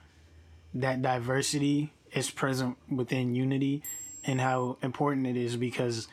that 0.75 1.03
diversity 1.03 1.93
is 2.13 2.31
present 2.31 2.79
within 2.91 3.35
unity 3.35 3.83
and 4.25 4.41
how 4.41 4.79
important 4.83 5.27
it 5.27 5.37
is 5.37 5.57
because 5.57 6.09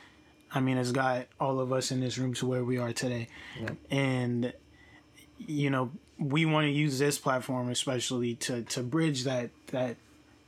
I 0.52 0.60
mean 0.60 0.78
it's 0.78 0.92
got 0.92 1.28
all 1.40 1.60
of 1.62 1.72
us 1.72 1.92
in 1.92 2.02
this 2.02 2.18
room 2.18 2.34
to 2.36 2.46
where 2.46 2.66
we 2.66 2.78
are 2.78 2.92
today. 2.92 3.30
And 3.90 4.54
you 5.38 5.70
know, 5.70 5.92
we 6.18 6.46
want 6.46 6.66
to 6.66 6.72
use 6.72 7.00
this 7.00 7.18
platform 7.18 7.70
especially 7.70 8.36
to 8.36 8.64
to 8.64 8.84
bridge 8.84 9.24
that 9.24 9.52
that 9.68 9.96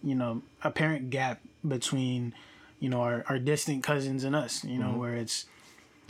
you 0.07 0.15
know, 0.15 0.41
apparent 0.63 1.09
gap 1.09 1.41
between 1.67 2.33
you 2.79 2.89
know 2.89 3.01
our, 3.01 3.25
our 3.29 3.39
distant 3.39 3.83
cousins 3.83 4.23
and 4.23 4.35
us, 4.35 4.63
you 4.63 4.77
know, 4.79 4.87
mm-hmm. 4.87 4.99
where 4.99 5.15
it's 5.15 5.45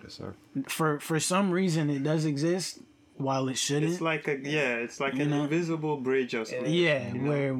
Yes, 0.04 0.14
sir. 0.14 0.34
for 0.68 1.00
for 1.00 1.20
some 1.20 1.50
reason 1.52 1.90
it 1.90 2.04
does 2.04 2.26
exist 2.26 2.80
while 3.18 3.48
it 3.50 3.58
shouldn't. 3.58 3.94
It's 3.94 4.02
like 4.02 4.28
a 4.28 4.38
yeah. 4.38 4.76
It's 4.76 5.00
like 5.00 5.14
an 5.16 5.32
know? 5.32 5.44
invisible 5.44 5.98
bridge 5.98 6.36
or 6.36 6.46
something. 6.46 6.72
yeah, 6.72 7.12
where 7.14 7.54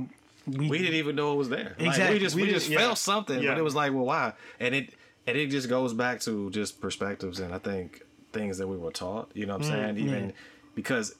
we, 0.46 0.70
We 0.70 0.78
didn't 0.78 0.96
even 0.96 1.16
know 1.16 1.34
it 1.34 1.38
was 1.38 1.50
there. 1.50 1.76
Like, 1.80 1.88
Exactly. 1.88 2.16
we 2.16 2.20
just 2.20 2.36
we, 2.36 2.42
We 2.44 2.50
just 2.50 2.68
didn't- 2.70 2.80
yeah. 2.80 2.88
felt 2.88 2.98
something, 3.00 3.42
Yeah. 3.42 3.52
but 3.52 3.58
it 3.58 3.64
was 3.64 3.76
like, 3.76 3.92
well, 3.94 4.06
why? 4.06 4.34
And 4.60 4.76
it 4.76 4.94
and 5.26 5.36
it 5.36 5.48
just 5.48 5.68
goes 5.68 5.94
back 5.94 6.22
to 6.22 6.50
just 6.52 6.80
perspectives 6.80 7.40
and 7.40 7.54
I 7.54 7.60
think 7.60 8.04
things 8.32 8.60
that 8.60 8.68
we 8.68 8.78
were 8.78 8.92
taught. 8.92 9.32
You 9.34 9.46
know 9.48 9.58
what 9.58 9.66
I'm 9.66 9.72
mm, 9.72 9.96
saying? 9.96 9.98
Even 9.98 10.34
because 10.76 11.16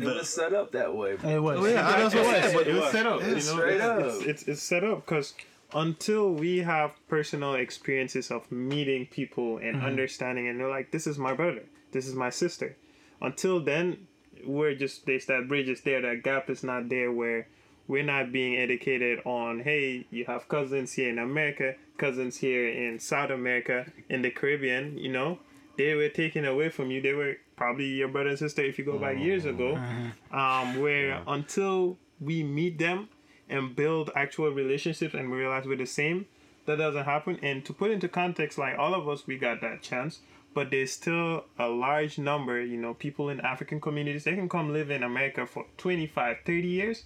It 0.00 0.04
was 0.04 0.28
set 0.28 0.52
up 0.54 0.72
that 0.72 0.94
way. 0.94 1.16
Bro. 1.16 1.30
it 1.30 1.38
was 1.42 1.58
Oh, 1.60 1.64
yeah, 1.66 1.82
that's 1.96 2.14
what 2.14 2.26
I 2.26 2.40
said. 2.42 2.54
But 2.54 2.66
It 2.66 2.74
was 2.74 2.90
set 2.92 3.06
up. 3.06 3.20
You 3.22 3.34
know, 3.34 3.38
straight 3.40 3.74
it's, 3.76 3.84
up. 3.84 4.00
It's, 4.00 4.22
it's, 4.24 4.42
it's 4.48 4.62
set 4.62 4.84
up 4.84 5.04
because 5.06 5.34
until 5.74 6.32
we 6.32 6.58
have 6.58 6.94
personal 7.08 7.54
experiences 7.54 8.30
of 8.30 8.50
meeting 8.52 9.06
people 9.06 9.58
and 9.58 9.76
Mm-hmm. 9.76 9.86
understanding, 9.86 10.48
and 10.48 10.58
they're 10.60 10.68
like, 10.68 10.90
"This 10.90 11.06
is 11.06 11.18
my 11.18 11.32
brother. 11.34 11.62
This 11.92 12.06
is 12.06 12.14
my 12.14 12.30
sister." 12.30 12.76
Until 13.20 13.60
then, 13.60 14.06
we're 14.44 14.74
just 14.74 15.06
there's 15.06 15.26
that 15.26 15.48
bridge 15.48 15.68
is 15.68 15.80
there. 15.82 16.00
That 16.02 16.22
gap 16.22 16.50
is 16.50 16.62
not 16.62 16.88
there 16.88 17.10
where 17.12 17.46
we're 17.88 18.02
not 18.02 18.32
being 18.32 18.56
educated 18.56 19.20
on. 19.24 19.60
Hey, 19.60 20.06
you 20.10 20.24
have 20.26 20.48
cousins 20.48 20.92
here 20.92 21.08
in 21.10 21.18
America, 21.18 21.74
cousins 21.98 22.36
here 22.38 22.68
in 22.68 22.98
South 22.98 23.30
America, 23.30 23.86
in 24.08 24.22
the 24.22 24.30
Caribbean. 24.30 24.98
You 24.98 25.10
know, 25.12 25.38
they 25.76 25.94
were 25.94 26.08
taken 26.08 26.44
away 26.44 26.68
from 26.68 26.90
you. 26.90 27.00
They 27.00 27.12
were 27.14 27.36
probably 27.56 27.86
your 27.86 28.08
brother 28.08 28.30
and 28.30 28.38
sister 28.38 28.62
if 28.62 28.78
you 28.78 28.84
go 28.84 28.98
back 28.98 29.18
years 29.18 29.44
ago. 29.44 29.78
Um, 30.32 30.80
where 30.80 31.22
until 31.26 31.98
we 32.20 32.42
meet 32.42 32.78
them 32.78 33.08
and 33.48 33.76
build 33.76 34.10
actual 34.14 34.50
relationships 34.50 35.12
and 35.14 35.30
we 35.30 35.36
realize 35.38 35.66
we're 35.66 35.76
the 35.76 35.86
same, 35.86 36.26
that 36.66 36.76
doesn't 36.78 37.04
happen. 37.04 37.38
And 37.42 37.64
to 37.66 37.72
put 37.74 37.90
into 37.90 38.08
context, 38.08 38.56
like 38.58 38.78
all 38.78 38.94
of 38.94 39.08
us, 39.08 39.26
we 39.26 39.36
got 39.38 39.60
that 39.60 39.82
chance. 39.82 40.20
But 40.54 40.70
there's 40.70 40.92
still 40.92 41.44
a 41.58 41.68
large 41.68 42.18
number, 42.18 42.60
you 42.62 42.76
know, 42.76 42.92
people 42.94 43.28
in 43.30 43.40
African 43.40 43.80
communities, 43.80 44.24
they 44.24 44.34
can 44.34 44.48
come 44.48 44.72
live 44.72 44.90
in 44.90 45.02
America 45.02 45.46
for 45.46 45.64
25, 45.78 46.36
30 46.46 46.68
years, 46.68 47.04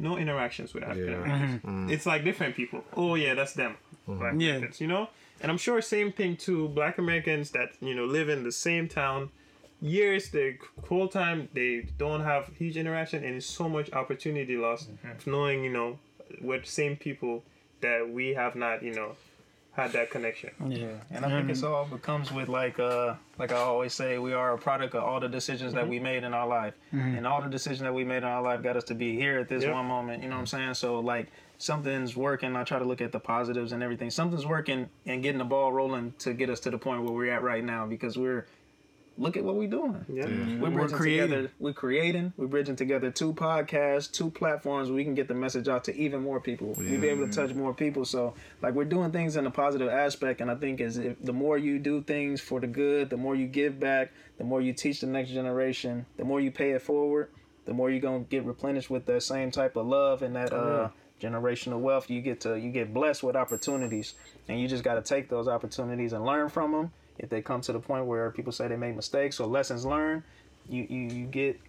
no 0.00 0.16
interactions 0.16 0.74
with 0.74 0.82
African 0.84 1.14
Americans. 1.14 1.92
It's 1.92 2.06
like 2.06 2.24
different 2.24 2.56
people. 2.56 2.84
Oh, 2.96 3.14
yeah, 3.14 3.34
that's 3.34 3.52
them. 3.54 3.76
Black 4.06 4.34
Yeah. 4.36 4.50
Americans, 4.56 4.80
you 4.80 4.88
know? 4.88 5.08
And 5.40 5.50
I'm 5.50 5.58
sure 5.58 5.80
same 5.80 6.12
thing 6.12 6.36
to 6.38 6.68
black 6.68 6.98
Americans 6.98 7.52
that, 7.52 7.70
you 7.80 7.94
know, 7.94 8.04
live 8.04 8.28
in 8.28 8.42
the 8.42 8.52
same 8.52 8.88
town, 8.88 9.30
years 9.80 10.30
the 10.30 10.56
whole 10.88 11.08
time 11.08 11.48
they 11.54 11.86
don't 11.98 12.22
have 12.22 12.48
huge 12.56 12.76
interaction 12.76 13.22
and 13.22 13.36
it's 13.36 13.46
so 13.46 13.68
much 13.68 13.92
opportunity 13.92 14.56
lost 14.56 14.88
of 15.04 15.26
knowing 15.26 15.62
you 15.62 15.70
know 15.70 15.96
we're 16.40 16.58
the 16.58 16.66
same 16.66 16.96
people 16.96 17.44
that 17.80 18.08
we 18.08 18.34
have 18.34 18.56
not 18.56 18.82
you 18.82 18.92
know 18.92 19.14
had 19.78 19.92
that 19.92 20.10
connection. 20.10 20.50
Yeah, 20.66 20.88
and 21.12 21.24
I 21.24 21.28
think 21.28 21.42
mm-hmm. 21.42 21.50
it's 21.50 21.62
all 21.62 21.84
becomes 21.84 22.32
with 22.32 22.48
like 22.48 22.80
uh 22.80 23.14
like 23.38 23.52
I 23.52 23.58
always 23.58 23.94
say, 23.94 24.18
we 24.18 24.32
are 24.32 24.54
a 24.54 24.58
product 24.58 24.96
of 24.96 25.04
all 25.04 25.20
the 25.20 25.28
decisions 25.28 25.72
that 25.74 25.82
mm-hmm. 25.82 25.90
we 25.90 26.00
made 26.00 26.24
in 26.24 26.34
our 26.34 26.48
life, 26.48 26.74
and 26.90 27.24
all 27.24 27.40
the 27.40 27.48
decisions 27.48 27.82
that 27.82 27.94
we 27.94 28.02
made 28.02 28.18
in 28.18 28.24
our 28.24 28.42
life 28.42 28.60
got 28.60 28.76
us 28.76 28.82
to 28.84 28.94
be 28.94 29.14
here 29.14 29.38
at 29.38 29.48
this 29.48 29.62
Yep. 29.62 29.72
one 29.72 29.86
moment. 29.86 30.24
You 30.24 30.30
know 30.30 30.34
what 30.34 30.40
I'm 30.40 30.46
saying? 30.46 30.74
So 30.74 30.98
like 30.98 31.28
something's 31.58 32.16
working. 32.16 32.56
I 32.56 32.64
try 32.64 32.78
to 32.78 32.84
look 32.84 33.00
at 33.00 33.12
the 33.12 33.20
positives 33.20 33.72
and 33.72 33.82
everything. 33.82 34.10
Something's 34.10 34.46
working 34.46 34.88
and 35.06 35.22
getting 35.22 35.38
the 35.38 35.44
ball 35.44 35.72
rolling 35.72 36.14
to 36.20 36.32
get 36.32 36.48
us 36.48 36.60
to 36.60 36.70
the 36.70 36.78
point 36.78 37.02
where 37.02 37.12
we're 37.12 37.32
at 37.32 37.42
right 37.42 37.64
now 37.64 37.86
because 37.86 38.16
we're 38.16 38.46
look 39.18 39.36
at 39.36 39.42
what 39.42 39.56
we're 39.56 39.68
doing. 39.68 40.04
Yeah. 40.08 40.26
We're 40.60 40.70
bridging 40.70 40.96
creating. 40.96 41.30
together. 41.30 41.50
We're 41.58 41.72
creating. 41.72 42.32
We're 42.36 42.46
bridging 42.46 42.76
together 42.76 43.10
two 43.10 43.32
podcasts, 43.32 44.10
two 44.10 44.30
platforms. 44.30 44.90
We 44.90 45.02
can 45.02 45.14
get 45.14 45.26
the 45.26 45.34
message 45.34 45.68
out 45.68 45.84
to 45.84 45.96
even 45.96 46.22
more 46.22 46.40
people. 46.40 46.74
We'll 46.78 47.00
be 47.00 47.08
able 47.08 47.26
to 47.26 47.32
touch 47.32 47.54
more 47.54 47.74
people. 47.74 48.04
So 48.04 48.34
like 48.62 48.74
we're 48.74 48.84
doing 48.84 49.10
things 49.10 49.36
in 49.36 49.44
a 49.44 49.50
positive 49.50 49.88
aspect, 49.88 50.40
and 50.40 50.50
I 50.50 50.54
think 50.54 50.80
is 50.80 50.96
if 50.96 51.22
the 51.22 51.32
more 51.32 51.58
you 51.58 51.80
do 51.80 52.02
things 52.02 52.40
for 52.40 52.60
the 52.60 52.68
good, 52.68 53.10
the 53.10 53.16
more 53.16 53.34
you 53.34 53.46
give 53.46 53.80
back, 53.80 54.12
the 54.38 54.44
more 54.44 54.60
you 54.60 54.72
teach 54.72 55.00
the 55.00 55.08
next 55.08 55.30
generation, 55.30 56.06
the 56.16 56.24
more 56.24 56.40
you 56.40 56.52
pay 56.52 56.70
it 56.70 56.82
forward, 56.82 57.30
the 57.66 57.74
more 57.74 57.90
you're 57.90 58.00
gonna 58.00 58.20
get 58.20 58.44
replenished 58.44 58.88
with 58.88 59.04
that 59.06 59.22
same 59.22 59.50
type 59.50 59.76
of 59.76 59.86
love 59.86 60.22
and 60.22 60.36
that 60.36 60.52
uh 60.52 60.88
generational 61.20 61.80
wealth. 61.80 62.08
You 62.10 62.20
get 62.20 62.40
to 62.42 62.58
you 62.58 62.70
get 62.70 62.92
blessed 62.94 63.22
with 63.22 63.36
opportunities, 63.36 64.14
and 64.48 64.60
you 64.60 64.68
just 64.68 64.84
got 64.84 64.94
to 64.94 65.02
take 65.02 65.28
those 65.28 65.48
opportunities 65.48 66.12
and 66.12 66.24
learn 66.24 66.48
from 66.48 66.72
them. 66.72 66.92
If 67.18 67.28
they 67.30 67.42
come 67.42 67.60
to 67.62 67.72
the 67.72 67.80
point 67.80 68.06
where 68.06 68.30
people 68.30 68.52
say 68.52 68.68
they 68.68 68.76
made 68.76 68.94
mistakes 68.96 69.40
or 69.40 69.46
lessons 69.46 69.84
learned, 69.84 70.22
you 70.68 70.86
you, 70.88 71.00
you 71.08 71.26
get 71.26 71.60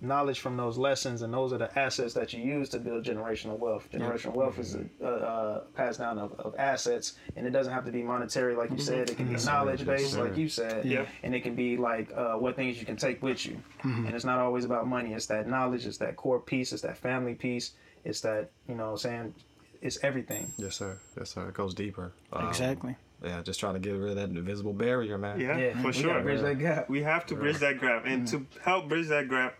knowledge 0.00 0.40
from 0.40 0.56
those 0.56 0.76
lessons, 0.76 1.22
and 1.22 1.32
those 1.32 1.52
are 1.52 1.56
the 1.58 1.78
assets 1.78 2.12
that 2.12 2.32
you 2.32 2.42
use 2.42 2.68
to 2.68 2.78
build 2.78 3.04
generational 3.04 3.58
wealth. 3.58 3.88
Generational 3.90 4.34
wealth 4.34 4.58
is 4.58 4.74
a, 4.74 4.84
a, 5.02 5.06
a 5.08 5.60
pass 5.74 5.96
down 5.96 6.18
of, 6.18 6.32
of 6.38 6.54
assets, 6.58 7.14
and 7.36 7.46
it 7.46 7.50
doesn't 7.50 7.72
have 7.72 7.86
to 7.86 7.92
be 7.92 8.02
monetary, 8.02 8.54
like 8.54 8.70
you 8.70 8.78
said. 8.78 9.08
It 9.08 9.16
can 9.16 9.32
be 9.32 9.42
knowledge 9.44 9.86
based, 9.86 10.18
like 10.18 10.36
you 10.36 10.48
said, 10.48 10.84
Yeah. 10.84 11.06
and 11.22 11.34
it 11.34 11.42
can 11.42 11.54
be 11.54 11.76
like 11.78 12.10
uh, 12.14 12.34
what 12.34 12.54
things 12.56 12.78
you 12.78 12.84
can 12.84 12.96
take 12.96 13.22
with 13.22 13.46
you. 13.46 13.56
And 13.82 14.10
it's 14.14 14.24
not 14.26 14.40
always 14.40 14.64
about 14.66 14.86
money. 14.86 15.14
It's 15.14 15.26
that 15.26 15.48
knowledge. 15.48 15.86
It's 15.86 15.98
that 15.98 16.16
core 16.16 16.40
piece. 16.40 16.72
It's 16.72 16.82
that 16.82 16.98
family 16.98 17.34
piece. 17.34 17.72
It's 18.04 18.20
that 18.22 18.50
you 18.68 18.74
know, 18.74 18.86
what 18.86 18.90
I'm 18.92 18.98
saying 18.98 19.34
it's 19.82 19.98
everything. 20.02 20.50
Yes, 20.56 20.76
sir. 20.76 20.96
Yes, 21.18 21.30
sir. 21.34 21.48
It 21.48 21.54
goes 21.54 21.74
deeper. 21.74 22.12
Um, 22.32 22.48
Exactly. 22.48 22.96
Yeah, 23.22 23.42
just 23.42 23.60
trying 23.60 23.74
to 23.74 23.80
get 23.80 23.92
rid 23.92 24.10
of 24.10 24.16
that 24.16 24.28
invisible 24.30 24.72
barrier, 24.72 25.18
man. 25.18 25.38
Yeah, 25.40 25.56
Yeah, 25.58 25.80
for 25.80 25.88
we 25.88 25.92
sure. 25.92 26.12
gotta 26.12 26.22
bridge 26.24 26.40
that 26.42 26.58
gap. 26.58 26.88
We 26.90 27.02
have 27.02 27.26
to 27.26 27.34
bridge 27.34 27.58
that 27.58 27.80
gap, 27.80 28.04
and 28.06 28.26
to 28.28 28.46
help 28.62 28.88
bridge 28.88 29.08
that 29.08 29.28
gap, 29.30 29.56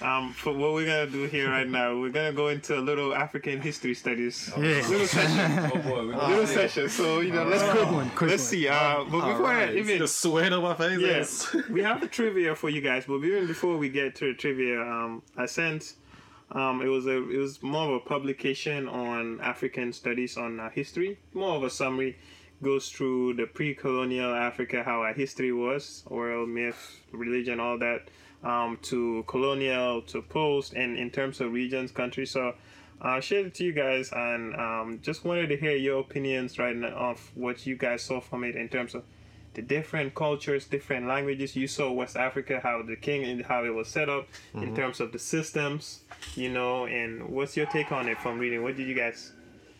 um, 0.00 0.32
for 0.32 0.52
what 0.52 0.72
we're 0.72 0.86
gonna 0.86 1.06
do 1.10 1.24
here 1.24 1.48
right 1.50 1.68
now, 1.68 1.96
we're 1.98 2.10
gonna 2.10 2.32
go 2.32 2.48
into 2.48 2.76
a 2.78 2.80
little 2.80 3.14
African 3.14 3.60
history 3.60 3.94
studies, 3.94 4.50
Yeah. 4.56 4.62
little 4.88 5.06
session, 5.06 5.70
Oh 5.74 5.78
boy, 5.78 6.00
we 6.06 6.14
little 6.14 6.46
session. 6.46 6.88
So 6.88 7.20
you 7.20 7.32
know, 7.32 7.44
let's 7.44 7.62
Quick 7.62 7.74
go. 7.88 7.92
one, 7.92 8.10
quick 8.10 8.30
Let's 8.30 8.42
one. 8.44 8.48
see. 8.50 8.68
Uh, 8.68 9.04
but 9.04 9.28
before 9.32 9.46
I 9.46 9.72
even 9.74 9.98
the 9.98 10.08
sweat 10.08 10.52
on 10.52 10.62
my 10.62 10.74
face. 10.74 10.98
Yes, 11.00 11.54
we 11.70 11.82
have 11.82 12.00
the 12.00 12.08
trivia 12.08 12.54
for 12.56 12.68
you 12.68 12.80
guys, 12.80 13.04
but 13.06 13.16
even 13.24 13.46
before 13.46 13.76
we 13.76 13.88
get 13.88 14.14
to 14.16 14.26
the 14.32 14.34
trivia, 14.34 14.80
um, 14.80 15.22
I 15.36 15.46
sent. 15.46 15.94
Um, 16.54 16.82
it 16.82 16.88
was 16.88 17.06
a 17.06 17.16
it 17.30 17.38
was 17.38 17.62
more 17.62 17.88
of 17.88 17.94
a 17.94 18.00
publication 18.00 18.88
on 18.88 19.40
African 19.40 19.92
studies 19.92 20.36
on 20.36 20.60
uh, 20.60 20.68
history, 20.70 21.18
more 21.32 21.56
of 21.56 21.64
a 21.64 21.70
summary. 21.70 22.16
Goes 22.62 22.90
through 22.90 23.34
the 23.34 23.46
pre-colonial 23.46 24.32
Africa, 24.32 24.84
how 24.84 25.02
our 25.02 25.12
history 25.12 25.52
was, 25.52 26.04
oral 26.06 26.46
myth, 26.46 27.00
religion, 27.10 27.58
all 27.58 27.76
that, 27.78 28.02
um, 28.44 28.78
to 28.82 29.24
colonial, 29.26 30.00
to 30.02 30.22
post, 30.22 30.72
and 30.74 30.96
in 30.96 31.10
terms 31.10 31.40
of 31.40 31.52
regions, 31.52 31.90
countries. 31.90 32.30
So 32.30 32.54
I 33.00 33.18
shared 33.18 33.46
it 33.46 33.54
to 33.54 33.64
you 33.64 33.72
guys, 33.72 34.12
and 34.12 34.54
um, 34.54 35.00
just 35.02 35.24
wanted 35.24 35.48
to 35.48 35.56
hear 35.56 35.74
your 35.74 35.98
opinions 35.98 36.56
right 36.56 36.76
now 36.76 36.94
of 37.10 37.32
what 37.34 37.66
you 37.66 37.76
guys 37.76 38.02
saw 38.02 38.20
from 38.20 38.44
it 38.44 38.54
in 38.54 38.68
terms 38.68 38.94
of 38.94 39.02
the 39.54 39.62
different 39.62 40.14
cultures, 40.14 40.66
different 40.66 41.06
languages. 41.06 41.54
You 41.56 41.66
saw 41.68 41.92
West 41.92 42.16
Africa, 42.16 42.60
how 42.62 42.82
the 42.82 42.96
king 42.96 43.24
and 43.24 43.44
how 43.44 43.64
it 43.64 43.74
was 43.74 43.88
set 43.88 44.08
up 44.08 44.28
in 44.54 44.60
mm-hmm. 44.60 44.74
terms 44.74 45.00
of 45.00 45.12
the 45.12 45.18
systems, 45.18 46.00
you 46.34 46.50
know. 46.50 46.86
And 46.86 47.28
what's 47.28 47.56
your 47.56 47.66
take 47.66 47.92
on 47.92 48.08
it 48.08 48.18
from 48.20 48.38
reading? 48.38 48.62
What 48.62 48.76
did 48.76 48.86
you 48.88 48.94
guys? 48.94 49.32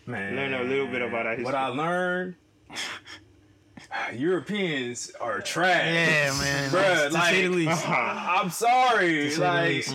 Man, 0.06 0.34
Learn 0.36 0.54
a 0.54 0.64
little 0.64 0.88
bit 0.88 1.00
about 1.02 1.26
our 1.26 1.36
What 1.36 1.54
I 1.54 1.66
history. 1.68 1.76
learned, 1.78 2.34
Europeans 4.14 5.12
are 5.20 5.40
trash. 5.40 5.86
Yeah, 5.86 6.38
man. 6.40 6.70
Bruh, 6.70 7.06
to 7.10 7.12
say 7.12 7.42
the 7.42 7.48
like- 7.48 7.56
least. 7.56 7.88
I'm 7.88 8.50
sorry. 8.50 9.30
say 9.30 9.36
the 9.36 9.42
Like, 9.42 9.68
least. 9.68 9.94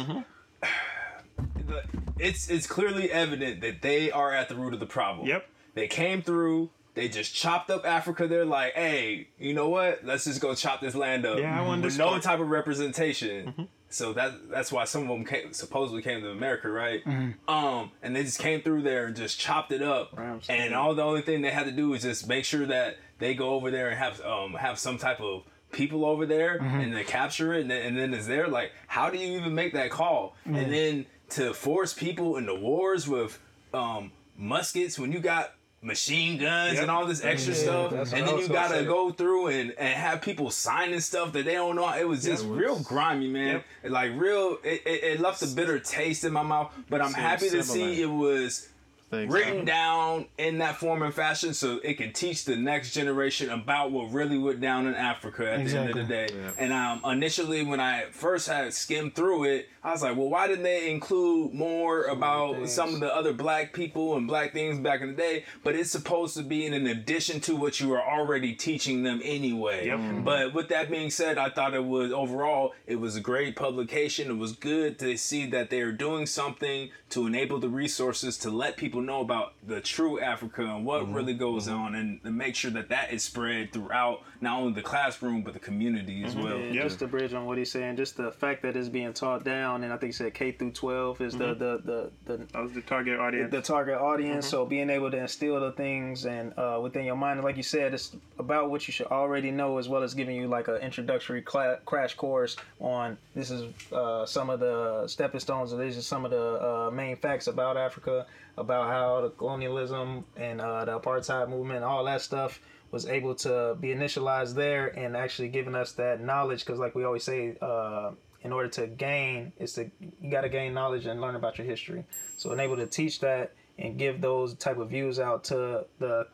the- 1.56 1.84
it's 2.20 2.50
it's 2.50 2.66
clearly 2.66 3.12
evident 3.12 3.62
that 3.62 3.82
they 3.82 4.10
are 4.12 4.34
at 4.34 4.50
the 4.50 4.56
root 4.56 4.74
of 4.74 4.80
the 4.80 4.86
problem. 4.88 5.28
Yep. 5.28 5.48
They 5.76 5.88
came 5.88 6.22
through. 6.22 6.72
They 6.97 7.07
just 7.07 7.33
chopped 7.33 7.69
up 7.69 7.86
Africa. 7.86 8.27
They're 8.27 8.45
like, 8.45 8.73
hey, 8.73 9.27
you 9.39 9.53
know 9.53 9.69
what? 9.69 10.03
Let's 10.03 10.25
just 10.25 10.41
go 10.41 10.53
chop 10.55 10.81
this 10.81 10.95
land 10.95 11.25
up. 11.25 11.39
Yeah, 11.39 11.57
I 11.57 11.65
want 11.65 11.83
with 11.83 11.97
no 11.97 12.17
type 12.19 12.39
of 12.39 12.49
representation. 12.49 13.67
So 13.89 14.12
that 14.13 14.49
that's 14.49 14.71
why 14.71 14.83
some 14.83 15.03
of 15.03 15.07
them 15.07 15.23
came, 15.23 15.53
supposedly 15.53 16.01
came 16.01 16.21
to 16.21 16.29
America, 16.29 16.69
right? 16.69 17.01
Um, 17.47 17.91
and 18.03 18.15
they 18.15 18.23
just 18.23 18.39
came 18.39 18.62
through 18.62 18.81
there 18.81 19.05
and 19.05 19.15
just 19.15 19.39
chopped 19.39 19.71
it 19.71 19.81
up. 19.81 20.12
And 20.49 20.75
all 20.75 20.93
the 20.93 21.03
only 21.03 21.21
thing 21.21 21.41
they 21.41 21.51
had 21.51 21.65
to 21.67 21.71
do 21.71 21.93
is 21.93 22.01
just 22.01 22.27
make 22.27 22.43
sure 22.43 22.65
that 22.65 22.97
they 23.19 23.33
go 23.33 23.51
over 23.51 23.71
there 23.71 23.89
and 23.89 23.97
have 23.97 24.19
um 24.21 24.53
have 24.55 24.77
some 24.77 24.97
type 24.97 25.21
of 25.21 25.43
people 25.71 26.05
over 26.05 26.25
there 26.25 26.57
and 26.57 26.95
they 26.95 27.03
capture 27.03 27.53
it 27.53 27.62
and 27.62 27.71
then, 27.71 27.86
and 27.86 27.97
then 27.97 28.13
it's 28.13 28.27
there. 28.27 28.47
Like, 28.47 28.71
how 28.88 29.10
do 29.10 29.17
you 29.17 29.38
even 29.39 29.53
make 29.55 29.73
that 29.73 29.89
call? 29.89 30.36
And 30.45 30.73
then 30.73 31.05
to 31.31 31.53
force 31.53 31.93
people 31.93 32.38
into 32.38 32.55
wars 32.55 33.07
with 33.07 33.39
um 33.73 34.12
muskets 34.38 34.99
when 34.99 35.12
you 35.12 35.19
got 35.19 35.53
machine 35.88 36.38
guns 36.38 36.73
Yep. 36.73 36.82
and 36.84 36.91
all 36.91 37.06
this 37.06 37.23
extra 37.23 37.54
Yeah, 37.54 37.60
stuff, 37.62 37.91
and 38.13 38.28
then 38.28 38.38
you 38.38 38.47
gotta 38.47 38.80
say. 38.80 38.86
go 38.86 39.12
through 39.12 39.47
and, 39.47 39.71
and 39.71 39.93
have 39.93 40.21
people 40.21 40.52
signing 40.52 41.00
stuff 41.00 41.32
that 41.34 41.45
they 41.45 41.54
don't 41.54 41.76
know. 41.76 41.91
It 41.93 42.08
was 42.08 42.23
just 42.23 42.45
real 42.45 42.78
grimy, 42.80 43.28
man. 43.30 43.63
Like 43.84 44.12
real, 44.15 44.60
it, 44.63 44.82
it, 44.86 45.04
it 45.04 45.19
left 45.19 45.41
a 45.41 45.47
bitter 45.47 45.80
taste 45.80 46.23
in 46.23 46.34
my 46.34 46.43
mouth. 46.43 46.71
But 46.89 47.02
I'm 47.02 47.08
Seems 47.08 47.17
happy 47.17 47.50
to 47.50 47.63
similar. 47.63 47.93
see 47.93 48.02
it 48.02 48.06
was 48.12 48.67
Thanks. 49.10 49.34
written 49.34 49.63
down 49.63 50.26
in 50.38 50.58
that 50.58 50.76
form 50.78 51.02
and 51.02 51.13
fashion 51.13 51.54
so 51.54 51.80
it 51.82 51.93
can 51.93 52.12
teach 52.12 52.43
the 52.43 52.58
next 52.58 52.91
generation 52.91 53.50
about 53.50 53.91
what 53.91 54.12
really 54.12 54.38
went 54.38 54.60
down 54.60 54.86
in 54.86 54.96
Africa 54.96 55.50
at 55.50 55.65
the 55.65 55.78
end 55.78 55.89
of 55.91 55.96
the 55.96 56.04
day. 56.04 56.28
And 56.58 56.74
um, 56.74 57.02
initially, 57.06 57.63
when 57.63 57.80
I 57.80 58.06
first 58.12 58.50
had 58.50 58.74
skimmed 58.74 59.15
through 59.15 59.46
it, 59.46 59.70
I 59.82 59.91
was 59.91 60.04
like, 60.04 60.17
well, 60.17 60.28
why 60.30 60.48
didn't 60.48 60.63
they 60.63 60.91
include 60.91 61.54
more 61.54 62.04
about 62.04 62.67
some 62.67 62.93
of 62.93 63.00
the 63.00 63.15
other 63.15 63.32
black 63.32 63.72
people 63.72 64.17
and 64.17 64.28
black 64.28 64.52
things 64.52 64.78
back 64.80 65.00
in 65.00 65.08
the 65.08 65.13
day? 65.13 65.46
But 65.63 65.76
it's 65.76 65.89
supposed 65.89 66.36
to 66.36 66.43
be 66.43 66.65
in 66.65 66.74
addition 66.88 67.39
to 67.41 67.56
what 67.56 67.80
you 67.80 67.93
are 67.93 68.02
already 68.02 68.54
teaching 68.54 69.04
them 69.04 69.22
anyway. 69.24 69.88
But 70.26 70.54
with 70.54 70.67
that 70.70 70.91
being 70.91 71.10
said, 71.12 71.38
I 71.38 71.50
thought 71.50 71.74
it 71.74 71.86
was 71.86 72.12
overall, 72.12 72.74
it 72.86 72.98
was 72.98 73.15
a 73.15 73.22
great 73.22 73.56
publication. 73.56 74.30
It 74.30 74.38
was 74.38 74.52
good 74.52 75.00
to 75.00 75.17
see 75.17 75.46
that 75.52 75.70
they're 75.70 75.93
doing 75.93 76.26
something 76.26 76.89
to 77.10 77.26
enable 77.26 77.60
the 77.60 77.70
resources 77.70 78.38
to 78.38 78.50
let 78.50 78.76
people 78.76 79.02
know 79.02 79.22
about 79.22 79.54
the 79.65 79.80
true 79.80 80.20
Africa 80.20 80.63
and 80.63 80.86
what 80.86 81.04
mm-hmm. 81.04 81.13
really 81.13 81.34
goes 81.34 81.67
mm-hmm. 81.67 81.80
on 81.80 81.96
and 81.96 82.22
to 82.24 82.32
make 82.32 82.56
sure 82.56 82.72
that 82.72 82.89
that 82.89 83.13
is 83.13 83.24
spread 83.24 83.72
throughout 83.72 84.24
not 84.41 84.60
only 84.60 84.73
the 84.73 84.82
classroom 84.82 85.41
but 85.41 85.54
the 85.54 85.60
community 85.60 86.23
as 86.23 86.36
well. 86.36 86.58
And 86.58 86.76
Yep. 86.76 86.84
just 86.84 87.00
to 87.00 87.08
bridge 87.08 87.34
on 87.34 87.45
what 87.45 87.58
he's 87.58 87.71
saying, 87.71 87.97
just 87.97 88.17
the 88.17 88.32
fact 88.32 88.62
that 88.63 88.76
it's 88.76 88.89
being 88.89 89.13
taught 89.13 89.43
down, 89.43 89.84
and 89.84 89.91
I 89.91 89.97
think 89.97 90.10
he 90.10 90.13
said 90.13 90.34
K 90.34 90.52
through 90.52 90.71
twelve 90.71 91.19
is 91.21 91.34
the, 91.38 91.54
the 91.56 91.82
the 91.84 92.12
the 92.26 92.38
That 92.54 92.62
was 92.62 92.73
the 92.73 92.82
target 92.82 93.19
audience. 93.19 93.52
the 93.52 93.62
target 93.62 93.97
audience. 93.97 94.47
So 94.47 94.65
being 94.65 94.89
able 94.89 95.10
to 95.12 95.17
instill 95.17 95.60
the 95.60 95.71
things 95.71 96.26
and 96.26 96.54
uh, 96.58 96.80
within 96.82 97.06
your 97.06 97.15
mind, 97.15 97.43
like 97.43 97.58
you 97.58 97.63
said, 97.63 97.93
it's 97.93 98.15
about 98.38 98.69
what 98.69 98.88
you 98.88 98.91
should 98.91 99.08
already 99.08 99.52
know, 99.52 99.78
as 99.78 99.89
well 99.89 100.04
as 100.04 100.13
giving 100.13 100.36
you 100.36 100.47
like 100.47 100.67
an 100.67 100.78
introductory 100.78 101.41
cla- 101.41 101.80
crash 101.86 102.13
course 102.15 102.56
on 102.80 103.17
this 103.36 103.50
is 103.52 103.63
uh, 103.91 104.26
some 104.26 104.50
of 104.50 104.60
the 104.60 105.08
stepping 105.08 105.39
stones, 105.39 105.73
or 105.73 105.78
these 105.84 105.97
are 105.97 106.02
some 106.02 106.26
of 106.26 106.32
the 106.32 106.88
uh, 106.88 106.91
main 106.91 107.15
facts 107.15 107.47
about 107.47 107.78
Africa, 107.78 108.26
about 108.58 108.88
how 108.88 109.21
the 109.21 109.30
colonialism 109.30 110.26
and 110.36 110.62
uh, 110.62 110.86
the 110.86 111.00
apartheid 111.00 111.50
movement, 111.50 111.84
all 111.84 112.04
that 112.06 112.21
stuff 112.21 112.60
was 112.91 113.06
able 113.06 113.36
to 113.36 113.76
be 113.80 113.89
initialized 113.89 114.56
there 114.56 114.88
and 114.88 115.15
actually 115.15 115.50
giving 115.50 115.76
us 115.76 115.91
that 115.93 116.21
knowledge 116.21 116.65
because 116.65 116.80
like 116.80 116.95
we 116.95 117.04
always 117.04 117.23
say 117.23 117.58
uh, 117.62 118.12
in 118.43 118.52
order 118.54 118.69
to 118.69 118.88
gain 118.88 119.52
is 119.58 119.73
to 119.73 119.89
you 120.00 120.32
got 120.32 120.41
to 120.41 120.50
gain 120.50 120.73
knowledge 120.73 121.06
and 121.06 121.19
learn 121.19 121.36
about 121.36 121.58
your 121.58 121.67
history. 121.67 122.06
So 122.38 122.52
and 122.52 122.62
able 122.62 122.78
to 122.78 122.88
teach 122.88 123.19
that 123.21 123.54
and 123.78 123.97
give 123.97 124.21
those 124.21 124.54
type 124.56 124.78
of 124.78 124.89
views 124.89 125.19
out 125.19 125.43
to 125.45 125.86
the 126.00 126.28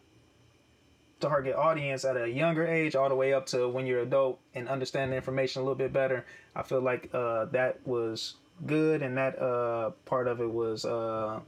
target 1.19 1.55
audience 1.55 2.03
at 2.03 2.17
a 2.17 2.29
younger 2.29 2.67
age 2.67 2.95
all 2.95 3.07
the 3.07 3.15
way 3.15 3.33
up 3.33 3.45
to 3.45 3.69
when 3.69 3.85
you're 3.85 4.01
adult 4.01 4.39
and 4.55 4.67
understand 4.67 5.11
the 5.11 5.15
information 5.15 5.61
a 5.61 5.63
little 5.63 5.77
bit 5.77 5.93
better 5.93 6.25
i 6.53 6.61
feel 6.61 6.81
like 6.81 7.09
uh, 7.13 7.45
that 7.45 7.79
was 7.87 8.35
good 8.65 9.01
and 9.01 9.17
that 9.17 9.41
uh, 9.41 9.91
part 10.03 10.27
of 10.27 10.41
it 10.41 10.51
was 10.51 10.83
uh, 10.83 11.39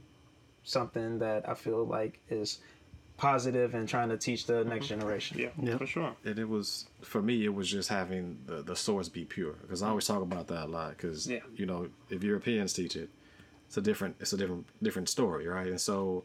something 0.64 1.18
that 1.18 1.46
i 1.46 1.52
feel 1.52 1.84
like 1.84 2.18
is 2.30 2.58
positive 3.16 3.74
and 3.74 3.88
trying 3.88 4.08
to 4.10 4.16
teach 4.18 4.46
the 4.46 4.62
next 4.64 4.88
generation 4.88 5.38
yeah, 5.38 5.48
Yep. 5.62 5.78
for 5.78 5.86
sure. 5.86 6.12
and 6.24 6.38
it 6.38 6.48
was 6.48 6.86
for 7.02 7.22
me 7.22 7.44
it 7.44 7.54
was 7.54 7.70
just 7.70 7.88
having 7.88 8.38
the, 8.46 8.62
the 8.62 8.76
source 8.76 9.08
be 9.08 9.24
pure 9.24 9.54
because 9.62 9.82
i 9.82 9.88
always 9.88 10.06
talk 10.06 10.22
about 10.22 10.48
that 10.48 10.64
a 10.64 10.70
lot 10.70 10.90
because 10.90 11.26
Yeah. 11.26 11.38
you 11.54 11.64
know 11.66 11.88
if 12.10 12.22
europeans 12.22 12.72
teach 12.74 12.94
it 12.96 13.08
it's 13.66 13.76
a 13.76 13.80
different 13.80 14.16
it's 14.20 14.32
a 14.32 14.36
different 14.36 14.66
different 14.82 15.08
story 15.08 15.46
right 15.46 15.66
and 15.68 15.80
so 15.80 16.24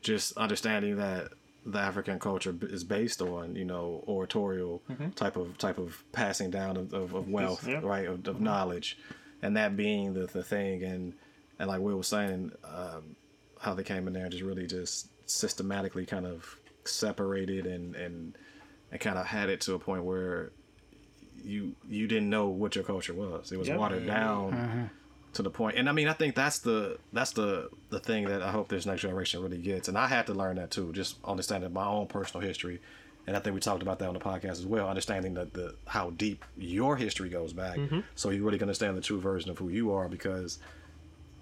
just 0.00 0.36
understanding 0.36 0.96
that 0.96 1.32
the 1.66 1.78
african 1.78 2.18
culture 2.20 2.54
is 2.62 2.84
based 2.84 3.20
on 3.20 3.56
you 3.56 3.64
know 3.64 4.04
oratorial 4.06 4.80
type 5.16 5.36
of 5.36 5.58
type 5.58 5.78
of 5.78 6.04
passing 6.12 6.50
down 6.50 6.76
of, 6.76 6.92
of, 6.92 7.14
of 7.14 7.28
wealth 7.28 7.66
yeah. 7.66 7.80
right 7.82 8.06
of, 8.06 8.26
of 8.28 8.40
knowledge 8.40 8.96
and 9.42 9.56
that 9.56 9.76
being 9.76 10.14
the, 10.14 10.26
the 10.26 10.42
thing 10.42 10.84
and 10.84 11.14
and 11.58 11.68
like 11.68 11.80
we 11.80 11.92
were 11.92 12.02
saying 12.04 12.52
um, 12.62 13.16
how 13.60 13.74
they 13.74 13.82
came 13.82 14.06
in 14.06 14.12
there 14.12 14.22
and 14.22 14.30
just 14.30 14.44
really 14.44 14.66
just 14.68 15.08
systematically 15.28 16.06
kind 16.06 16.26
of 16.26 16.58
separated 16.84 17.66
and 17.66 17.94
and 17.94 18.36
and 18.90 19.00
kind 19.00 19.18
of 19.18 19.26
had 19.26 19.48
it 19.50 19.60
to 19.62 19.74
a 19.74 19.78
point 19.78 20.04
where 20.04 20.50
you 21.44 21.74
you 21.88 22.06
didn't 22.06 22.30
know 22.30 22.48
what 22.48 22.74
your 22.74 22.84
culture 22.84 23.14
was. 23.14 23.52
It 23.52 23.58
was 23.58 23.68
Yep. 23.68 23.78
watered 23.78 24.06
down 24.06 24.52
mm-hmm. 24.52 24.84
to 25.34 25.42
the 25.42 25.50
point. 25.50 25.76
And 25.76 25.88
I 25.88 25.92
mean, 25.92 26.08
I 26.08 26.12
think 26.12 26.34
that's 26.34 26.58
the 26.60 26.98
that's 27.12 27.32
the 27.32 27.70
the 27.90 28.00
thing 28.00 28.24
that 28.24 28.42
I 28.42 28.50
hope 28.50 28.68
this 28.68 28.86
next 28.86 29.02
generation 29.02 29.42
really 29.42 29.58
gets. 29.58 29.88
And 29.88 29.96
I 29.96 30.08
had 30.08 30.26
to 30.26 30.34
learn 30.34 30.56
that 30.56 30.70
too, 30.70 30.92
just 30.92 31.16
understanding 31.24 31.72
my 31.72 31.86
own 31.86 32.06
personal 32.06 32.46
history. 32.46 32.80
And 33.26 33.36
I 33.36 33.40
think 33.40 33.52
we 33.52 33.60
talked 33.60 33.82
about 33.82 33.98
that 33.98 34.08
on 34.08 34.14
the 34.14 34.20
podcast 34.20 34.52
as 34.52 34.66
well, 34.66 34.88
understanding 34.88 35.34
that 35.34 35.52
the 35.52 35.74
how 35.86 36.10
deep 36.10 36.44
your 36.56 36.96
history 36.96 37.28
goes 37.28 37.52
back, 37.52 37.76
mm-hmm. 37.76 38.00
so 38.14 38.30
you 38.30 38.42
really 38.42 38.56
can 38.58 38.68
understand 38.68 38.96
the 38.96 39.02
true 39.02 39.20
version 39.20 39.50
of 39.50 39.58
who 39.58 39.68
you 39.68 39.92
are. 39.92 40.08
Because 40.08 40.58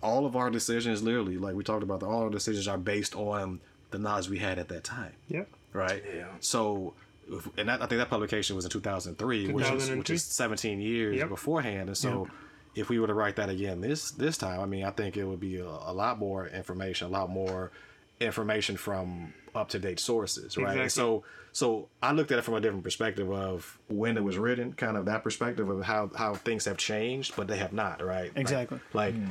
all 0.03 0.27
of 0.27 0.35
our 0.35 0.51
decisions, 0.51 1.05
literally, 1.05 1.39
like 1.39 1.55
we 1.55 1.63
talked 1.63 1.85
about, 1.85 2.03
all 2.03 2.25
our 2.25 2.31
decisions 2.31 2.67
are 2.67 2.77
based 2.77 3.15
on 3.15 3.61
the 3.97 4.03
knowledge 4.03 4.29
we 4.29 4.39
had 4.39 4.59
at 4.59 4.69
that 4.69 4.85
time 4.85 5.13
Yep. 5.29 5.49
right? 5.73 6.03
Yeah. 6.15 6.27
So, 6.41 6.95
if, 7.31 7.49
and 7.59 7.69
that, 7.69 7.83
I 7.83 7.87
think 7.87 7.99
that 7.99 8.09
publication 8.11 8.55
was 8.57 8.65
in 8.65 8.71
2003, 8.71 9.53
which 9.53 9.69
is 9.71 9.91
which 9.91 10.11
is 10.11 10.23
17 10.25 10.81
years 10.81 11.17
Yep. 11.17 11.29
beforehand. 11.29 11.89
And 11.89 11.97
so, 11.97 12.29
if 12.75 12.89
we 12.91 12.99
were 13.01 13.07
to 13.07 13.15
write 13.15 13.37
that 13.37 13.49
again 13.49 13.81
this 13.81 14.11
this 14.13 14.37
time, 14.39 14.61
I 14.61 14.67
mean, 14.67 14.85
I 14.85 14.91
think 14.91 15.17
it 15.17 15.25
would 15.25 15.41
be 15.41 15.57
a, 15.59 15.67
a 15.67 15.93
lot 15.93 16.19
more 16.19 16.47
information, 16.47 17.07
a 17.09 17.11
lot 17.11 17.31
more 17.31 17.73
information 18.21 18.77
from 18.77 19.33
up 19.55 19.69
to 19.71 19.79
date 19.79 20.01
sources, 20.01 20.57
right? 20.57 20.73
And 20.73 20.81
Exactly. 20.83 20.91
so, 21.03 21.25
so 21.53 21.89
I 22.03 22.13
looked 22.13 22.31
at 22.33 22.39
it 22.39 22.43
from 22.43 22.55
a 22.55 22.61
different 22.61 22.85
perspective 22.85 23.31
of 23.31 23.79
when 23.89 24.17
it 24.17 24.25
was 24.25 24.37
written, 24.39 24.73
kind 24.73 24.97
of 24.97 25.07
that 25.07 25.23
perspective 25.25 25.69
of 25.69 25.83
how 25.85 26.11
how 26.15 26.35
things 26.35 26.65
have 26.67 26.77
changed, 26.77 27.35
but 27.37 27.47
they 27.49 27.57
have 27.59 27.73
not, 27.73 28.05
right? 28.05 28.29
Like- 28.35 28.37
Exactly. 28.41 28.81
like 28.93 29.15
mm. 29.15 29.29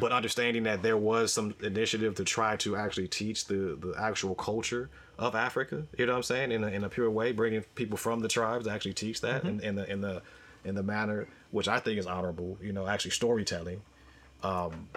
But 0.00 0.12
understanding 0.12 0.64
that 0.64 0.82
there 0.82 0.96
was 0.96 1.32
some 1.32 1.54
initiative 1.62 2.14
to 2.16 2.24
try 2.24 2.56
to 2.56 2.76
actually 2.76 3.08
teach 3.08 3.46
the 3.46 3.76
the 3.80 3.94
actual 3.98 4.34
culture 4.34 4.88
of 5.18 5.34
Africa, 5.34 5.86
you 5.98 6.06
know 6.06 6.12
what 6.12 6.18
I'm 6.18 6.22
saying, 6.22 6.52
in 6.52 6.64
a, 6.64 6.68
in 6.68 6.82
a 6.82 6.88
pure 6.88 7.10
way, 7.10 7.32
bringing 7.32 7.62
people 7.74 7.98
from 7.98 8.20
the 8.20 8.28
tribes 8.28 8.64
to 8.64 8.72
actually 8.72 8.94
teach 8.94 9.20
that 9.20 9.44
in, 9.44 9.60
in 9.60 9.74
the 9.76 9.90
in 9.90 10.00
the 10.00 10.22
in 10.64 10.74
the 10.74 10.82
manner 10.82 11.28
which 11.50 11.68
I 11.68 11.80
think 11.80 11.98
is 11.98 12.06
honorable, 12.06 12.58
you 12.62 12.72
know, 12.72 12.86
actually 12.86 13.10
storytelling. 13.12 13.82
Um, 14.42 14.88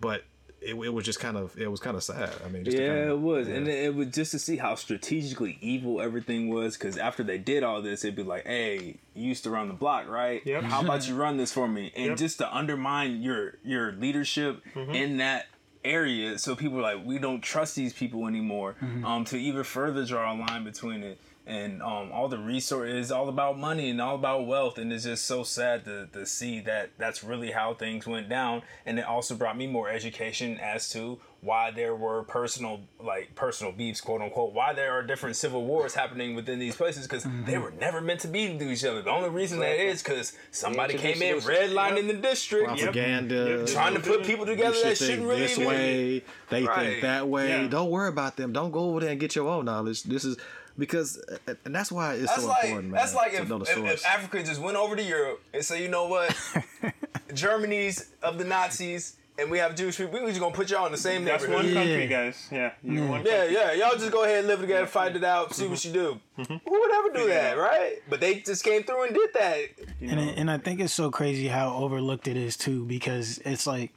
but 0.00 0.24
it, 0.64 0.74
it 0.74 0.92
was 0.92 1.04
just 1.04 1.20
kind 1.20 1.36
of 1.36 1.56
it 1.58 1.70
was 1.70 1.80
kind 1.80 1.96
of 1.96 2.02
sad. 2.02 2.30
I 2.44 2.48
mean, 2.48 2.64
just 2.64 2.76
Yeah, 2.76 2.86
kind 2.86 2.98
it 3.00 3.08
of, 3.12 3.20
was, 3.20 3.48
and 3.48 3.68
it 3.68 3.84
it 3.86 3.94
was 3.94 4.08
just 4.08 4.30
to 4.32 4.38
see 4.38 4.56
how 4.56 4.74
strategically 4.74 5.58
evil 5.60 6.00
everything 6.00 6.48
was. 6.48 6.76
Because 6.76 6.96
after 6.96 7.22
they 7.22 7.38
did 7.38 7.62
all 7.62 7.82
this, 7.82 8.04
it'd 8.04 8.16
be 8.16 8.22
like, 8.22 8.46
"Hey, 8.46 9.00
you 9.14 9.28
used 9.28 9.44
to 9.44 9.50
run 9.50 9.68
the 9.68 9.74
block, 9.74 10.08
right? 10.08 10.42
Yep. 10.44 10.64
How 10.64 10.82
about 10.82 11.06
you 11.08 11.14
run 11.14 11.36
this 11.36 11.52
for 11.52 11.66
me?" 11.68 11.92
And 11.96 12.06
Yep. 12.10 12.18
just 12.18 12.38
to 12.38 12.54
undermine 12.56 13.22
your 13.22 13.54
your 13.64 13.92
leadership 13.92 14.62
in 14.92 15.16
that 15.18 15.46
area, 15.84 16.38
so 16.38 16.54
people 16.54 16.78
are 16.78 16.82
like, 16.96 17.04
"We 17.04 17.18
don't 17.18 17.40
trust 17.42 17.74
these 17.76 17.92
people 17.92 18.26
anymore." 18.26 18.76
Um, 19.04 19.24
to 19.26 19.36
even 19.36 19.64
further 19.64 20.04
draw 20.06 20.32
a 20.32 20.36
line 20.36 20.64
between 20.64 21.02
it. 21.02 21.18
And 21.44 21.82
um, 21.82 22.12
all 22.12 22.28
the 22.28 22.38
resources, 22.38 23.10
all 23.10 23.28
about 23.28 23.58
money 23.58 23.90
and 23.90 24.00
all 24.00 24.14
about 24.14 24.46
wealth, 24.46 24.78
and 24.78 24.92
it's 24.92 25.02
just 25.04 25.26
so 25.26 25.42
sad 25.42 25.84
to, 25.86 26.06
to 26.12 26.24
see 26.24 26.60
that 26.60 26.90
that's 26.98 27.24
really 27.24 27.50
how 27.50 27.74
things 27.74 28.06
went 28.06 28.28
down. 28.28 28.62
And 28.86 28.96
it 28.98 29.04
also 29.04 29.34
brought 29.34 29.56
me 29.58 29.66
more 29.66 29.88
education 29.88 30.58
as 30.60 30.88
to 30.90 31.18
why 31.40 31.72
there 31.72 31.96
were 31.96 32.22
personal 32.22 32.82
like 33.00 33.34
personal 33.34 33.72
beefs 33.72 34.00
quote 34.00 34.20
unquote 34.22 34.52
why 34.52 34.72
there 34.72 34.92
are 34.92 35.02
different 35.02 35.34
civil 35.34 35.66
wars 35.66 35.92
happening 35.92 36.36
within 36.36 36.60
these 36.60 36.76
places 36.76 37.02
because 37.08 37.26
they 37.46 37.58
were 37.58 37.72
never 37.80 38.00
meant 38.00 38.20
to 38.20 38.28
be 38.28 38.56
to 38.56 38.70
each 38.70 38.84
other 38.84 39.02
the 39.02 39.10
only 39.10 39.28
reason 39.28 39.58
that 39.58 39.74
is 39.76 40.04
because 40.04 40.34
somebody 40.52 40.94
came 40.94 41.20
in 41.20 41.34
introduced- 41.34 41.48
redlining 41.48 42.06
the 42.06 42.14
district 42.14 42.68
propaganda. 42.68 43.56
Yep. 43.58 43.66
trying 43.66 43.94
to 43.94 43.98
put 44.00 44.22
people 44.24 44.46
together 44.46 44.72
should 44.76 44.86
that 44.86 44.98
shouldn't 44.98 45.26
really 45.26 45.40
this 45.40 45.58
be 45.58 45.66
way. 45.66 46.24
They 46.48 46.62
Right. 46.62 46.78
think 46.90 47.02
that 47.02 47.26
way. 47.26 47.48
Yeah. 47.48 47.66
Don't 47.66 47.90
worry 47.90 48.08
about 48.10 48.36
them. 48.36 48.52
Don't 48.52 48.70
go 48.70 48.78
over 48.90 49.00
there 49.00 49.10
and 49.10 49.18
get 49.18 49.34
your 49.34 49.48
own 49.48 49.64
knowledge. 49.64 50.04
This 50.04 50.24
is 50.24 50.36
because, 50.78 51.18
uh, 51.30 51.36
uh, 51.48 51.54
and 51.64 51.74
that's 51.74 51.90
why 51.92 52.14
it's 52.14 52.26
that's 52.28 52.42
so 52.42 52.48
like 52.48 52.64
important, 52.64 52.90
man. 52.92 53.00
that's 53.00 53.14
like 53.14 53.32
to 53.32 53.42
if, 53.42 53.48
know 53.48 53.58
the 53.58 53.64
if, 53.64 53.76
source. 53.76 53.92
if 53.92 54.06
Africa 54.06 54.42
just 54.42 54.60
went 54.60 54.76
over 54.76 54.96
to 54.96 55.02
Europe 55.02 55.42
and 55.52 55.64
said, 55.64 55.80
you 55.80 55.88
know 55.88 56.06
what, 56.06 56.36
Germany's 57.34 58.10
of 58.22 58.38
the 58.38 58.44
Nazis 58.44 59.16
and 59.38 59.50
we 59.50 59.58
have 59.58 59.74
Jewish 59.74 59.96
people, 59.96 60.20
we 60.20 60.26
just 60.28 60.40
gonna 60.40 60.54
put 60.54 60.70
y'all 60.70 60.84
in 60.86 60.92
the 60.92 60.98
same 60.98 61.24
That's 61.24 61.42
neighborhood. 61.44 61.64
one 61.66 61.74
country, 61.74 62.00
Yeah. 62.02 62.06
guys. 62.06 62.48
Yeah. 62.52 62.72
You're 62.82 63.06
one 63.06 63.24
Yeah, 63.24 63.38
country. 63.38 63.54
yeah, 63.54 63.72
y'all 63.72 63.96
just 63.98 64.12
go 64.12 64.24
ahead 64.24 64.40
and 64.40 64.48
live 64.48 64.60
together, 64.60 64.86
fight 64.86 65.16
it 65.16 65.24
out, 65.24 65.54
see 65.54 65.66
what 65.66 65.82
you 65.84 65.92
do. 65.92 66.20
Mm-hmm. 66.38 66.56
Who 66.68 66.80
would 66.80 66.92
ever 66.94 67.18
do 67.18 67.28
that, 67.28 67.56
right? 67.56 68.02
But 68.10 68.20
they 68.20 68.40
just 68.40 68.62
came 68.62 68.82
through 68.82 69.04
and 69.06 69.14
did 69.14 69.30
that. 69.34 69.60
and 70.02 70.20
I- 70.20 70.24
and 70.36 70.50
I 70.50 70.58
think 70.58 70.80
it's 70.80 70.92
so 70.92 71.10
crazy 71.10 71.48
how 71.48 71.74
overlooked 71.76 72.28
it 72.28 72.36
is 72.36 72.56
too 72.56 72.84
because 72.84 73.38
it's 73.44 73.66
like 73.66 73.92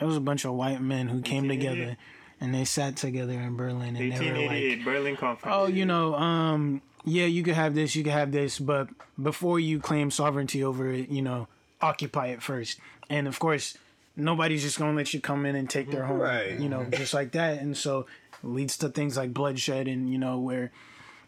it 0.00 0.04
was 0.04 0.16
a 0.16 0.20
bunch 0.20 0.44
of 0.44 0.52
white 0.54 0.80
men 0.80 1.08
who 1.08 1.20
came 1.20 1.46
1888. 1.46 1.70
together 1.70 1.96
and 2.42 2.52
they 2.54 2.64
sat 2.64 2.96
together 2.96 3.32
in 3.34 3.56
Berlin 3.56 3.94
and 3.96 4.12
they 4.12 4.30
were 4.32 4.46
like 4.76 4.84
Berlin 4.84 5.16
Conference. 5.16 5.54
oh, 5.56 5.66
you 5.66 5.86
know, 5.86 6.14
um, 6.16 6.82
yeah, 7.04 7.26
you 7.26 7.42
could 7.42 7.54
have 7.54 7.74
this, 7.74 7.94
you 7.96 8.02
could 8.02 8.12
have 8.12 8.32
this, 8.32 8.58
but 8.58 8.88
before 9.22 9.60
you 9.60 9.78
claim 9.80 10.10
sovereignty 10.10 10.62
over 10.64 10.90
it, 10.90 11.08
you 11.08 11.22
know, 11.22 11.46
occupy 11.80 12.26
it 12.28 12.42
first. 12.42 12.78
And 13.08 13.26
of 13.28 13.38
course, 13.38 13.78
nobody's 14.16 14.62
just 14.62 14.78
gonna 14.78 14.96
let 14.96 15.14
you 15.14 15.20
come 15.20 15.46
in 15.46 15.54
and 15.56 15.70
take 15.70 15.90
their 15.90 16.04
home, 16.04 16.18
Right. 16.20 16.58
you 16.58 16.68
know, 16.68 16.84
just 16.84 17.14
like 17.14 17.32
that. 17.32 17.60
And 17.60 17.76
so 17.76 18.06
it 18.42 18.46
leads 18.46 18.76
to 18.78 18.88
things 18.88 19.16
like 19.16 19.32
bloodshed 19.32 19.86
and 19.88 20.10
you 20.10 20.18
know 20.18 20.38
where. 20.38 20.72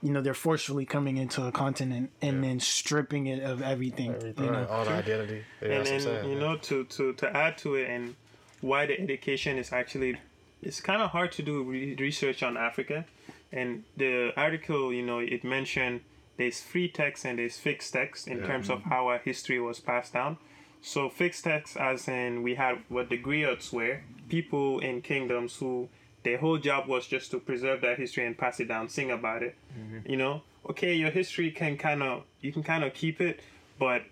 You 0.03 0.11
know 0.12 0.21
they're 0.21 0.35
forcefully 0.35 0.85
coming 0.85 1.17
into 1.17 1.47
a 1.47 1.51
continent 1.51 2.11
and 2.21 2.45
then 2.45 2.61
stripping 2.61 3.27
it 3.27 3.43
of 3.43 3.62
everything. 3.62 4.15
You 4.37 4.51
know, 4.51 4.67
all 4.69 4.85
the 4.85 4.91
identity. 4.91 5.45
Yeah, 5.62 5.69
and 5.69 5.73
that's 5.79 5.91
and 5.93 6.03
saying, 6.03 6.25
you 6.29 6.37
man. 6.37 6.41
know 6.41 6.57
to 6.59 6.85
to 6.85 7.15
to 7.15 7.35
add 7.35 7.57
to 7.65 7.77
it 7.77 7.89
and 7.89 8.15
why 8.61 8.85
the 8.85 9.01
education 9.01 9.57
is 9.57 9.73
actually 9.73 10.19
it's 10.65 10.81
kind 10.81 11.03
of 11.03 11.11
hard 11.11 11.33
to 11.33 11.43
do 11.43 11.62
re- 11.62 11.95
research 11.95 12.43
on 12.43 12.57
Africa. 12.57 13.05
And 13.53 13.85
the 13.97 14.33
article 14.37 14.93
you 14.93 15.03
know 15.03 15.19
it 15.19 15.45
mentioned 15.45 16.01
there's 16.37 16.61
free 16.61 16.89
text 16.89 17.25
and 17.25 17.39
there's 17.39 17.59
fixed 17.59 17.93
text 17.93 18.27
in 18.27 18.43
terms 18.43 18.69
of 18.69 18.81
mm-hmm. 18.81 18.89
how 18.89 19.09
our 19.09 19.19
history 19.19 19.61
was 19.61 19.79
passed 19.79 20.12
down. 20.12 20.39
So 20.83 21.09
fixed 21.09 21.45
text 21.45 21.77
as 21.77 22.09
in 22.09 22.43
we 22.43 22.57
had 22.57 22.79
what 22.89 23.09
the 23.09 23.19
griots 23.19 23.73
were 23.73 24.01
people 24.29 24.81
in 24.81 25.03
kingdoms 25.03 25.57
who 25.57 25.89
their 26.25 26.39
whole 26.39 26.59
job 26.59 26.89
was 26.89 27.07
just 27.07 27.31
to 27.31 27.39
preserve 27.39 27.83
that 27.83 27.99
history 27.99 28.27
and 28.27 28.37
pass 28.37 28.59
it 28.59 28.69
down 28.69 28.89
sing 28.89 29.11
about 29.11 29.43
it. 29.43 29.55
Mm-hmm. 29.79 30.11
You 30.11 30.17
know 30.17 30.43
okay 30.69 30.95
your 30.95 31.11
history 31.11 31.51
can 31.51 31.77
kind 31.77 32.03
of 32.03 32.23
you 32.41 32.53
can 32.53 32.62
kind 32.62 32.85
of 32.85 32.95
keep 32.95 33.21
it 33.21 33.41
but 33.79 34.03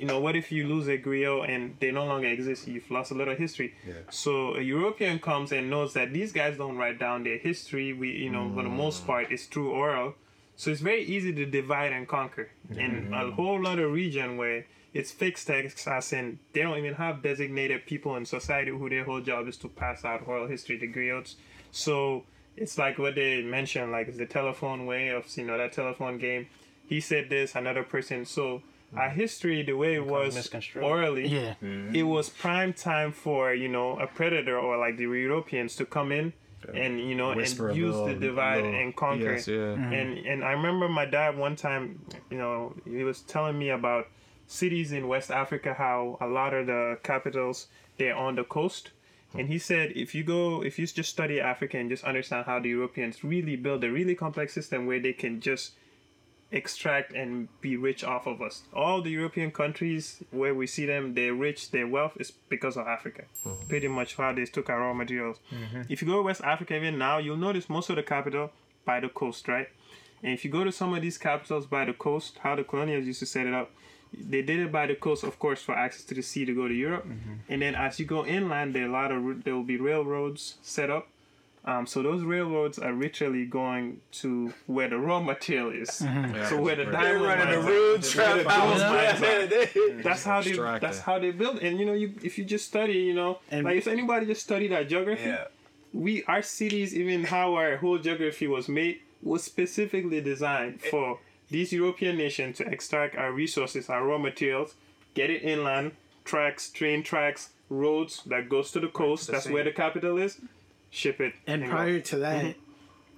you 0.00 0.06
know, 0.06 0.18
what 0.18 0.34
if 0.34 0.50
you 0.50 0.66
lose 0.66 0.88
a 0.88 0.96
griot 0.96 1.48
and 1.48 1.76
they 1.78 1.90
no 1.90 2.06
longer 2.06 2.26
exist? 2.28 2.66
You've 2.66 2.90
lost 2.90 3.10
a 3.10 3.14
lot 3.14 3.28
of 3.28 3.36
history. 3.36 3.74
So 4.08 4.56
a 4.56 4.62
European 4.62 5.18
comes 5.18 5.52
and 5.52 5.68
knows 5.68 5.92
that 5.92 6.12
these 6.14 6.32
guys 6.32 6.56
don't 6.56 6.78
write 6.78 6.98
down 6.98 7.22
their 7.24 7.36
history. 7.36 7.92
We, 7.92 8.12
you 8.12 8.30
know, 8.30 8.50
for 8.54 8.62
the 8.62 8.70
most 8.70 9.02
mm. 9.02 9.06
part, 9.06 9.30
it's 9.30 9.44
through 9.44 9.70
oral. 9.72 10.14
So 10.56 10.70
it's 10.70 10.80
very 10.80 11.04
easy 11.04 11.34
to 11.34 11.44
divide 11.44 11.92
and 11.92 12.08
conquer. 12.08 12.48
In 12.70 13.12
a 13.12 13.30
whole 13.30 13.66
other 13.66 13.88
region 13.88 14.38
where 14.38 14.64
it's 14.94 15.10
fixed 15.10 15.46
text, 15.46 15.86
as 15.86 16.12
in 16.12 16.38
they 16.52 16.62
don't 16.62 16.78
even 16.78 16.94
have 16.94 17.22
designated 17.22 17.84
people 17.86 18.16
in 18.16 18.24
society 18.24 18.70
who 18.70 18.88
their 18.88 19.04
whole 19.04 19.20
job 19.20 19.48
is 19.48 19.56
to 19.58 19.68
pass 19.68 20.04
out 20.04 20.26
oral 20.26 20.48
history, 20.48 20.78
to 20.78 20.88
griots. 20.88 21.34
So 21.72 22.24
it's 22.56 22.78
like 22.78 22.98
what 22.98 23.14
they 23.16 23.42
mentioned, 23.42 23.92
like 23.92 24.08
it's 24.08 24.18
the 24.18 24.26
telephone 24.26 24.86
way 24.86 25.08
of 25.08 25.24
you 25.36 25.44
know 25.44 25.58
that 25.58 25.72
telephone 25.72 26.18
game. 26.18 26.46
He 26.86 27.00
said 27.00 27.30
this, 27.30 27.54
another 27.54 27.84
person. 27.84 28.24
So 28.24 28.62
our 28.96 29.10
history, 29.10 29.62
the 29.62 29.74
way 29.74 29.94
it 29.94 30.06
was 30.06 30.34
misconstrued. 30.34 30.84
orally, 30.84 31.28
yeah, 31.28 31.54
it 31.60 31.64
mm-hmm. 31.64 32.08
was 32.08 32.28
prime 32.28 32.72
time 32.72 33.12
for 33.12 33.54
you 33.54 33.68
know 33.68 33.98
a 33.98 34.06
predator 34.06 34.58
or 34.58 34.76
like 34.76 34.96
the 34.96 35.04
Europeans 35.04 35.76
to 35.76 35.84
come 35.84 36.12
in 36.12 36.32
and 36.74 37.00
you 37.00 37.14
know 37.14 37.34
Whisper 37.34 37.68
and 37.68 37.76
use 37.76 37.94
little- 37.94 38.08
the 38.08 38.14
divide 38.14 38.64
little 38.64 38.80
and 38.80 38.96
conquer. 38.96 39.36
BS, 39.36 39.46
yeah. 39.46 39.54
Mm-hmm. 39.54 39.92
And 39.92 40.18
and 40.18 40.44
I 40.44 40.52
remember 40.52 40.88
my 40.88 41.06
dad 41.06 41.36
one 41.36 41.56
time, 41.56 42.04
you 42.30 42.38
know, 42.38 42.74
he 42.84 43.04
was 43.04 43.20
telling 43.20 43.58
me 43.58 43.70
about 43.70 44.08
cities 44.46 44.92
in 44.92 45.08
West 45.08 45.30
Africa, 45.30 45.74
how 45.74 46.18
a 46.20 46.26
lot 46.26 46.52
of 46.52 46.66
the 46.66 46.98
capitals 47.02 47.68
they're 47.98 48.16
on 48.16 48.34
the 48.34 48.44
coast. 48.44 48.90
And 49.32 49.48
he 49.48 49.58
said, 49.60 49.92
if 49.94 50.12
you 50.12 50.24
go, 50.24 50.60
if 50.60 50.76
you 50.76 50.88
just 50.88 51.08
study 51.08 51.40
Africa 51.40 51.78
and 51.78 51.88
just 51.88 52.02
understand 52.02 52.46
how 52.46 52.58
the 52.58 52.70
Europeans 52.70 53.22
really 53.22 53.54
build 53.54 53.84
a 53.84 53.90
really 53.92 54.16
complex 54.16 54.52
system 54.52 54.86
where 54.86 54.98
they 54.98 55.12
can 55.12 55.40
just 55.40 55.74
extract 56.52 57.12
and 57.12 57.48
be 57.60 57.76
rich 57.76 58.02
off 58.02 58.26
of 58.26 58.42
us. 58.42 58.62
All 58.74 59.02
the 59.02 59.10
European 59.10 59.50
countries 59.50 60.22
where 60.30 60.54
we 60.54 60.66
see 60.66 60.86
them, 60.86 61.14
they're 61.14 61.34
rich, 61.34 61.70
their 61.70 61.86
wealth 61.86 62.16
is 62.18 62.32
because 62.48 62.76
of 62.76 62.86
Africa. 62.86 63.22
Mm-hmm. 63.46 63.68
Pretty 63.68 63.88
much 63.88 64.16
how 64.16 64.32
they 64.32 64.44
took 64.44 64.68
our 64.68 64.80
raw 64.80 64.92
materials. 64.92 65.38
Mm-hmm. 65.52 65.82
If 65.88 66.02
you 66.02 66.08
go 66.08 66.16
to 66.16 66.22
West 66.22 66.42
Africa 66.42 66.74
even 66.74 66.98
now, 66.98 67.18
you'll 67.18 67.36
notice 67.36 67.68
most 67.68 67.90
of 67.90 67.96
the 67.96 68.02
capital 68.02 68.50
by 68.84 69.00
the 69.00 69.08
coast, 69.08 69.46
right? 69.48 69.68
And 70.22 70.32
if 70.32 70.44
you 70.44 70.50
go 70.50 70.64
to 70.64 70.72
some 70.72 70.92
of 70.92 71.02
these 71.02 71.18
capitals 71.18 71.66
by 71.66 71.84
the 71.84 71.92
coast, 71.92 72.38
how 72.42 72.56
the 72.56 72.64
colonials 72.64 73.06
used 73.06 73.20
to 73.20 73.26
set 73.26 73.46
it 73.46 73.54
up, 73.54 73.70
they 74.12 74.42
did 74.42 74.58
it 74.58 74.72
by 74.72 74.86
the 74.86 74.96
coast, 74.96 75.22
of 75.22 75.38
course, 75.38 75.62
for 75.62 75.76
access 75.76 76.04
to 76.06 76.14
the 76.14 76.22
sea 76.22 76.44
to 76.44 76.54
go 76.54 76.66
to 76.66 76.74
Europe. 76.74 77.06
Mm-hmm. 77.06 77.34
And 77.48 77.62
then 77.62 77.74
as 77.76 78.00
you 78.00 78.06
go 78.06 78.26
inland, 78.26 78.74
there 78.74 78.84
are 78.84 78.88
a 78.88 78.92
lot 78.92 79.12
of 79.12 79.44
there 79.44 79.54
will 79.54 79.62
be 79.62 79.76
railroads 79.76 80.56
set 80.62 80.90
up. 80.90 81.08
Um, 81.64 81.86
so 81.86 82.02
those 82.02 82.22
railroads 82.22 82.78
are 82.78 82.92
literally 82.92 83.44
going 83.44 84.00
to 84.12 84.52
where 84.66 84.88
the 84.88 84.96
raw 84.98 85.20
material 85.20 85.70
is. 85.70 85.90
So 86.48 86.60
where 86.60 86.74
the 86.76 86.84
They're 86.84 86.92
diamond 87.18 87.22
running 87.24 87.50
the 87.50 87.56
mines 87.56 87.66
are. 87.66 87.70
rude 87.70 88.02
trap 88.02 88.42
the 88.42 88.48
house. 88.48 88.78
gold 88.80 88.92
mines 88.92 89.22
are. 89.22 90.02
That's 90.02 90.24
how 90.24 90.40
they. 90.40 90.52
That's 90.80 90.98
how 91.00 91.18
they 91.18 91.30
build. 91.32 91.58
And 91.58 91.78
you 91.78 91.84
know, 91.84 91.92
you 91.92 92.14
if 92.22 92.38
you 92.38 92.44
just 92.44 92.66
study, 92.66 92.94
you 92.94 93.14
know, 93.14 93.38
And- 93.50 93.64
like 93.64 93.76
if 93.76 93.86
anybody 93.86 94.24
just 94.26 94.42
studied 94.42 94.72
our 94.72 94.84
geography, 94.84 95.28
Yeah. 95.28 95.44
we 95.92 96.24
our 96.24 96.40
cities, 96.42 96.96
even 96.96 97.24
how 97.24 97.54
our 97.54 97.76
whole 97.76 97.98
geography 97.98 98.46
was 98.46 98.66
made, 98.68 99.00
was 99.22 99.44
specifically 99.44 100.20
designed 100.22 100.80
for 100.80 101.18
these 101.50 101.72
European 101.72 102.16
nations 102.16 102.56
to 102.58 102.64
extract 102.66 103.16
our 103.16 103.32
resources, 103.32 103.90
our 103.90 104.02
raw 104.06 104.16
materials, 104.18 104.76
get 105.14 105.28
it 105.30 105.42
inland, 105.42 105.92
tracks, 106.24 106.70
train 106.70 107.02
tracks, 107.02 107.50
roads 107.68 108.22
that 108.26 108.48
goes 108.48 108.70
to 108.72 108.80
the 108.80 108.88
coast. 108.88 109.30
That's 109.30 109.48
where 109.48 109.64
the 109.64 109.72
capital 109.72 110.16
is. 110.16 110.38
Ship 110.90 111.20
it. 111.20 111.34
And 111.46 111.62
go. 111.64 111.70
prior 111.70 112.00
to 112.00 112.16
that, 112.18 112.54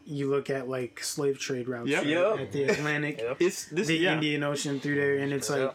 you 0.07 0.29
look 0.29 0.51
at 0.51 0.69
like 0.69 1.03
slave 1.03 1.39
trade 1.39 1.69
routes 1.69 1.89
Yep. 1.89 2.05
Yep. 2.05 2.39
at 2.41 2.53
the 2.53 2.65
Atlantic, 2.65 3.21
it's 3.41 3.67
this 3.67 3.87
the 3.89 3.97
yeah, 3.97 4.15
Indian 4.15 4.43
Ocean 4.43 4.81
through 4.81 4.97
there, 4.97 5.17
and 5.19 5.33
it's 5.33 5.49
like 5.49 5.75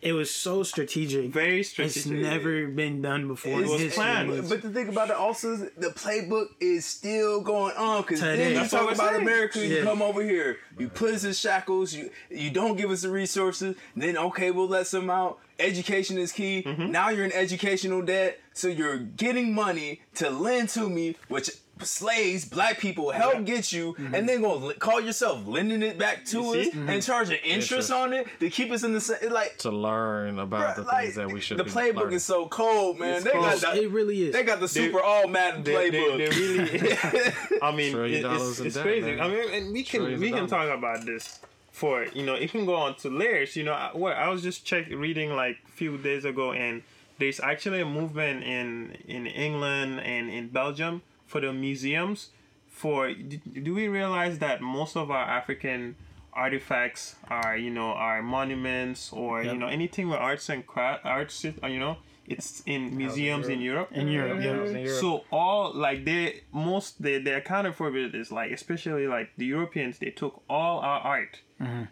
it 0.00 0.12
was 0.12 0.30
so 0.30 0.62
strategic. 0.62 1.30
very 1.32 1.62
strategic. 1.62 1.96
It's 1.96 2.06
never 2.06 2.66
been 2.66 3.00
done 3.00 3.26
before. 3.26 3.62
It 3.62 3.66
was 3.68 3.94
planned. 3.94 4.30
It's- 4.32 4.48
But 4.50 4.60
the 4.60 4.68
thing 4.70 4.88
about 4.90 5.08
it 5.08 5.16
also 5.16 5.54
is 5.54 5.60
the 5.78 5.88
playbook 5.88 6.48
is 6.60 6.84
still 6.84 7.40
going 7.40 7.74
on 7.76 8.02
because 8.02 8.20
Today. 8.20 8.36
then 8.36 8.48
you 8.52 8.58
That's 8.58 8.70
talk 8.70 8.92
about 8.92 9.10
saying. 9.12 9.22
America, 9.22 9.66
you 9.66 9.76
Yeah. 9.76 9.82
come 9.82 10.02
over 10.02 10.22
here, 10.22 10.58
you 10.78 10.88
put 10.90 11.14
us 11.14 11.24
in 11.24 11.32
shackles, 11.32 11.94
you 11.94 12.10
you 12.30 12.50
don't 12.50 12.76
give 12.76 12.90
us 12.90 13.00
the 13.02 13.08
resources, 13.10 13.76
then 13.96 14.16
okay, 14.18 14.50
we'll 14.50 14.68
let 14.68 14.86
some 14.86 15.08
out. 15.10 15.38
Education 15.58 16.18
is 16.18 16.32
key. 16.32 16.62
Mm-hmm. 16.66 16.90
Now 16.90 17.08
you're 17.08 17.24
in 17.24 17.32
educational 17.32 18.02
debt, 18.02 18.40
so 18.54 18.68
you're 18.68 18.96
getting 18.98 19.52
money 19.52 20.00
to 20.14 20.30
lend 20.30 20.70
to 20.70 20.88
me, 20.88 21.16
which 21.28 21.50
slaves, 21.82 22.44
black 22.44 22.78
people 22.78 23.10
help 23.10 23.44
get 23.44 23.72
you, 23.72 23.94
mm-hmm. 23.94 24.14
and 24.14 24.28
then 24.28 24.42
gonna 24.42 24.66
li- 24.66 24.74
call 24.74 25.00
yourself 25.00 25.44
lending 25.46 25.82
it 25.82 25.98
back 25.98 26.24
to 26.26 26.38
You 26.40 26.54
us 26.54 26.64
see? 26.66 26.70
Mm-hmm. 26.70 26.88
and 26.88 27.02
charging 27.02 27.38
interest 27.38 27.72
Interest. 27.72 27.90
on 27.90 28.12
it 28.12 28.28
to 28.38 28.48
keep 28.48 28.70
us 28.70 28.84
in 28.84 28.92
the 28.92 29.00
same. 29.00 29.32
Like, 29.32 29.58
to 29.58 29.70
learn 29.72 30.38
about 30.38 30.76
the 30.76 30.82
bruh, 30.82 30.86
like, 30.86 31.02
things 31.06 31.14
that 31.16 31.32
we 31.32 31.40
should. 31.40 31.56
the 31.58 31.64
be 31.64 31.70
playbook 31.70 31.96
learning. 31.96 32.12
is 32.14 32.24
so 32.24 32.46
cold, 32.46 33.00
man. 33.00 33.16
It's 33.16 33.24
they 33.24 33.30
cold. 33.32 33.44
got 33.60 33.74
the, 33.74 33.82
it 33.82 33.90
really 33.90 34.22
is. 34.28 34.32
they 34.32 34.44
got 34.44 34.60
the 34.60 34.68
super 34.68 35.00
all 35.00 35.26
Madden 35.26 35.64
they, 35.64 35.90
playbook. 35.90 36.18
they, 36.18 36.28
they 36.28 36.36
really 36.38 37.58
I 37.62 37.74
mean 37.74 37.96
it- 37.96 38.24
it's, 38.24 38.60
it's 38.60 38.74
debt, 38.76 38.84
crazy 38.84 39.10
man. 39.16 39.20
I 39.20 39.28
mean 39.28 39.50
and 39.52 39.72
we 39.72 39.82
can 39.82 40.00
Trillions 40.02 40.20
we 40.20 40.30
can 40.30 40.46
talk 40.46 40.68
about 40.70 41.04
this 41.04 41.40
for 41.72 42.04
you 42.14 42.24
know 42.24 42.34
it 42.34 42.50
can 42.52 42.64
go 42.66 42.76
on 42.76 42.94
to 42.94 43.10
layers 43.10 43.56
you 43.56 43.64
know 43.64 43.72
I, 43.72 43.90
what 43.94 44.16
I 44.16 44.28
was 44.28 44.42
just 44.44 44.64
check 44.64 44.86
reading 44.90 45.34
like 45.34 45.56
a 45.66 45.72
few 45.72 45.98
days 45.98 46.24
ago 46.24 46.52
and 46.52 46.82
there's 47.18 47.40
actually 47.40 47.80
a 47.80 47.86
movement 47.86 48.44
in 48.44 48.96
in 49.06 49.26
England 49.26 50.00
and 50.00 50.30
in 50.30 50.48
Belgium 50.48 51.02
for 51.26 51.40
the 51.40 51.52
museums 51.52 52.30
for 52.68 53.12
do, 53.12 53.38
do 53.38 53.74
we 53.74 53.88
realize 53.88 54.38
that 54.40 54.60
most 54.60 54.96
of 54.96 55.10
our 55.10 55.24
African 55.24 55.96
artifacts 56.32 57.14
are 57.28 57.56
you 57.56 57.70
know 57.70 57.90
are 57.92 58.20
monuments 58.22 59.12
or 59.12 59.42
you 59.44 59.54
know 59.54 59.68
anything 59.68 60.08
with 60.08 60.18
arts 60.18 60.48
and 60.48 60.66
craft 60.66 61.04
arts 61.04 61.44
uh, 61.44 61.66
you 61.66 61.78
know 61.78 61.96
it's 62.26 62.62
in 62.66 62.96
museums 62.96 63.48
in 63.48 63.60
Europe 63.60 63.90
in 63.92 64.08
Europe, 64.08 64.40
yeah. 64.74 64.98
so 65.00 65.24
all 65.30 65.72
like 65.72 66.04
they 66.04 66.40
most 66.52 67.00
they 67.00 67.18
they 67.18 67.32
accounted 67.32 67.74
for 67.74 67.94
it 67.94 68.14
is 68.14 68.32
like 68.32 68.50
especially 68.50 69.06
like 69.06 69.30
the 69.36 69.44
Europeans 69.44 69.98
they 69.98 70.10
took 70.10 70.42
all 70.48 70.80
our 70.80 71.00
art. 71.00 71.40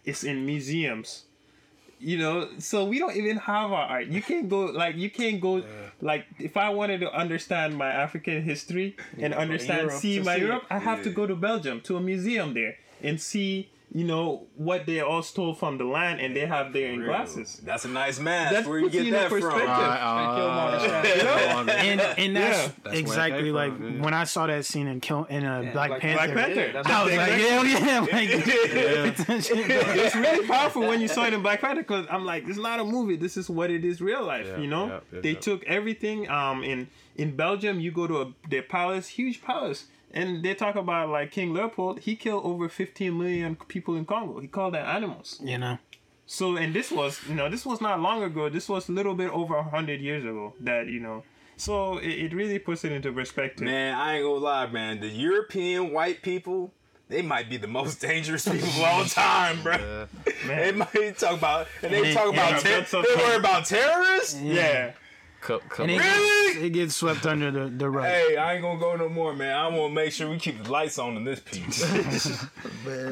It's 0.04 0.24
in 0.24 0.44
museums. 0.44 1.24
You 2.02 2.18
know, 2.18 2.48
so 2.58 2.84
we 2.84 2.98
don't 2.98 3.16
even 3.16 3.36
have 3.36 3.70
our 3.70 3.86
art. 3.86 4.06
You 4.06 4.22
can't 4.22 4.48
go 4.48 4.66
like 4.66 4.96
you 4.96 5.08
can't 5.08 5.40
go 5.40 5.62
like 6.00 6.26
if 6.38 6.56
I 6.56 6.70
wanted 6.70 6.98
to 7.00 7.12
understand 7.14 7.76
my 7.78 7.90
African 7.90 8.42
history 8.42 8.96
and 9.18 9.32
understand 9.32 9.82
Europe 9.82 10.00
see 10.00 10.18
my 10.18 10.34
see 10.34 10.40
it. 10.40 10.46
Europe, 10.46 10.64
I 10.68 10.78
have 10.78 11.04
to 11.04 11.10
go 11.10 11.26
to 11.26 11.36
Belgium 11.36 11.80
to 11.82 11.96
a 11.96 12.00
museum 12.00 12.54
there 12.54 12.76
and 13.02 13.20
see 13.20 13.70
you 13.94 14.04
know 14.04 14.46
what 14.56 14.86
they 14.86 15.00
all 15.00 15.22
stole 15.22 15.52
from 15.52 15.76
the 15.76 15.84
land 15.84 16.18
and 16.18 16.34
they 16.34 16.46
have 16.46 16.72
there 16.72 16.90
in 16.90 17.04
glasses. 17.04 17.60
That's 17.62 17.84
a 17.84 17.88
nice 17.88 18.18
mask. 18.18 18.54
That's 18.54 18.66
Where 18.66 18.78
you 18.78 18.88
get 18.88 19.04
you 19.04 19.08
in 19.08 19.20
that 19.20 19.28
from? 19.28 19.42
perspective. 19.42 19.68
Uh, 19.68 21.64
and 21.68 22.00
and 22.00 22.34
that's, 22.36 22.72
That's 22.84 22.96
exactly 22.96 23.44
came 23.44 23.52
like 23.54 23.76
from, 23.76 23.96
yeah. 23.96 24.02
when 24.02 24.14
I 24.14 24.24
saw 24.24 24.46
that 24.46 24.64
scene 24.64 24.86
in 24.86 25.00
Kill 25.00 25.24
in 25.24 25.44
uh, 25.44 25.60
Black, 25.74 25.88
Black 25.88 26.00
Panther. 26.00 26.32
Black 26.32 26.46
Panther. 26.46 26.72
that's 26.72 26.88
I 26.88 27.04
was 27.04 27.14
like, 27.14 27.30
hell 27.32 27.66
yeah! 27.66 28.00
Like, 28.00 28.08
it's 29.28 30.14
really 30.14 30.46
powerful 30.46 30.82
when 30.82 31.02
you 31.02 31.08
saw 31.08 31.26
it 31.26 31.34
in 31.34 31.42
Black 31.42 31.60
Panther 31.60 31.82
because 31.82 32.06
I'm 32.10 32.24
like, 32.24 32.46
this 32.46 32.56
is 32.56 32.62
not 32.62 32.80
a 32.80 32.84
movie. 32.84 33.16
This 33.16 33.36
is 33.36 33.50
what 33.50 33.70
it 33.70 33.84
is, 33.84 34.00
real 34.00 34.24
life. 34.24 34.46
Yeah, 34.46 34.56
you 34.56 34.68
know, 34.68 34.86
yeah, 34.86 35.00
yeah, 35.12 35.20
they 35.20 35.32
yeah. 35.32 35.40
took 35.40 35.64
everything. 35.64 36.30
Um, 36.30 36.64
in 36.64 36.88
in 37.16 37.36
Belgium, 37.36 37.78
you 37.78 37.90
go 37.90 38.06
to 38.06 38.22
a, 38.22 38.32
their 38.48 38.62
palace, 38.62 39.08
huge 39.08 39.42
palace, 39.42 39.86
and 40.12 40.42
they 40.44 40.54
talk 40.54 40.74
about 40.76 41.08
like 41.08 41.30
King 41.30 41.52
Leopold. 41.54 42.00
He 42.00 42.16
killed 42.16 42.44
over 42.44 42.68
15 42.68 43.16
million 43.18 43.56
people 43.68 43.94
in 43.96 44.04
Congo. 44.04 44.40
He 44.40 44.48
called 44.48 44.74
them 44.74 44.86
animals. 44.86 45.38
you 45.42 45.58
know, 45.58 45.78
So, 46.26 46.56
and 46.56 46.74
this 46.74 46.90
was, 46.90 47.20
you 47.28 47.34
know, 47.34 47.48
this 47.48 47.64
was 47.66 47.80
not 47.80 48.00
long 48.00 48.22
ago. 48.22 48.48
This 48.48 48.68
was 48.68 48.88
a 48.88 48.92
little 48.92 49.14
bit 49.14 49.30
over 49.30 49.60
hundred 49.62 50.00
years 50.00 50.24
ago. 50.24 50.54
That 50.60 50.86
you 50.88 51.00
know. 51.00 51.24
So 51.56 51.98
it, 51.98 52.08
it 52.24 52.34
really 52.34 52.58
puts 52.58 52.84
it 52.84 52.92
into 52.92 53.12
perspective. 53.12 53.64
Man, 53.64 53.94
I 53.94 54.14
ain't 54.16 54.24
gonna 54.24 54.36
lie, 54.36 54.66
man. 54.66 55.00
The 55.00 55.08
European 55.08 55.92
white 55.92 56.22
people, 56.22 56.72
they 57.08 57.22
might 57.22 57.48
be 57.50 57.56
the 57.58 57.68
most 57.68 58.00
dangerous 58.08 58.48
people 58.48 58.68
of 58.68 58.80
all 58.82 59.04
time, 59.04 59.62
bro. 59.62 60.06
They 60.46 60.72
might 60.72 61.18
talk 61.18 61.38
about 61.38 61.68
and 61.82 61.92
they 61.92 62.12
talk 62.14 62.32
about 62.32 62.60
ter- 62.60 62.82
they 63.02 63.14
worry 63.16 63.36
about 63.36 63.66
terrorists. 63.66 64.40
Yeah. 64.40 64.92
Co- 65.42 65.58
co- 65.68 65.82
and 65.82 65.92
it, 65.92 65.98
Really? 65.98 66.52
gets, 66.54 66.64
it 66.64 66.70
gets 66.70 66.96
swept 66.96 67.26
under 67.26 67.50
the 67.50 67.68
the 67.68 67.90
rug. 67.90 68.04
Hey, 68.06 68.36
I 68.36 68.54
ain't 68.54 68.62
gonna 68.62 68.80
go 68.80 68.96
no 68.96 69.08
more, 69.08 69.34
man. 69.34 69.54
I 69.54 69.68
want 69.68 69.90
to 69.90 69.94
make 69.94 70.12
sure 70.12 70.30
we 70.30 70.38
keep 70.38 70.62
the 70.64 70.70
lights 70.72 70.98
on 70.98 71.16
in 71.16 71.24
this 71.24 71.40
piece. 71.40 71.82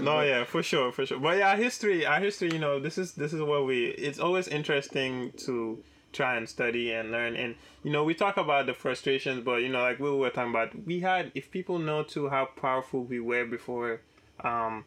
No, 0.01 0.20
yeah, 0.22 0.45
for 0.45 0.62
sure, 0.62 0.91
for 0.93 1.05
sure. 1.07 1.18
But 1.18 1.39
yeah, 1.39 1.51
our 1.51 1.57
history, 1.57 2.05
our 2.07 2.20
history, 2.20 2.51
you 2.53 2.59
know, 2.59 2.81
this 2.81 2.97
is 2.99 3.12
this 3.12 3.33
is 3.33 3.41
what 3.43 3.66
we. 3.66 3.87
It's 3.87 4.18
always 4.18 4.49
interesting 4.49 5.33
to 5.47 5.83
try 6.12 6.37
and 6.37 6.49
study 6.49 6.91
and 6.93 7.11
learn. 7.12 7.37
And 7.37 7.55
you 7.85 7.91
know, 7.93 8.03
we 8.05 8.14
talk 8.14 8.37
about 8.37 8.66
the 8.66 8.74
frustrations, 8.74 9.45
but 9.45 9.57
you 9.62 9.68
know, 9.68 9.81
like 9.83 9.99
we 10.01 10.11
were 10.11 10.31
talking 10.31 10.51
about, 10.51 10.70
we 10.87 11.01
had 11.01 11.31
if 11.35 11.51
people 11.51 11.78
know 11.78 12.03
too 12.03 12.28
how 12.28 12.47
powerful 12.47 13.05
we 13.05 13.20
were 13.20 13.45
before, 13.45 14.01
um, 14.43 14.85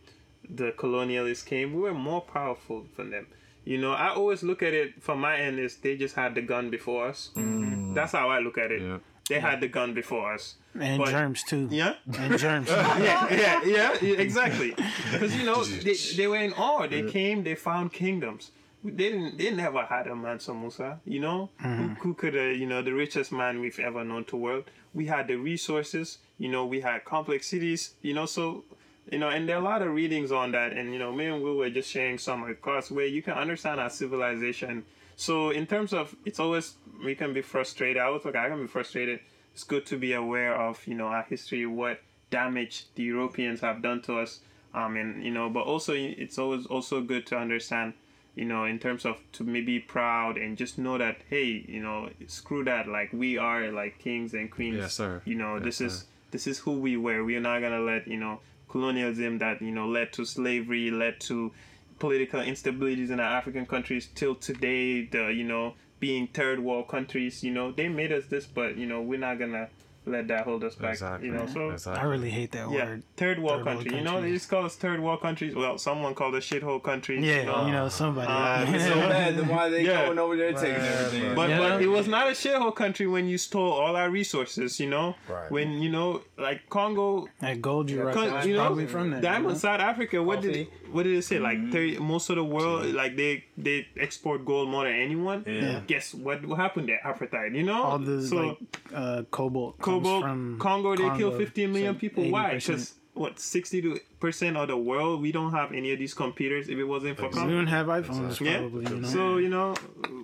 the 0.49 0.71
colonialists 0.73 1.45
came, 1.45 1.73
we 1.73 1.81
were 1.81 1.93
more 1.93 2.21
powerful 2.21 2.85
than 2.97 3.11
them. 3.11 3.27
You 3.65 3.77
know, 3.77 3.91
I 3.93 4.09
always 4.13 4.43
look 4.43 4.61
at 4.61 4.73
it 4.73 5.01
from 5.01 5.19
my 5.21 5.37
end 5.37 5.59
is 5.59 5.77
they 5.77 5.95
just 5.95 6.15
had 6.15 6.35
the 6.35 6.41
gun 6.41 6.69
before 6.69 7.07
us. 7.07 7.29
That's 7.35 8.11
how 8.11 8.29
I 8.29 8.39
look 8.39 8.57
at 8.57 8.71
it. 8.71 8.81
Yeah. 8.81 8.97
They 9.29 9.39
had 9.39 9.61
the 9.61 9.69
gun 9.69 9.93
before 9.93 10.33
us. 10.33 10.55
and 10.77 10.97
But- 10.97 11.09
germs 11.11 11.43
too. 11.43 11.69
Yeah 11.71 11.93
and 12.17 12.37
germs. 12.37 12.67
yeah, 12.69 12.97
yeah, 13.31 13.63
yeah, 13.63 13.97
yeah, 14.01 14.17
exactly. 14.17 14.71
Because 15.11 15.33
you 15.35 15.45
know 15.45 15.63
they, 15.63 15.95
they 16.17 16.27
were 16.27 16.37
in 16.37 16.53
awe. 16.53 16.87
They 16.87 17.03
came, 17.03 17.43
they 17.43 17.55
found 17.55 17.93
kingdoms. 17.93 18.51
They 18.83 18.91
didn't. 18.91 19.37
They 19.37 19.49
never 19.51 19.83
had 19.85 20.07
a 20.07 20.15
Mansa 20.15 20.53
Musa. 20.53 20.99
You 21.05 21.21
know, 21.21 21.49
who, 21.61 21.87
who 22.01 22.13
could, 22.15 22.35
uh, 22.35 22.41
you 22.41 22.65
know, 22.65 22.81
the 22.81 22.91
richest 22.91 23.31
man 23.31 23.61
we've 23.61 23.79
ever 23.79 24.03
known 24.03 24.25
to 24.25 24.35
world. 24.35 24.65
We 24.93 25.05
had 25.05 25.29
the 25.29 25.35
resources. 25.37 26.17
You 26.37 26.49
know, 26.49 26.65
we 26.65 26.81
had 26.81 27.05
complex 27.05 27.47
cities. 27.47 27.93
You 28.01 28.13
know, 28.13 28.25
so 28.25 28.65
you 29.11 29.19
know, 29.19 29.29
and 29.29 29.47
there 29.47 29.57
are 29.57 29.61
a 29.61 29.65
lot 29.65 29.81
of 29.81 29.93
readings 29.93 30.31
on 30.31 30.51
that. 30.51 30.73
And 30.73 30.93
you 30.93 30.99
know, 30.99 31.11
me 31.11 31.25
and 31.25 31.43
Will 31.43 31.55
were 31.55 31.69
just 31.69 31.89
sharing 31.89 32.17
some 32.17 32.43
across 32.43 32.89
where 32.89 33.05
you 33.05 33.21
can 33.21 33.33
understand 33.33 33.79
our 33.79 33.89
civilization. 33.89 34.85
So 35.15 35.51
in 35.51 35.67
terms 35.67 35.93
of, 35.93 36.15
it's 36.25 36.39
always 36.39 36.75
we 37.03 37.15
can 37.15 37.33
be 37.33 37.41
frustrated. 37.41 38.01
I 38.01 38.09
was 38.09 38.25
like, 38.25 38.35
I 38.35 38.49
can 38.49 38.61
be 38.61 38.67
frustrated. 38.67 39.19
It's 39.53 39.63
good 39.63 39.85
to 39.87 39.97
be 39.97 40.13
aware 40.13 40.55
of, 40.55 40.85
you 40.87 40.95
know, 40.95 41.07
our 41.07 41.23
history, 41.23 41.65
what 41.65 42.01
damage 42.31 42.85
the 42.95 43.03
Europeans 43.03 43.61
have 43.61 43.81
done 43.81 44.01
to 44.03 44.17
us. 44.17 44.39
Um, 44.73 44.97
and 44.97 45.23
you 45.23 45.29
know, 45.31 45.49
but 45.49 45.65
also 45.65 45.93
it's 45.93 46.39
always 46.39 46.65
also 46.65 47.01
good 47.01 47.27
to 47.27 47.37
understand, 47.37 47.93
you 48.33 48.45
know, 48.45 48.65
in 48.65 48.79
terms 48.79 49.05
of 49.05 49.17
to 49.33 49.43
maybe 49.43 49.79
proud 49.79 50.37
and 50.37 50.57
just 50.57 50.79
know 50.79 50.97
that 50.97 51.17
hey, 51.29 51.63
you 51.67 51.79
know, 51.81 52.09
screw 52.25 52.63
that. 52.63 52.87
Like 52.87 53.13
we 53.13 53.37
are 53.37 53.71
like 53.71 53.99
kings 53.99 54.33
and 54.33 54.49
queens. 54.49 54.77
Yes, 54.77 54.95
sir. 54.95 55.21
You 55.25 55.35
know, 55.35 55.55
Yes, 55.55 55.63
this 55.65 55.81
is 55.81 56.05
this 56.31 56.47
is 56.47 56.57
who 56.59 56.79
we 56.79 56.97
were. 56.97 57.23
We 57.23 57.35
are 57.35 57.41
not 57.41 57.61
gonna 57.61 57.81
let 57.81 58.07
you 58.07 58.17
know 58.17 58.39
colonialism 58.73 59.37
that 59.37 59.61
you 59.61 59.71
know 59.71 59.87
led 59.87 60.11
to 60.11 60.25
slavery, 60.25 60.89
led 60.89 61.19
to 61.19 61.51
political 61.99 62.41
instabilities 62.41 63.11
in 63.11 63.19
our 63.19 63.37
African 63.37 63.67
countries 63.67 64.09
till 64.15 64.33
today. 64.33 65.05
The 65.05 65.27
you 65.27 65.43
know 65.43 65.75
being 65.99 66.27
third 66.27 66.59
world 66.59 66.87
countries, 66.87 67.43
you 67.43 67.51
know 67.51 67.71
they 67.71 67.87
made 67.87 68.11
us 68.11 68.25
this, 68.25 68.47
but 68.47 68.75
you 68.75 68.87
know 68.87 68.99
we're 68.99 69.19
not 69.19 69.37
gonna 69.37 69.69
let 70.05 70.27
that 70.27 70.43
hold 70.45 70.63
us 70.63 70.75
back. 70.75 70.91
Exactly. 70.93 71.27
You 71.29 71.33
know, 71.33 71.75
so 71.77 71.91
I 71.91 72.03
really 72.03 72.29
hate 72.29 72.51
that 72.51 72.69
yeah, 72.71 72.85
word. 72.85 73.03
third 73.15 73.39
world 73.39 73.59
Third 73.59 73.65
world 73.65 73.77
country. 73.83 73.97
You 73.97 74.03
know, 74.03 74.11
they 74.11 74.17
countries. 74.21 74.39
just 74.41 74.49
call 74.49 74.65
us 74.65 74.75
third 74.75 74.99
world 74.99 75.21
countries. 75.21 75.55
Well, 75.55 75.77
someone 75.77 76.13
called 76.15 76.35
us 76.35 76.45
shithole 76.49 76.83
countries. 76.83 77.23
Yeah, 77.23 77.39
you 77.39 77.45
know? 77.45 77.65
you 77.67 77.71
know 77.71 77.89
somebody. 77.89 78.27
Uh, 78.27 78.65
It's 78.75 78.83
so 78.91 78.95
bad. 78.95 79.35
Then 79.37 79.47
why 79.47 79.69
they 79.69 79.83
Yeah. 79.85 80.05
going 80.05 80.19
over 80.19 80.35
there 80.35 80.53
taking 80.53 80.75
everything? 80.83 81.35
But, 81.35 81.49
Yeah. 81.49 81.59
but 81.59 81.81
it 81.81 81.87
was 81.87 82.07
not 82.07 82.27
a 82.27 82.31
shithole 82.31 82.75
country 82.75 83.07
when 83.07 83.27
you 83.27 83.37
stole 83.37 83.71
all 83.71 83.95
our 83.95 84.09
resources, 84.09 84.79
you 84.79 84.89
know? 84.89 85.15
Right. 85.29 85.49
When, 85.51 85.81
you 85.81 85.89
know, 85.89 86.21
like 86.37 86.69
Congo, 86.69 87.27
that 87.39 87.61
gold 87.61 87.89
you 87.89 88.01
right 88.03 88.13
Con- 88.13 88.47
you 88.47 88.55
know, 88.55 88.65
probably 88.65 88.87
from 88.87 89.11
that. 89.11 89.21
Diamond, 89.21 89.43
you 89.45 89.49
know? 89.53 89.57
South 89.57 89.79
Africa, 89.79 90.21
what 90.21 90.41
did 90.41 90.67
Coffee. 90.67 90.69
what 90.91 91.03
did 91.03 91.17
it 91.17 91.23
say? 91.23 91.39
Like 91.39 91.71
30, 91.71 91.99
most 91.99 92.29
of 92.29 92.35
the 92.35 92.43
world, 92.43 92.85
like 92.87 93.15
they 93.15 93.45
they 93.57 93.87
export 93.97 94.45
gold 94.45 94.69
more 94.69 94.83
than 94.83 94.93
anyone. 94.95 95.43
Yeah. 95.47 95.81
Guess 95.87 96.13
what 96.13 96.45
what 96.45 96.59
happened 96.59 96.89
there? 96.89 96.99
Apartheid, 97.05 97.55
you 97.55 97.63
know? 97.63 97.83
All 97.83 97.99
the 97.99 98.21
so 98.27 98.35
like 98.35 98.57
uh, 98.93 99.23
cobalt. 99.31 99.79
Comes 99.93 100.03
Cobalt, 100.07 100.23
from 100.23 100.59
Congo, 100.59 100.95
they 100.95 101.17
kill 101.17 101.31
15 101.37 101.71
million 101.71 101.95
So 101.95 101.99
people. 101.99 102.29
Why? 102.29 102.55
Because 102.55 102.93
what 103.13 103.39
60 103.39 103.99
percent 104.19 104.57
of 104.57 104.67
the 104.69 104.77
world, 104.77 105.21
we 105.21 105.31
don't 105.31 105.51
have 105.51 105.71
any 105.71 105.91
of 105.93 105.99
these 105.99 106.13
computers. 106.13 106.67
If 106.69 106.77
it 106.77 106.83
wasn't 106.85 107.17
for 107.17 107.27
We 107.27 107.33
Congo, 107.33 107.53
don't 107.53 107.67
have 107.67 107.87
iPhones, 107.87 108.39
yeah. 108.39 108.57
probably. 108.59 108.91
You 108.91 108.99
know? 109.01 109.07
So 109.07 109.37
you 109.37 109.49
know, 109.49 109.75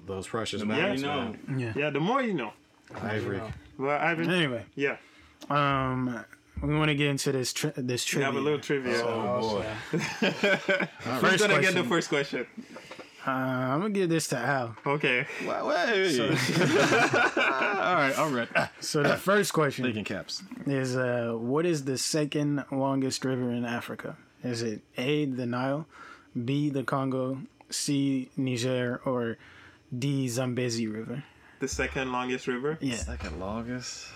Those 0.08 0.28
precious 0.28 0.64
Yeah, 0.64 0.94
you 0.94 1.02
know. 1.04 1.36
yeah. 1.58 1.74
yeah, 1.76 1.90
the 1.92 2.00
more 2.00 2.22
you 2.22 2.34
know. 2.34 2.54
Ivory. 3.02 3.42
Well, 3.78 3.98
Ivan, 4.00 4.30
Anyway, 4.32 4.66
yeah, 4.76 4.98
um, 5.50 6.26
we 6.64 6.76
want 6.76 6.90
to 6.90 6.96
get 6.96 7.08
into 7.08 7.32
this 7.32 7.54
tri- 7.54 7.72
this 7.78 8.12
We 8.14 8.24
have 8.24 8.36
a 8.36 8.40
little 8.42 8.60
trivia. 8.60 9.02
Oh 9.06 9.62
boy. 9.62 9.98
Who's 9.98 11.20
First 11.22 11.40
gonna 11.48 11.62
get 11.62 11.76
the 11.76 11.84
first 11.84 12.10
question? 12.10 12.48
Uh, 13.28 13.32
I'm 13.32 13.82
gonna 13.82 13.90
give 13.90 14.10
this 14.10 14.28
to 14.30 14.38
Al. 14.38 14.76
Okay. 14.86 15.26
Wait, 15.42 15.66
wait. 15.66 16.20
all 16.20 17.96
right, 17.96 18.14
all 18.18 18.30
right. 18.30 18.48
So 18.80 19.04
the 19.04 19.18
first 19.18 19.52
question 19.54 19.84
Thinking 19.84 20.06
caps. 20.06 20.42
is, 20.66 20.96
uh, 20.96 21.34
what 21.38 21.66
is 21.66 21.84
the 21.84 21.98
second 21.98 22.64
longest 22.72 23.26
river 23.26 23.52
in 23.52 23.66
Africa? 23.66 24.16
Is 24.44 24.62
it 24.62 24.82
A, 24.98 25.26
the 25.26 25.46
Nile, 25.46 25.86
B, 26.46 26.70
the 26.70 26.84
Congo, 26.84 27.40
C, 27.70 28.30
Niger, 28.38 29.02
or 29.04 29.38
D, 29.98 30.28
Zambezi 30.30 30.88
River? 30.88 31.24
The 31.60 31.68
second 31.68 32.14
longest 32.14 32.48
river. 32.48 32.78
Yeah. 32.80 32.96
Second 32.96 33.40
longest. 33.40 34.08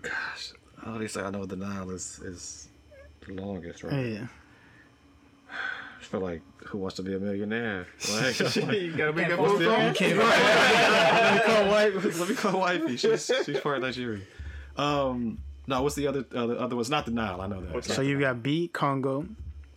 Gosh, 0.00 0.52
I 0.82 0.88
already 0.88 1.08
say 1.08 1.20
I 1.20 1.30
know 1.30 1.44
the 1.44 1.56
Nile 1.56 1.90
is 1.90 2.18
is 2.20 2.68
the 3.26 3.34
longest, 3.34 3.84
right? 3.84 4.06
Yeah. 4.06 4.26
I 6.12 6.16
feel 6.18 6.20
like 6.20 6.42
Who 6.66 6.76
Wants 6.78 6.96
to 6.96 7.02
Be 7.02 7.14
a 7.14 7.18
Millionaire? 7.18 7.86
Like, 8.12 8.38
you 8.56 8.92
gotta 8.94 9.14
make 9.14 9.30
a 9.30 9.36
What's 9.40 9.52
move. 9.52 9.60
the- 9.60 9.64
bro. 10.14 10.24
let 10.26 11.34
me 11.34 11.40
call 11.54 11.68
wife. 11.70 12.20
Let 12.20 12.28
me 12.28 12.34
call 12.34 12.60
wifey. 12.60 12.96
She's 12.98 13.30
she's 13.46 13.60
part 13.60 13.78
of 13.78 13.82
Nigeria. 13.84 14.20
Um, 14.76 15.38
no, 15.66 15.82
what's 15.82 15.94
the 15.94 16.06
other 16.06 16.24
other 16.34 16.58
other 16.58 16.76
one's 16.76 16.90
not 16.90 17.06
the 17.06 17.12
Nile. 17.12 17.40
I 17.40 17.46
know 17.46 17.62
that. 17.62 17.84
So 17.84 18.02
you 18.02 18.20
got 18.20 18.42
B, 18.42 18.68
Congo, 18.68 19.26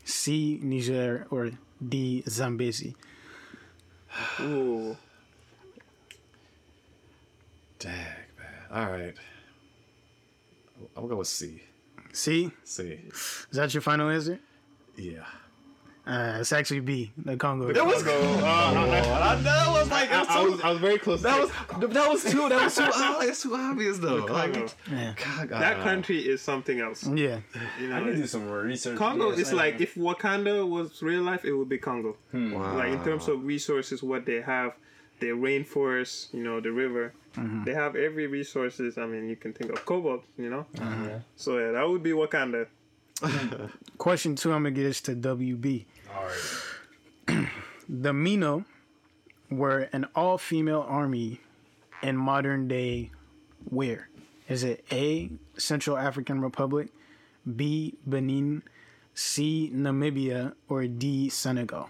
C, 0.03 0.59
Niger, 0.61 1.25
or 1.31 1.51
D, 1.87 2.23
Zambezi. 2.27 2.95
Ooh. 4.41 4.97
Dang 7.79 7.93
man. 7.93 8.47
All 8.71 8.91
right. 8.91 9.13
I'm 10.97 11.03
gonna 11.03 11.07
go 11.07 11.15
with 11.17 11.27
C. 11.27 11.61
C, 12.11 12.51
C. 12.63 12.99
is 13.11 13.45
that 13.53 13.73
your 13.73 13.81
final 13.81 14.09
answer? 14.09 14.39
Yeah. 14.97 15.25
Uh, 16.07 16.37
it's 16.39 16.51
actually 16.53 16.81
B, 16.81 17.11
the 17.17 17.35
Congo. 17.35 17.73
That 17.73 17.83
was. 17.85 18.03
Oh, 18.07 18.11
I 18.11 19.41
know. 19.41 19.63
Oh, 19.67 19.75
it 19.75 19.79
was 19.79 19.89
like 19.89 20.11
it 20.11 20.19
was 20.19 20.27
I 20.29 20.33
so- 20.35 20.51
was, 20.51 20.61
I 20.61 20.69
was 20.69 20.79
very 20.79 20.97
close. 20.99 21.21
that 21.23 21.35
to 21.35 21.41
was 21.87 21.93
that 21.95 22.09
was 22.09 22.23
too 22.23 22.49
that 22.49 22.63
was 22.63 22.75
too 22.75 22.83
oh, 22.93 23.19
it's 23.21 23.41
too 23.41 23.55
obvious 23.55 23.97
though. 23.97 24.25
Like, 24.25 24.53
Congo. 24.53 24.69
yeah. 24.91 25.13
God, 25.17 25.49
That 25.49 25.79
country 25.81 26.19
is 26.19 26.41
something 26.41 26.79
else. 26.79 27.07
Yeah. 27.07 27.39
You 27.81 27.91
I 27.93 27.99
need 28.01 28.11
to 28.11 28.15
do 28.17 28.27
some 28.27 28.45
more 28.47 28.61
research. 28.61 28.97
Congo 28.97 29.31
Yes, 29.31 29.39
is 29.39 29.53
like 29.53 29.81
if 29.81 29.95
Wakanda 29.95 30.67
was 30.67 31.01
real 31.01 31.23
life, 31.23 31.43
it 31.43 31.53
would 31.53 31.69
be 31.69 31.79
Congo. 31.79 32.15
Wow. 32.33 32.77
Like 32.77 32.91
in 32.93 33.03
terms 33.03 33.27
of 33.27 33.43
resources, 33.43 34.03
what 34.03 34.25
they 34.27 34.41
have, 34.41 34.73
the 35.19 35.27
rainforest, 35.29 36.31
you 36.33 36.43
know, 36.43 36.59
the 36.61 36.71
river. 36.71 37.13
Mm-hmm. 37.35 37.63
They 37.63 37.73
have 37.73 37.95
every 37.95 38.27
resources. 38.27 38.97
I 38.99 39.05
mean, 39.07 39.27
you 39.27 39.35
can 39.35 39.53
think 39.53 39.71
of 39.71 39.83
cobalt, 39.85 40.23
you 40.37 40.49
know. 40.51 40.65
Uh-huh. 40.79 41.19
So 41.35 41.57
yeah, 41.57 41.71
that 41.71 41.89
would 41.89 42.03
be 42.03 42.11
Wakanda. 42.11 42.67
Question 43.97 44.35
two, 44.35 44.51
I'm 44.51 44.63
gonna 44.63 44.71
get 44.71 44.83
this 44.83 45.01
to 45.01 45.15
WB. 45.15 45.85
All 46.15 46.25
right. 46.25 47.47
The 47.87 48.13
Mino 48.13 48.65
were 49.51 49.89
an 49.93 50.07
all-female 50.15 50.83
army 50.89 51.39
in 52.01 52.17
modern 52.17 52.67
day 52.67 53.11
where? 53.69 54.09
Is 54.49 54.63
it 54.63 54.83
A, 54.91 55.29
Central 55.57 55.95
African 55.95 56.41
Republic, 56.41 56.89
B, 57.55 57.93
Benin, 58.07 58.63
C, 59.13 59.71
Namibia, 59.73 60.53
or 60.67 60.87
D, 60.87 61.29
Senegal? 61.29 61.89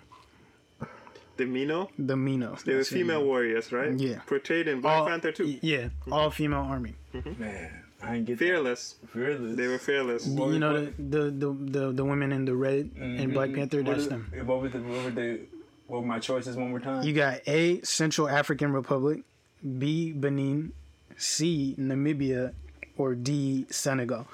The 1.37 1.45
Mino, 1.45 1.89
The 1.97 2.17
Mino. 2.17 2.57
they 2.65 2.75
were 2.75 2.83
female 2.83 3.23
warriors, 3.23 3.71
right? 3.71 3.93
Yeah. 3.97 4.19
Portrayed 4.25 4.67
in 4.67 4.81
Black 4.81 4.99
All- 5.01 5.07
Panther 5.07 5.31
too. 5.31 5.57
Yeah, 5.61 5.89
all-female 6.11 6.59
army. 6.59 6.95
Mm-hmm. 7.13 7.41
Man, 7.41 7.83
I 8.05 8.15
ain't 8.15 8.25
get 8.25 8.37
Fearless. 8.39 8.93
that. 9.01 9.09
Fearless. 9.09 9.55
They 9.57 9.67
were 9.67 9.77
fearless. 9.79 10.25
What- 10.27 10.51
you 10.53 10.59
know 10.59 10.85
the, 10.85 10.91
the 10.99 11.31
the 11.31 11.53
the 11.79 11.91
the 11.91 12.05
women 12.05 12.31
in 12.31 12.45
the 12.45 12.55
red 12.55 12.91
and 12.95 13.33
Black 13.33 13.53
Panther. 13.53 13.77
What, 13.77 13.85
That's 13.87 14.03
is, 14.03 14.09
them. 14.09 14.31
what 14.45 14.61
were 14.61 14.69
the 14.69 14.79
what 14.79 15.03
were 15.05 15.11
the 15.11 15.39
what 15.87 16.01
were 16.01 16.07
my 16.07 16.19
choices 16.19 16.55
one 16.55 16.69
more 16.69 16.79
time? 16.79 17.03
You 17.03 17.13
got 17.13 17.41
A, 17.47 17.81
Central 17.81 18.29
African 18.29 18.71
Republic, 18.73 19.23
B, 19.79 20.11
Benin, 20.11 20.73
C, 21.17 21.75
Namibia, 21.79 22.53
or 22.97 23.15
D, 23.15 23.65
Senegal. 23.69 24.27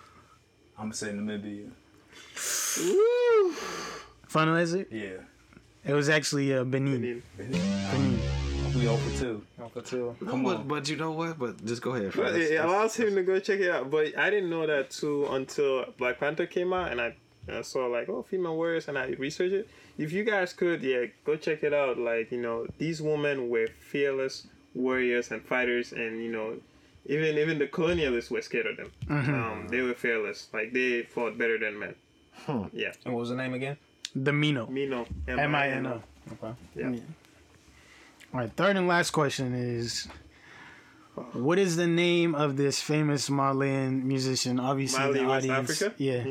I'm 0.78 0.86
gonna 0.86 0.94
say 0.94 1.10
Namibia. 1.10 1.70
Final 4.28 4.56
answer? 4.56 4.86
Yeah. 4.92 5.24
It 5.86 5.94
was 5.94 6.10
actually 6.10 6.54
uh, 6.54 6.64
Benin. 6.64 7.22
Benin. 7.38 7.52
Benin. 7.92 8.51
We 8.76 8.88
over 8.88 9.20
two. 9.20 9.42
Alpha 9.60 9.82
two. 9.82 10.16
Come 10.26 10.46
on. 10.46 10.68
But 10.68 10.88
you 10.90 10.96
know 10.96 11.12
what? 11.12 11.38
But 11.38 11.64
just 11.66 11.82
go 11.82 11.92
ahead. 11.92 12.14
But 12.16 12.32
Fred. 12.32 12.36
it 12.36 12.56
allows 12.60 12.96
him 12.96 13.16
to 13.16 13.24
go 13.24 13.40
check 13.40 13.60
it 13.60 13.70
out. 13.70 13.92
But 13.92 14.18
I 14.18 14.30
didn't 14.30 14.50
know 14.50 14.66
that 14.66 14.92
too 14.92 15.28
until 15.30 15.86
Black 15.98 16.20
Panther 16.20 16.46
came 16.46 16.72
out, 16.72 16.92
and 16.92 17.02
I, 17.02 17.16
I 17.52 17.62
saw 17.62 17.88
like 17.88 18.08
oh 18.10 18.24
female 18.24 18.56
warriors, 18.56 18.88
and 18.88 18.98
I 18.98 19.08
researched 19.08 19.54
it. 19.54 19.70
If 19.98 20.14
you 20.14 20.24
guys 20.24 20.54
could, 20.54 20.82
yeah, 20.84 21.06
go 21.26 21.36
check 21.36 21.64
it 21.64 21.74
out. 21.74 21.98
Like 21.98 22.32
you 22.32 22.42
know, 22.42 22.66
these 22.78 23.02
women 23.02 23.50
were 23.50 23.68
fearless 23.68 24.48
warriors 24.74 25.32
and 25.32 25.44
fighters, 25.44 25.92
and 25.92 26.24
you 26.24 26.32
know, 26.32 26.56
even 27.08 27.38
even 27.38 27.60
the 27.60 27.68
colonialists 27.68 28.32
were 28.32 28.42
scared 28.42 28.68
of 28.68 28.78
them. 28.78 28.92
Um, 29.10 29.68
they 29.70 29.82
were 29.82 29.94
fearless. 29.94 30.48
Like 30.54 30.72
they 30.72 31.04
fought 31.04 31.38
better 31.38 31.58
than 31.60 31.78
men. 31.78 31.96
Yeah, 32.74 32.94
And 33.06 33.14
what 33.14 33.20
was 33.22 33.30
the 33.30 33.36
name 33.36 33.54
again? 33.54 33.78
The 34.16 34.32
Mino. 34.34 34.66
Mino. 34.68 35.06
M 35.28 35.54
I 35.56 35.70
N 35.70 35.86
O. 35.88 36.02
Okay. 36.34 36.54
Yeah. 36.76 36.96
All 38.34 38.40
right, 38.40 38.52
third 38.56 38.78
and 38.78 38.88
last 38.88 39.12
question 39.12 39.54
is 39.54 40.08
what 41.34 41.60
is 41.60 41.76
the 41.76 41.88
name 41.88 42.34
of 42.34 42.56
this 42.56 42.82
famous 42.82 43.30
Malian 43.30 44.08
musician? 44.08 44.58
Obviously, 44.58 45.00
Mali, 45.00 45.20
the 45.20 45.26
West 45.26 45.50
audience. 45.50 45.82
Africa? 45.82 45.96
Yeah, 45.98 46.24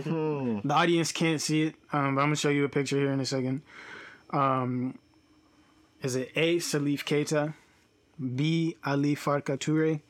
the 0.65 0.73
audience 0.73 1.13
can't 1.13 1.41
see 1.41 1.63
it, 1.65 1.75
um, 1.93 2.15
but 2.15 2.23
I'm 2.23 2.29
gonna 2.29 2.37
show 2.37 2.49
you 2.49 2.65
a 2.65 2.69
picture 2.71 2.97
here 2.97 3.13
in 3.13 3.21
a 3.21 3.27
second. 3.27 3.61
Um, 4.31 4.99
is 6.03 6.17
it 6.17 6.33
A. 6.37 6.57
Salif 6.57 7.05
Keita, 7.05 7.53
B. 8.35 8.77
Ali 8.85 9.15
Farka 9.15 9.59
Toure, 9.59 10.01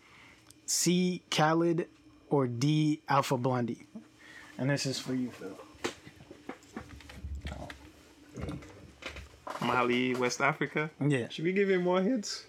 C. 0.66 1.22
Khalid, 1.30 1.88
or 2.28 2.47
D. 2.47 3.01
Alpha 3.09 3.36
Blondy? 3.36 3.86
And 4.57 4.70
this 4.70 4.86
is 4.86 5.01
for 5.01 5.14
you, 5.14 5.30
Phil. 5.32 5.59
Mali, 9.61 10.14
West 10.14 10.40
Africa. 10.40 10.90
Yeah, 11.06 11.28
Should 11.28 11.44
we 11.44 11.52
give 11.52 11.68
him 11.70 11.82
more 11.82 12.00
hints? 12.00 12.44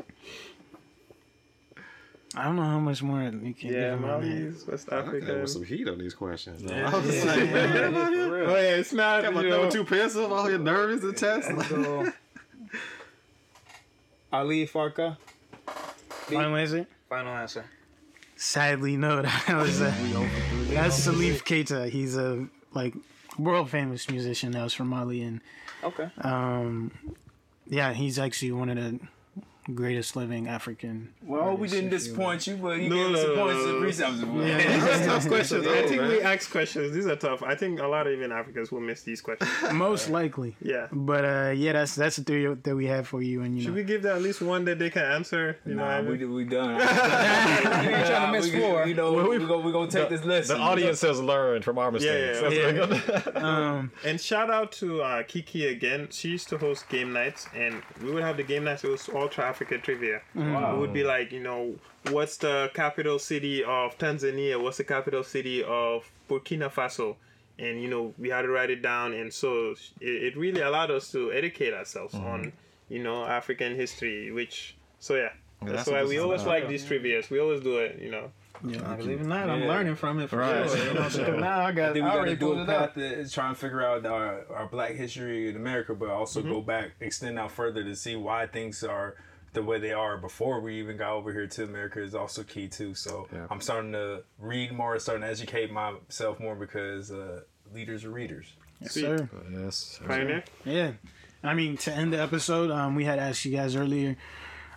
I 2.33 2.45
don't 2.45 2.55
know 2.55 2.63
how 2.63 2.79
much 2.79 3.03
more 3.03 3.21
you 3.23 3.53
can 3.53 3.73
Yeah, 3.73 3.89
give 3.91 3.99
him 3.99 4.05
on 4.05 4.21
Mali, 4.21 4.53
West 4.67 4.87
I 4.91 4.99
came 5.01 5.07
Africa. 5.07 5.33
with 5.41 5.49
some 5.49 5.63
heat 5.65 5.87
on 5.89 5.97
these 5.97 6.13
questions. 6.13 6.61
Yeah. 6.63 6.89
I 6.93 6.97
was 6.97 7.25
like, 7.25 7.51
man, 7.51 7.95
Oh 7.95 8.55
yeah, 8.55 8.75
it's 8.77 8.93
not. 8.93 9.23
got 9.23 9.33
my 9.33 9.41
you 9.43 9.49
know, 9.49 9.57
number 9.61 9.71
two 9.71 9.83
pencil. 9.83 10.33
All 10.33 10.49
your 10.49 10.59
nervous 10.59 11.03
and 11.03 11.17
test. 11.17 11.49
So, 11.67 12.11
Ali 14.33 14.65
Farka. 14.65 15.17
Final 16.07 16.55
answer? 16.55 16.87
Final 17.09 17.33
answer. 17.35 17.65
Sadly, 18.37 18.95
no. 18.97 19.21
That 19.21 19.49
was 19.57 19.81
uh, 19.81 19.93
that's 20.69 21.05
Salif 21.05 21.43
Keita. 21.43 21.89
He's 21.89 22.15
a 22.15 22.47
like 22.73 22.93
world 23.37 23.69
famous 23.69 24.09
musician 24.09 24.51
that 24.53 24.63
was 24.63 24.73
from 24.73 24.87
Mali, 24.87 25.21
and 25.21 25.41
Okay. 25.83 26.09
um, 26.21 26.91
yeah, 27.67 27.93
he's 27.93 28.19
actually 28.19 28.51
one 28.51 28.69
of 28.69 28.75
the 28.77 28.99
greatest 29.75 30.15
living 30.15 30.47
African. 30.47 31.13
Well, 31.23 31.55
we 31.55 31.67
didn't 31.67 31.91
disappoint 31.91 32.47
you, 32.47 32.55
but 32.57 32.79
you 32.79 32.89
No, 32.89 32.95
gave 32.95 33.15
us 33.15 33.23
no, 33.23 33.33
a 33.33 33.35
no, 33.35 33.43
point 33.45 33.57
no, 33.57 33.65
to 33.67 33.71
no. 33.73 33.79
research. 33.79 34.13
Yeah. 34.47 34.57
These 34.73 34.83
are 34.83 35.05
tough 35.05 35.27
questions. 35.27 35.67
I 35.67 35.87
think 35.87 36.01
we 36.01 36.21
ask 36.21 36.49
questions. 36.51 36.93
These 36.93 37.05
are 37.05 37.15
tough. 37.15 37.43
I 37.43 37.55
think 37.55 37.79
a 37.79 37.87
lot 37.87 38.07
of 38.07 38.13
even 38.13 38.31
Africans 38.31 38.71
will 38.71 38.81
miss 38.81 39.03
these 39.03 39.21
questions. 39.21 39.49
will. 39.61 39.73
Most 39.91 40.09
likely, 40.09 40.55
Yeah. 40.61 40.87
but 40.91 41.25
uh, 41.25 41.51
yeah, 41.55 41.73
that's 41.73 41.95
that's 41.95 42.15
the 42.15 42.23
theory 42.23 42.55
that 42.55 42.75
we 42.75 42.85
have 42.87 43.07
for 43.07 43.21
you, 43.21 43.41
and 43.43 43.55
you 43.55 43.61
Should 43.63 43.71
know, 43.71 43.75
we 43.75 43.83
give 43.83 44.01
them 44.03 44.15
at 44.15 44.21
least 44.23 44.41
one 44.41 44.65
that 44.65 44.79
they 44.79 44.89
can 44.89 45.03
answer? 45.03 45.57
You 45.65 45.75
know, 45.75 45.83
what 45.83 45.89
Nah, 45.89 45.97
I 45.97 46.01
mean? 46.01 46.19
we, 46.19 46.25
we 46.25 46.43
done. 46.45 46.71
ain't 46.81 48.07
trying 48.07 48.25
to 48.25 48.31
miss 48.31 48.51
we, 48.51 48.59
four. 48.59 48.85
You 48.87 48.93
know, 48.95 49.13
we, 49.13 49.37
we 49.37 49.45
gonna 49.45 49.57
we 49.59 49.71
gonna 49.71 49.89
take 49.91 50.09
this 50.09 50.25
lesson. 50.25 50.57
The 50.57 50.63
audience 50.63 51.01
has 51.01 51.19
learned 51.21 51.63
from 51.63 51.77
our 51.77 51.91
mistakes. 51.91 52.39
yeah, 52.41 52.49
That's 52.49 53.23
what 53.23 53.25
I 53.25 53.31
got. 53.31 53.43
um, 53.43 53.91
And 54.05 54.19
shout 54.19 54.49
out 54.49 54.71
to 54.73 55.01
uh, 55.01 55.23
Kiki 55.23 55.67
again. 55.67 56.07
She 56.11 56.29
used 56.29 56.49
to 56.49 56.57
host 56.57 56.89
game 56.89 57.13
nights, 57.13 57.47
and 57.55 57.81
we 58.03 58.11
would 58.11 58.23
have 58.23 58.37
the 58.37 58.43
game 58.43 58.63
nights. 58.63 58.83
It 58.83 58.89
was 58.89 59.07
all 59.09 59.29
Africa 59.51 59.77
trivia. 59.77 60.17
Mm-hmm. 60.35 60.73
It 60.73 60.77
would 60.81 60.93
be 60.93 61.03
like, 61.03 61.31
you 61.31 61.43
know, 61.49 61.75
what's 62.09 62.37
the 62.37 62.71
capital 62.73 63.19
city 63.19 63.63
of 63.63 63.97
Tanzania? 63.97 64.55
What's 64.63 64.77
the 64.77 64.83
capital 64.95 65.23
city 65.23 65.57
of 65.63 66.09
Burkina 66.29 66.69
Faso? 66.77 67.15
And 67.59 67.81
you 67.83 67.89
know, 67.93 68.03
we 68.17 68.29
had 68.29 68.43
to 68.43 68.51
write 68.55 68.71
it 68.71 68.81
down, 68.81 69.13
and 69.13 69.31
so 69.41 69.51
it, 69.99 70.15
it 70.27 70.33
really 70.37 70.61
allowed 70.61 70.89
us 70.89 71.11
to 71.11 71.31
educate 71.31 71.73
ourselves 71.73 72.13
mm-hmm. 72.15 72.25
on, 72.33 72.53
you 72.89 73.03
know, 73.03 73.17
African 73.25 73.75
history. 73.75 74.31
Which, 74.31 74.75
so 74.99 75.11
yeah, 75.15 75.29
that's, 75.61 75.73
that's 75.85 75.89
why 75.89 76.03
we 76.05 76.17
always 76.17 76.43
like 76.53 76.67
these 76.67 76.85
trivia's. 76.85 77.29
We 77.29 77.39
always 77.39 77.61
do 77.61 77.77
it, 77.79 77.99
you 78.01 78.09
know. 78.09 78.31
I 78.63 78.95
believe 78.95 79.21
in 79.21 79.29
that. 79.29 79.49
I'm 79.49 79.61
Yeah. 79.61 79.67
learning 79.67 79.95
from 79.95 80.19
it 80.19 80.29
for 80.29 80.37
Right. 80.37 80.69
sure. 80.69 80.87
You 80.87 80.93
know, 80.93 81.09
so 81.09 81.35
now 81.47 81.59
I 81.61 81.69
I 81.69 81.71
got. 81.71 81.93
think 81.93 82.05
I 82.05 82.09
we 82.09 82.15
already 82.15 82.35
gotta 82.35 82.53
do 82.53 82.59
a 82.59 82.63
it 82.63 82.67
path 82.67 82.89
up. 82.89 82.93
that 82.95 83.13
is 83.19 83.33
trying 83.33 83.53
to 83.55 83.59
figure 83.59 83.81
out 83.81 84.05
our, 84.05 84.45
our 84.55 84.67
black 84.67 84.93
history 85.03 85.49
in 85.49 85.55
America, 85.55 85.93
but 85.95 86.09
also 86.09 86.41
mm-hmm. 86.41 86.51
go 86.51 86.61
back, 86.61 86.91
extend 86.99 87.39
out 87.39 87.51
further 87.51 87.83
to 87.83 87.95
see 87.95 88.15
why 88.15 88.45
things 88.47 88.83
are 88.83 89.15
the 89.53 89.63
way 89.63 89.79
they 89.79 89.91
are 89.91 90.17
before 90.17 90.61
we 90.61 90.79
even 90.79 90.97
got 90.97 91.13
over 91.13 91.31
here 91.33 91.47
to 91.47 91.63
America 91.63 92.01
is 92.01 92.15
also 92.15 92.43
key 92.43 92.67
too. 92.67 92.95
So 92.95 93.27
Yeah. 93.33 93.47
I'm 93.49 93.61
starting 93.61 93.91
to 93.93 94.23
read 94.39 94.71
more, 94.71 94.97
starting 94.99 95.23
to 95.23 95.29
educate 95.29 95.71
myself 95.71 96.39
more 96.39 96.55
because 96.55 97.11
uh, 97.11 97.41
leaders 97.73 98.05
are 98.05 98.11
readers. 98.11 98.53
Yes, 98.79 98.93
sir. 98.93 99.29
Yes. 99.51 99.99
Pioneer. 100.05 100.43
Yeah. 100.65 100.91
I 101.43 101.53
mean, 101.53 101.77
to 101.77 101.91
end 101.93 102.13
the 102.13 102.21
episode, 102.21 102.71
um, 102.71 102.95
we 102.95 103.03
had 103.05 103.19
asked 103.19 103.45
you 103.45 103.51
guys 103.55 103.75
earlier 103.75 104.15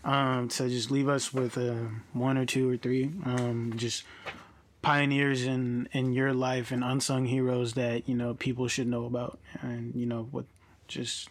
um, 0.05 0.49
to 0.49 0.69
just 0.69 0.91
leave 0.91 1.09
us 1.09 1.33
with 1.33 1.57
uh, 1.57 1.75
one 2.13 2.37
or 2.37 2.45
two 2.47 2.69
or 2.71 2.77
three 2.77 3.11
um, 3.25 3.75
just 3.77 4.05
pioneers 4.83 5.45
in, 5.47 5.89
in 5.93 6.13
your 6.13 6.35
life 6.35 6.71
and 6.71 6.85
unsung 6.85 7.25
heroes 7.27 7.73
that, 7.75 8.09
you 8.09 8.15
know, 8.15 8.35
people 8.35 8.69
should 8.69 8.87
know 8.87 9.07
about. 9.07 9.39
And, 9.63 9.95
you 9.95 10.05
know, 10.07 10.29
what 10.31 10.45
just, 10.89 11.29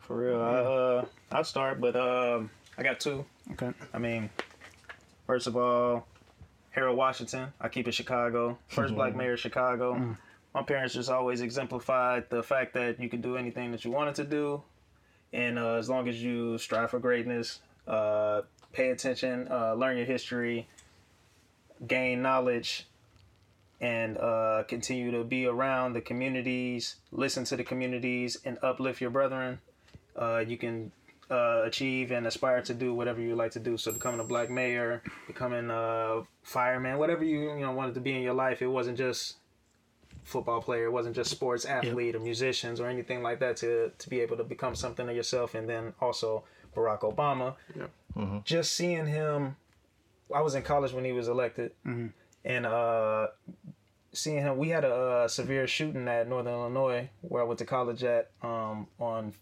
For 0.00 0.16
real, 0.16 0.40
I, 0.40 0.54
uh, 0.56 1.04
I'll 1.30 1.44
start, 1.44 1.80
but 1.80 1.94
um, 1.94 2.50
I 2.78 2.82
got 2.84 3.00
two. 3.00 3.24
okay. 3.52 3.72
I 3.92 3.98
mean, 3.98 4.30
first 5.26 5.48
of 5.48 5.56
all, 5.56 6.06
Harold 6.70 6.96
Washington. 6.96 7.52
I 7.60 7.68
keep 7.68 7.88
it 7.88 7.92
Chicago. 7.92 8.56
First 8.68 8.94
black 8.94 9.16
mayor 9.16 9.32
of 9.32 9.40
Chicago. 9.40 10.16
My 10.54 10.62
parents 10.62 10.94
just 10.94 11.10
always 11.10 11.40
exemplified 11.40 12.30
the 12.30 12.42
fact 12.42 12.72
that 12.74 13.00
you 13.00 13.08
can 13.08 13.20
do 13.20 13.36
anything 13.36 13.72
that 13.72 13.84
you 13.84 13.90
wanted 13.90 14.14
to 14.14 14.24
do, 14.24 14.62
and 15.32 15.58
uh, 15.58 15.74
as 15.74 15.90
long 15.90 16.08
as 16.08 16.22
you 16.22 16.56
strive 16.56 16.90
for 16.90 16.98
greatness, 16.98 17.60
uh, 17.86 18.42
pay 18.72 18.90
attention, 18.90 19.48
uh, 19.50 19.74
learn 19.74 19.96
your 19.96 20.06
history, 20.06 20.68
gain 21.86 22.22
knowledge, 22.22 22.86
and 23.80 24.16
uh, 24.18 24.62
continue 24.68 25.10
to 25.10 25.24
be 25.24 25.46
around 25.46 25.92
the 25.92 26.00
communities, 26.00 26.96
listen 27.12 27.44
to 27.44 27.56
the 27.56 27.64
communities, 27.64 28.38
and 28.44 28.56
uplift 28.62 29.00
your 29.00 29.10
brethren. 29.10 29.58
Uh, 30.16 30.44
you 30.46 30.56
can 30.56 30.92
uh, 31.30 31.62
achieve 31.64 32.10
and 32.10 32.26
aspire 32.26 32.62
to 32.62 32.74
do 32.74 32.94
whatever 32.94 33.20
you 33.20 33.34
like 33.36 33.52
to 33.52 33.60
do. 33.60 33.76
So 33.76 33.92
becoming 33.92 34.20
a 34.20 34.24
black 34.24 34.50
mayor, 34.50 35.02
becoming 35.26 35.70
a 35.70 36.22
fireman, 36.42 36.98
whatever 36.98 37.24
you 37.24 37.54
you 37.54 37.60
know 37.60 37.72
wanted 37.72 37.94
to 37.94 38.00
be 38.00 38.14
in 38.14 38.22
your 38.22 38.34
life, 38.34 38.62
it 38.62 38.66
wasn't 38.66 38.96
just 38.98 39.36
football 40.24 40.60
player, 40.60 40.84
it 40.86 40.92
wasn't 40.92 41.14
just 41.16 41.30
sports 41.30 41.64
athlete 41.64 42.14
or 42.14 42.20
musicians 42.20 42.80
or 42.80 42.86
anything 42.88 43.22
like 43.22 43.40
that. 43.40 43.56
To 43.58 43.90
to 43.96 44.08
be 44.10 44.20
able 44.20 44.36
to 44.38 44.44
become 44.44 44.74
something 44.74 45.08
of 45.08 45.14
yourself, 45.14 45.54
and 45.54 45.68
then 45.68 45.92
also 46.00 46.44
Barack 46.74 47.00
Obama. 47.00 47.54
Just 48.44 48.74
seeing 48.74 49.06
him, 49.06 49.56
I 50.34 50.40
was 50.40 50.54
in 50.54 50.62
college 50.62 50.92
when 50.92 51.04
he 51.04 51.12
was 51.12 51.28
elected, 51.28 51.72
and 52.44 52.66
uh, 52.66 53.28
seeing 54.12 54.38
him, 54.38 54.56
we 54.56 54.70
had 54.70 54.84
a, 54.84 54.94
uh 54.94 55.28
severe 55.28 55.66
shooting 55.66 56.08
at 56.08 56.28
Northern 56.28 56.54
Illinois 56.54 57.10
where 57.20 57.42
I 57.42 57.46
went 57.46 57.58
to 57.58 57.66
college 57.66 58.02
at 58.02 58.30
um, 58.42 58.86
on 58.98 59.32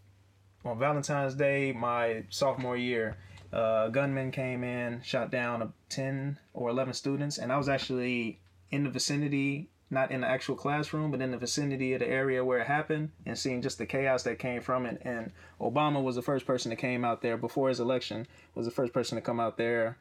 on 0.68 0.78
Valentine's 0.78 1.34
Day, 1.34 1.72
my 1.72 2.24
sophomore 2.28 2.76
year, 2.76 3.16
uh, 3.52 3.88
gunmen 3.88 4.30
came 4.30 4.64
in, 4.64 5.00
shot 5.02 5.30
down 5.30 5.62
uh, 5.62 5.68
10 5.88 6.38
or 6.54 6.68
11 6.70 6.94
students, 6.94 7.38
and 7.38 7.52
I 7.52 7.56
was 7.56 7.68
actually 7.68 8.40
in 8.70 8.84
the 8.84 8.90
vicinity, 8.90 9.68
not 9.90 10.10
in 10.10 10.22
the 10.22 10.26
actual 10.26 10.56
classroom, 10.56 11.10
but 11.10 11.20
in 11.20 11.30
the 11.30 11.38
vicinity 11.38 11.92
of 11.92 12.00
the 12.00 12.08
area 12.08 12.44
where 12.44 12.58
it 12.58 12.66
happened, 12.66 13.10
and 13.24 13.38
seeing 13.38 13.62
just 13.62 13.78
the 13.78 13.86
chaos 13.86 14.24
that 14.24 14.38
came 14.38 14.60
from 14.60 14.86
it. 14.86 15.00
And 15.04 15.32
Obama 15.60 16.02
was 16.02 16.16
the 16.16 16.22
first 16.22 16.46
person 16.46 16.70
that 16.70 16.76
came 16.76 17.04
out 17.04 17.22
there 17.22 17.36
before 17.36 17.68
his 17.68 17.80
election, 17.80 18.26
was 18.54 18.66
the 18.66 18.72
first 18.72 18.92
person 18.92 19.16
to 19.16 19.22
come 19.22 19.40
out 19.40 19.56
there, 19.56 19.96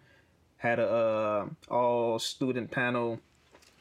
had 0.57 0.79
a 0.79 0.89
uh, 0.89 1.47
all 1.73 2.17
student 2.17 2.71
panel 2.71 3.19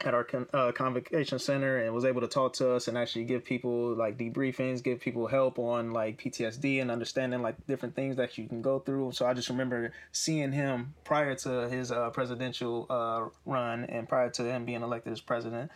at 0.00 0.12
our 0.12 0.24
con- 0.24 0.48
uh, 0.52 0.72
convocation 0.72 1.38
center 1.38 1.78
and 1.78 1.94
was 1.94 2.04
able 2.04 2.20
to 2.20 2.26
talk 2.26 2.52
to 2.54 2.72
us 2.72 2.88
and 2.88 2.98
actually 2.98 3.24
give 3.24 3.44
people 3.44 3.94
like 3.94 4.18
debriefings, 4.18 4.82
give 4.82 5.00
people 5.00 5.26
help 5.26 5.58
on 5.58 5.92
like 5.92 6.20
PTSD 6.20 6.80
and 6.80 6.90
understanding 6.90 7.42
like 7.42 7.54
different 7.66 7.94
things 7.94 8.16
that 8.16 8.36
you 8.36 8.46
can 8.46 8.60
go 8.60 8.78
through. 8.78 9.12
So 9.12 9.26
I 9.26 9.34
just 9.34 9.48
remember 9.48 9.92
seeing 10.12 10.52
him 10.52 10.94
prior 11.04 11.34
to 11.36 11.68
his 11.68 11.90
uh, 11.92 12.10
presidential 12.10 12.86
uh, 12.90 13.28
run 13.46 13.84
and 13.84 14.08
prior 14.08 14.30
to 14.30 14.44
him 14.44 14.64
being 14.64 14.82
elected 14.82 15.12
as 15.12 15.20
president, 15.20 15.70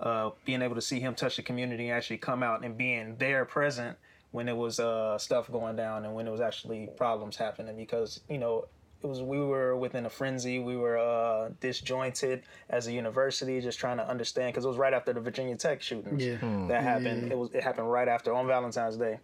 uh, 0.00 0.30
being 0.44 0.62
able 0.62 0.76
to 0.76 0.82
see 0.82 1.00
him 1.00 1.14
touch 1.14 1.36
the 1.36 1.42
community 1.42 1.88
and 1.88 1.96
actually 1.96 2.18
come 2.18 2.42
out 2.42 2.64
and 2.64 2.78
being 2.78 3.16
there 3.18 3.44
present 3.44 3.98
when 4.30 4.48
it 4.48 4.56
was 4.56 4.80
uh, 4.80 5.18
stuff 5.18 5.50
going 5.50 5.76
down 5.76 6.04
and 6.04 6.14
when 6.14 6.26
it 6.26 6.30
was 6.30 6.40
actually 6.40 6.88
problems 6.96 7.36
happening 7.36 7.76
because 7.76 8.20
you 8.28 8.38
know 8.38 8.66
it 9.04 9.06
was 9.06 9.20
we 9.22 9.38
were 9.38 9.76
within 9.76 10.06
a 10.06 10.10
frenzy. 10.10 10.58
We 10.58 10.76
were 10.76 10.96
uh, 10.98 11.50
disjointed 11.60 12.42
as 12.70 12.86
a 12.86 12.92
university 12.92 13.60
just 13.60 13.78
trying 13.78 13.98
to 13.98 14.08
understand 14.08 14.52
because 14.54 14.64
it 14.64 14.68
was 14.68 14.78
right 14.78 14.94
after 14.94 15.12
the 15.12 15.20
virginia 15.20 15.56
tech 15.56 15.82
shootings 15.82 16.24
Yeah. 16.24 16.38
that 16.68 16.82
happened. 16.82 17.30
It 17.30 17.36
was 17.36 17.50
it 17.52 17.62
happened 17.62 17.90
right 17.92 18.08
after 18.08 18.32
on 18.32 18.46
valentine's 18.46 18.96
day. 18.96 19.20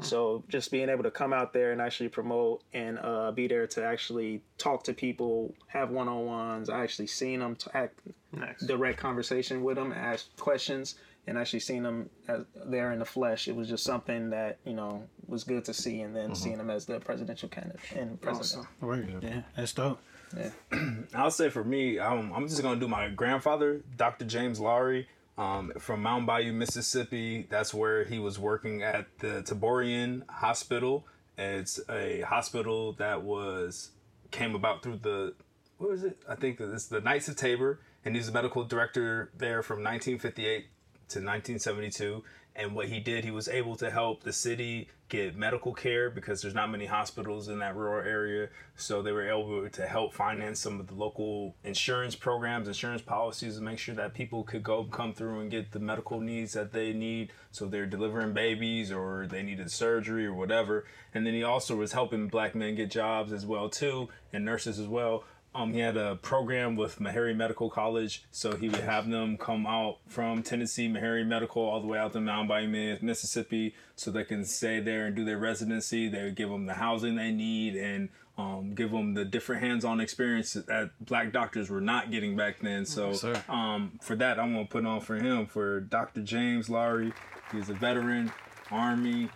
So 0.00 0.42
just 0.48 0.72
being 0.72 0.88
able 0.88 1.04
to 1.04 1.10
come 1.12 1.32
out 1.32 1.52
there 1.52 1.70
and 1.70 1.80
actually 1.80 2.08
promote 2.08 2.62
and 2.72 2.98
uh, 3.00 3.30
be 3.30 3.46
there 3.46 3.66
to 3.68 3.84
actually 3.84 4.42
talk 4.58 4.82
to 4.84 4.92
people 4.92 5.54
have 5.68 5.90
one-on-ones. 5.90 6.68
I 6.68 6.82
actually 6.82 7.06
seen 7.06 7.38
them 7.40 7.54
to 7.56 7.76
act 7.76 8.00
Nice. 8.32 8.60
direct 8.66 8.98
conversation 8.98 9.62
with 9.62 9.76
them, 9.76 9.92
ask 9.92 10.36
questions, 10.36 10.96
and 11.26 11.38
actually 11.38 11.60
seeing 11.60 11.82
them 11.82 12.10
as, 12.28 12.44
there 12.66 12.92
in 12.92 12.98
the 12.98 13.04
flesh. 13.04 13.48
It 13.48 13.56
was 13.56 13.68
just 13.68 13.84
something 13.84 14.30
that 14.30 14.58
you 14.64 14.74
know 14.74 15.04
was 15.26 15.44
good 15.44 15.64
to 15.66 15.74
see, 15.74 16.00
and 16.00 16.14
then 16.14 16.34
seeing 16.34 16.58
them 16.58 16.70
as 16.70 16.86
the 16.86 17.00
presidential 17.00 17.48
candidate 17.48 17.80
and 17.96 18.20
president. 18.20 18.66
right? 18.80 19.04
Yeah. 19.22 19.42
That's 19.56 19.72
dope. 19.72 20.00
Yeah. 20.36 20.50
I'll 21.14 21.30
say 21.30 21.48
for 21.48 21.64
me, 21.64 21.98
um, 21.98 22.32
I'm 22.34 22.48
just 22.48 22.62
gonna 22.62 22.80
do 22.80 22.88
my 22.88 23.08
grandfather, 23.08 23.82
Dr. 23.96 24.24
James 24.24 24.60
Lowry, 24.60 25.08
um, 25.38 25.72
from 25.78 26.02
Mound 26.02 26.26
Bayou, 26.26 26.52
Mississippi. 26.52 27.46
That's 27.48 27.72
where 27.72 28.04
he 28.04 28.18
was 28.18 28.38
working 28.38 28.82
at 28.82 29.06
the 29.18 29.42
Taborian 29.42 30.28
Hospital. 30.28 31.06
It's 31.36 31.80
a 31.88 32.20
hospital 32.22 32.92
that 32.94 33.22
was 33.22 33.90
came 34.30 34.54
about 34.54 34.82
through 34.82 34.98
the 34.98 35.34
what 35.78 35.90
was 35.90 36.04
it? 36.04 36.18
I 36.28 36.34
think 36.34 36.60
it's 36.60 36.86
the 36.86 37.00
Knights 37.00 37.28
of 37.28 37.36
Tabor, 37.36 37.80
and 38.04 38.14
he's 38.14 38.26
the 38.26 38.32
medical 38.32 38.64
director 38.64 39.30
there 39.36 39.62
from 39.62 39.78
1958 39.78 40.66
to 41.08 41.20
1972. 41.20 42.22
And 42.56 42.74
what 42.74 42.88
he 42.88 43.00
did, 43.00 43.24
he 43.24 43.32
was 43.32 43.48
able 43.48 43.74
to 43.76 43.90
help 43.90 44.22
the 44.22 44.32
city 44.32 44.88
get 45.08 45.36
medical 45.36 45.74
care 45.74 46.08
because 46.08 46.40
there's 46.40 46.54
not 46.54 46.70
many 46.70 46.86
hospitals 46.86 47.48
in 47.48 47.58
that 47.58 47.74
rural 47.74 48.06
area. 48.06 48.48
So 48.76 49.02
they 49.02 49.10
were 49.10 49.28
able 49.28 49.68
to 49.68 49.86
help 49.86 50.14
finance 50.14 50.60
some 50.60 50.78
of 50.78 50.86
the 50.86 50.94
local 50.94 51.56
insurance 51.64 52.14
programs, 52.14 52.68
insurance 52.68 53.02
policies, 53.02 53.56
and 53.56 53.64
make 53.64 53.78
sure 53.78 53.94
that 53.96 54.14
people 54.14 54.44
could 54.44 54.62
go 54.62 54.84
come 54.84 55.12
through 55.12 55.40
and 55.40 55.50
get 55.50 55.72
the 55.72 55.80
medical 55.80 56.20
needs 56.20 56.52
that 56.52 56.72
they 56.72 56.92
need. 56.92 57.32
So 57.50 57.66
they're 57.66 57.86
delivering 57.86 58.34
babies 58.34 58.92
or 58.92 59.26
they 59.26 59.42
needed 59.42 59.70
surgery 59.70 60.24
or 60.24 60.34
whatever. 60.34 60.84
And 61.12 61.26
then 61.26 61.34
he 61.34 61.42
also 61.42 61.74
was 61.74 61.92
helping 61.92 62.28
black 62.28 62.54
men 62.54 62.76
get 62.76 62.90
jobs 62.90 63.32
as 63.32 63.44
well 63.44 63.68
too, 63.68 64.08
and 64.32 64.44
nurses 64.44 64.78
as 64.78 64.86
well. 64.86 65.24
Um, 65.54 65.72
he 65.72 65.78
had 65.80 65.96
a 65.96 66.16
program 66.16 66.74
with 66.74 66.98
Meharry 66.98 67.34
Medical 67.36 67.70
College, 67.70 68.24
so 68.32 68.56
he 68.56 68.68
would 68.68 68.80
have 68.80 69.08
them 69.08 69.36
come 69.36 69.66
out 69.66 69.98
from 70.08 70.42
Tennessee, 70.42 70.88
Meharry 70.88 71.24
Medical, 71.24 71.62
all 71.62 71.80
the 71.80 71.86
way 71.86 71.98
out 71.98 72.12
to 72.14 72.20
Mound 72.20 72.48
Bayou, 72.48 72.66
Mi- 72.66 72.98
Mississippi, 73.00 73.74
so 73.94 74.10
they 74.10 74.24
can 74.24 74.44
stay 74.44 74.80
there 74.80 75.06
and 75.06 75.14
do 75.14 75.24
their 75.24 75.38
residency. 75.38 76.08
They 76.08 76.24
would 76.24 76.34
give 76.34 76.50
them 76.50 76.66
the 76.66 76.74
housing 76.74 77.14
they 77.14 77.30
need 77.30 77.76
and 77.76 78.08
um, 78.36 78.74
give 78.74 78.90
them 78.90 79.14
the 79.14 79.24
different 79.24 79.62
hands-on 79.62 80.00
experience 80.00 80.54
that 80.54 80.90
black 81.00 81.32
doctors 81.32 81.70
were 81.70 81.80
not 81.80 82.10
getting 82.10 82.36
back 82.36 82.60
then. 82.60 82.84
So 82.84 83.12
sir. 83.12 83.40
um, 83.48 83.98
for 84.02 84.16
that, 84.16 84.40
I'm 84.40 84.54
gonna 84.54 84.66
put 84.66 84.84
on 84.84 85.00
for 85.00 85.14
him 85.16 85.46
for 85.46 85.80
Dr. 85.80 86.22
James 86.22 86.68
Lowry. 86.68 87.12
He's 87.52 87.68
a 87.68 87.74
veteran, 87.74 88.32
Army. 88.72 89.28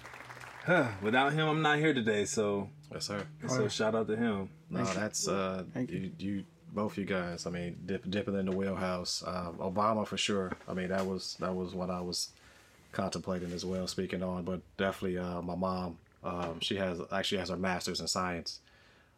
Without 1.02 1.32
him, 1.32 1.48
I'm 1.48 1.62
not 1.62 1.78
here 1.78 1.94
today. 1.94 2.24
So, 2.24 2.70
Yes, 2.92 3.06
sir. 3.06 3.26
so 3.46 3.68
shout 3.68 3.94
out 3.94 4.08
to 4.08 4.16
him. 4.16 4.48
No, 4.70 4.84
that's 4.84 5.28
uh, 5.28 5.64
Thank 5.74 5.90
you, 5.90 6.10
you, 6.18 6.44
both 6.72 6.96
you 6.96 7.04
guys. 7.04 7.46
I 7.46 7.50
mean, 7.50 7.78
dip, 7.86 8.08
dipping 8.10 8.38
in 8.38 8.46
the 8.46 8.56
wheelhouse. 8.56 9.22
Um, 9.26 9.56
Obama 9.58 10.06
for 10.06 10.16
sure. 10.16 10.52
I 10.66 10.74
mean, 10.74 10.88
that 10.88 11.06
was 11.06 11.36
that 11.40 11.54
was 11.54 11.74
what 11.74 11.90
I 11.90 12.00
was 12.00 12.30
contemplating 12.92 13.52
as 13.52 13.64
well. 13.64 13.86
Speaking 13.86 14.22
on, 14.22 14.44
but 14.44 14.60
definitely 14.76 15.18
uh, 15.18 15.42
my 15.42 15.54
mom. 15.54 15.98
Um, 16.24 16.60
she 16.60 16.76
has 16.76 17.00
actually 17.12 17.38
has 17.38 17.50
her 17.50 17.56
master's 17.56 18.00
in 18.00 18.08
science, 18.08 18.60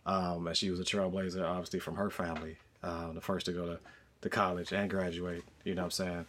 um, 0.07 0.47
and 0.47 0.57
she 0.57 0.71
was 0.71 0.81
a 0.81 0.85
trailblazer, 0.85 1.47
obviously 1.47 1.81
from 1.81 1.97
her 1.97 2.11
family, 2.11 2.57
um, 2.83 3.15
the 3.15 3.21
first 3.21 3.47
to 3.47 3.53
go 3.53 3.67
to, 3.67 3.79
to 4.23 4.29
college 4.29 4.73
and 4.73 4.91
graduate. 4.91 5.43
You 5.65 5.75
know 5.75 5.83
what 5.83 5.87
I'm 5.87 5.91
saying? 5.93 6.27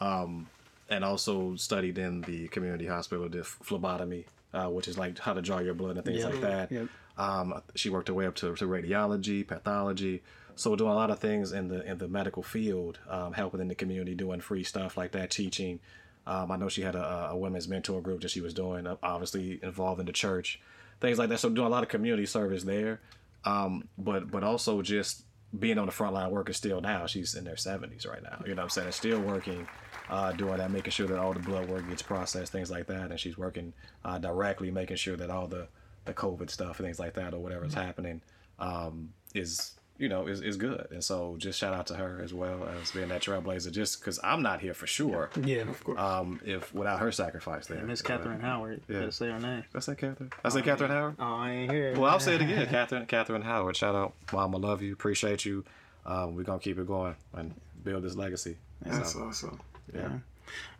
Um, 0.00 0.48
and 0.90 1.04
also 1.04 1.54
studied 1.56 1.98
in 1.98 2.22
the 2.22 2.48
community 2.48 2.86
hospital, 2.86 3.28
did 3.28 3.46
phlebotomy, 3.46 4.26
uh, 4.54 4.66
which 4.68 4.88
is 4.88 4.96
like 4.98 5.18
how 5.18 5.32
to 5.34 5.42
draw 5.42 5.58
your 5.58 5.74
blood 5.74 5.96
and 5.96 6.04
things 6.04 6.18
Yep. 6.22 6.30
like 6.32 6.40
that. 6.42 6.72
Yep. 6.72 6.88
Um, 7.16 7.62
she 7.74 7.90
worked 7.90 8.08
her 8.08 8.14
way 8.14 8.26
up 8.26 8.34
to, 8.36 8.54
to 8.54 8.64
radiology, 8.66 9.46
pathology, 9.46 10.22
so 10.54 10.74
doing 10.76 10.90
a 10.90 10.94
lot 10.94 11.10
of 11.10 11.18
things 11.18 11.52
in 11.52 11.68
the 11.68 11.84
in 11.88 11.98
the 11.98 12.08
medical 12.08 12.42
field, 12.42 12.98
um, 13.08 13.32
helping 13.32 13.60
in 13.60 13.68
the 13.68 13.74
community, 13.74 14.14
doing 14.14 14.40
free 14.40 14.64
stuff 14.64 14.96
like 14.96 15.12
that, 15.12 15.30
teaching. 15.30 15.80
Um, 16.26 16.50
I 16.50 16.56
know 16.56 16.68
she 16.68 16.82
had 16.82 16.94
a, 16.94 17.28
a 17.30 17.36
women's 17.36 17.68
mentor 17.68 18.02
group 18.02 18.20
that 18.20 18.30
she 18.30 18.40
was 18.40 18.52
doing, 18.54 18.86
uh, 18.86 18.96
obviously 19.02 19.58
involved 19.62 19.98
in 19.98 20.06
the 20.06 20.12
church, 20.12 20.60
things 21.00 21.18
like 21.18 21.28
that. 21.30 21.40
So 21.40 21.48
doing 21.48 21.66
a 21.66 21.70
lot 21.70 21.82
of 21.82 21.88
community 21.88 22.26
service 22.26 22.64
there, 22.64 23.00
um, 23.44 23.88
but 23.96 24.30
but 24.30 24.44
also 24.44 24.82
just 24.82 25.24
being 25.58 25.78
on 25.78 25.86
the 25.86 25.92
front 25.92 26.14
line 26.14 26.30
working 26.30 26.54
still 26.54 26.80
now. 26.80 27.06
She's 27.06 27.34
in 27.34 27.44
their 27.44 27.56
seventies 27.56 28.04
right 28.06 28.22
now. 28.22 28.42
You 28.44 28.54
know 28.54 28.62
what 28.62 28.64
I'm 28.64 28.70
saying? 28.70 28.92
Still 28.92 29.20
working, 29.20 29.66
uh, 30.10 30.32
doing 30.32 30.58
that, 30.58 30.70
making 30.70 30.90
sure 30.92 31.06
that 31.06 31.18
all 31.18 31.32
the 31.32 31.40
blood 31.40 31.68
work 31.68 31.88
gets 31.88 32.02
processed, 32.02 32.52
things 32.52 32.70
like 32.70 32.86
that. 32.86 33.10
And 33.10 33.18
she's 33.20 33.36
working 33.38 33.72
uh, 34.04 34.18
directly, 34.18 34.70
making 34.70 34.96
sure 34.96 35.16
that 35.16 35.30
all 35.30 35.46
the 35.46 35.68
the 36.04 36.14
COVID 36.14 36.48
stuff 36.48 36.78
and 36.78 36.86
things 36.86 36.98
like 36.98 37.14
that 37.14 37.34
or 37.34 37.38
whatever 37.38 37.60
whatever's 37.66 37.74
happening 37.74 38.22
um, 38.58 39.12
is 39.34 39.72
you 39.98 40.08
know 40.08 40.26
is, 40.26 40.40
is 40.40 40.56
good. 40.56 40.86
And 40.90 41.02
so 41.04 41.34
just 41.38 41.58
shout 41.58 41.74
out 41.74 41.86
to 41.88 41.94
her 41.96 42.20
as 42.22 42.32
well 42.32 42.66
as 42.80 42.92
being 42.92 43.08
that 43.08 43.20
trailblazer. 43.20 43.70
Just 43.72 44.00
because 44.00 44.18
I'm 44.24 44.42
not 44.42 44.60
here 44.60 44.72
for 44.74 44.86
sure. 44.86 45.28
Yeah, 45.44 45.68
of 45.68 45.82
course. 45.84 45.98
Um, 46.00 46.40
if 46.44 46.72
without 46.72 47.00
her 47.00 47.12
sacrifice 47.12 47.66
there. 47.66 47.84
Miss 47.84 48.00
Catherine 48.00 48.40
Howard. 48.40 48.80
Yeah. 48.88 49.10
Say 49.10 49.28
her 49.28 49.38
name. 49.38 49.64
I 49.74 49.80
say 49.80 49.94
Catherine. 49.96 50.32
I 50.44 50.48
say 50.48 50.62
Catherine 50.62 50.90
Howard. 50.90 51.16
Oh, 51.18 51.24
I 51.24 51.50
ain't 51.50 51.72
here. 51.72 51.94
Well, 51.98 52.10
I'll 52.10 52.20
say 52.20 52.36
it 52.36 52.40
again, 52.42 52.66
Catherine. 52.70 53.06
Catherine 53.06 53.42
Howard. 53.42 53.76
Shout 53.76 53.94
out, 53.94 54.14
Mom. 54.32 54.54
I 54.54 54.58
love 54.58 54.80
you. 54.82 54.92
Appreciate 54.92 55.44
you. 55.44 55.64
Um, 56.06 56.34
we're 56.36 56.44
gonna 56.44 56.58
keep 56.60 56.78
it 56.78 56.86
going 56.86 57.16
and 57.34 57.54
build 57.84 58.02
this 58.04 58.14
legacy. 58.14 58.56
That's 58.82 59.12
So, 59.12 59.24
awesome. 59.24 59.60
Yeah. 59.94 60.08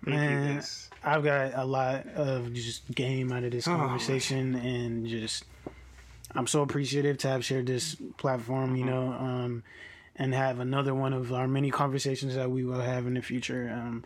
Thank 0.04 0.16
Man. 0.16 0.62
I've 1.04 1.24
got 1.24 1.54
a 1.54 1.64
lot 1.64 2.06
of 2.14 2.52
just 2.52 2.90
game 2.94 3.32
out 3.32 3.44
of 3.44 3.52
this 3.52 3.64
conversation 3.64 4.54
and 4.54 5.06
just 5.06 5.44
I'm 6.34 6.46
so 6.46 6.62
appreciative 6.62 7.18
to 7.18 7.28
have 7.28 7.44
shared 7.44 7.66
this 7.66 7.96
platform, 8.16 8.76
you 8.76 8.84
know, 8.84 9.12
um, 9.12 9.62
and 10.16 10.34
have 10.34 10.58
another 10.58 10.94
one 10.94 11.12
of 11.12 11.32
our 11.32 11.46
many 11.46 11.70
conversations 11.70 12.34
that 12.34 12.50
we 12.50 12.64
will 12.64 12.80
have 12.80 13.06
in 13.06 13.14
the 13.14 13.22
future. 13.22 13.70
Um, 13.72 14.04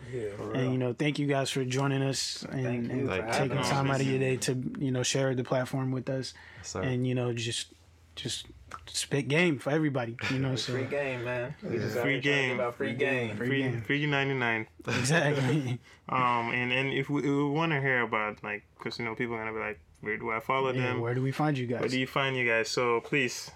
and 0.53 0.71
you 0.71 0.77
know, 0.77 0.93
thank 0.93 1.19
you 1.19 1.27
guys 1.27 1.49
for 1.49 1.65
joining 1.65 2.03
us 2.03 2.45
and, 2.51 2.91
and 2.91 3.09
for 3.09 3.31
taking 3.31 3.61
time 3.63 3.89
out 3.89 3.99
of 3.99 4.07
your 4.07 4.19
day 4.19 4.37
to 4.37 4.57
you 4.77 4.91
know 4.91 5.03
share 5.03 5.33
the 5.35 5.43
platform 5.43 5.91
with 5.91 6.09
us 6.09 6.33
sir. 6.61 6.81
and 6.81 7.07
you 7.07 7.15
know 7.15 7.33
just 7.33 7.67
just 8.15 8.47
spit 8.87 9.27
game 9.27 9.59
for 9.59 9.69
everybody. 9.71 10.15
You 10.31 10.39
know, 10.43 10.55
so 10.55 10.73
Free 10.73 10.85
game, 10.85 11.23
man. 11.23 11.55
We 11.63 11.77
just 11.77 11.97
Free 11.97 12.13
here 12.13 12.21
trying 12.21 12.21
to 12.21 12.21
game. 12.21 12.49
give 12.57 12.59
out 12.59 12.75
free 12.75 12.93
game. 12.93 13.37
Free 13.37 13.47
Free, 13.47 13.61
game. 13.63 13.81
free 13.81 14.05
ninety 14.05 14.33
nine. 14.35 14.67
exactly. 14.87 15.79
Um, 16.09 16.51
and 16.51 16.73
and 16.73 16.91
if 16.91 17.09
we, 17.09 17.21
we 17.21 17.43
want 17.49 17.71
to 17.71 17.79
hear 17.79 18.01
about 18.01 18.43
like, 18.43 18.63
cause 18.77 18.99
you 18.99 19.05
know 19.05 19.15
people 19.15 19.35
are 19.35 19.39
gonna 19.39 19.53
be 19.53 19.59
like, 19.59 19.79
where 20.01 20.17
do 20.17 20.31
I 20.31 20.41
follow 20.41 20.71
Yeah, 20.73 20.81
them? 20.81 20.99
where 21.01 21.15
do 21.15 21.21
we 21.21 21.31
find 21.31 21.57
you 21.57 21.65
guys? 21.65 21.79
Where 21.79 21.87
do 21.89 21.97
you 21.97 22.05
find 22.07 22.35
you 22.35 22.45
guys? 22.45 22.67
So 22.67 22.99
please, 22.99 23.49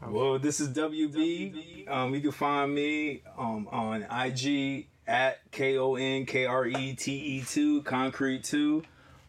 Well, 0.00 0.38
this 0.38 0.58
is 0.58 0.70
WB. 0.70 1.86
Um, 1.86 2.14
you 2.14 2.22
can 2.22 2.32
find 2.32 2.74
me 2.74 3.22
um, 3.36 3.68
on 3.70 4.04
IG 4.04 4.86
at 5.06 5.40
K 5.50 5.76
O 5.76 5.96
N 5.96 6.24
K 6.24 6.46
R 6.46 6.66
E 6.66 6.94
T 6.94 7.12
E 7.12 7.42
two 7.46 7.82
Concrete 7.82 8.42
two. 8.42 8.82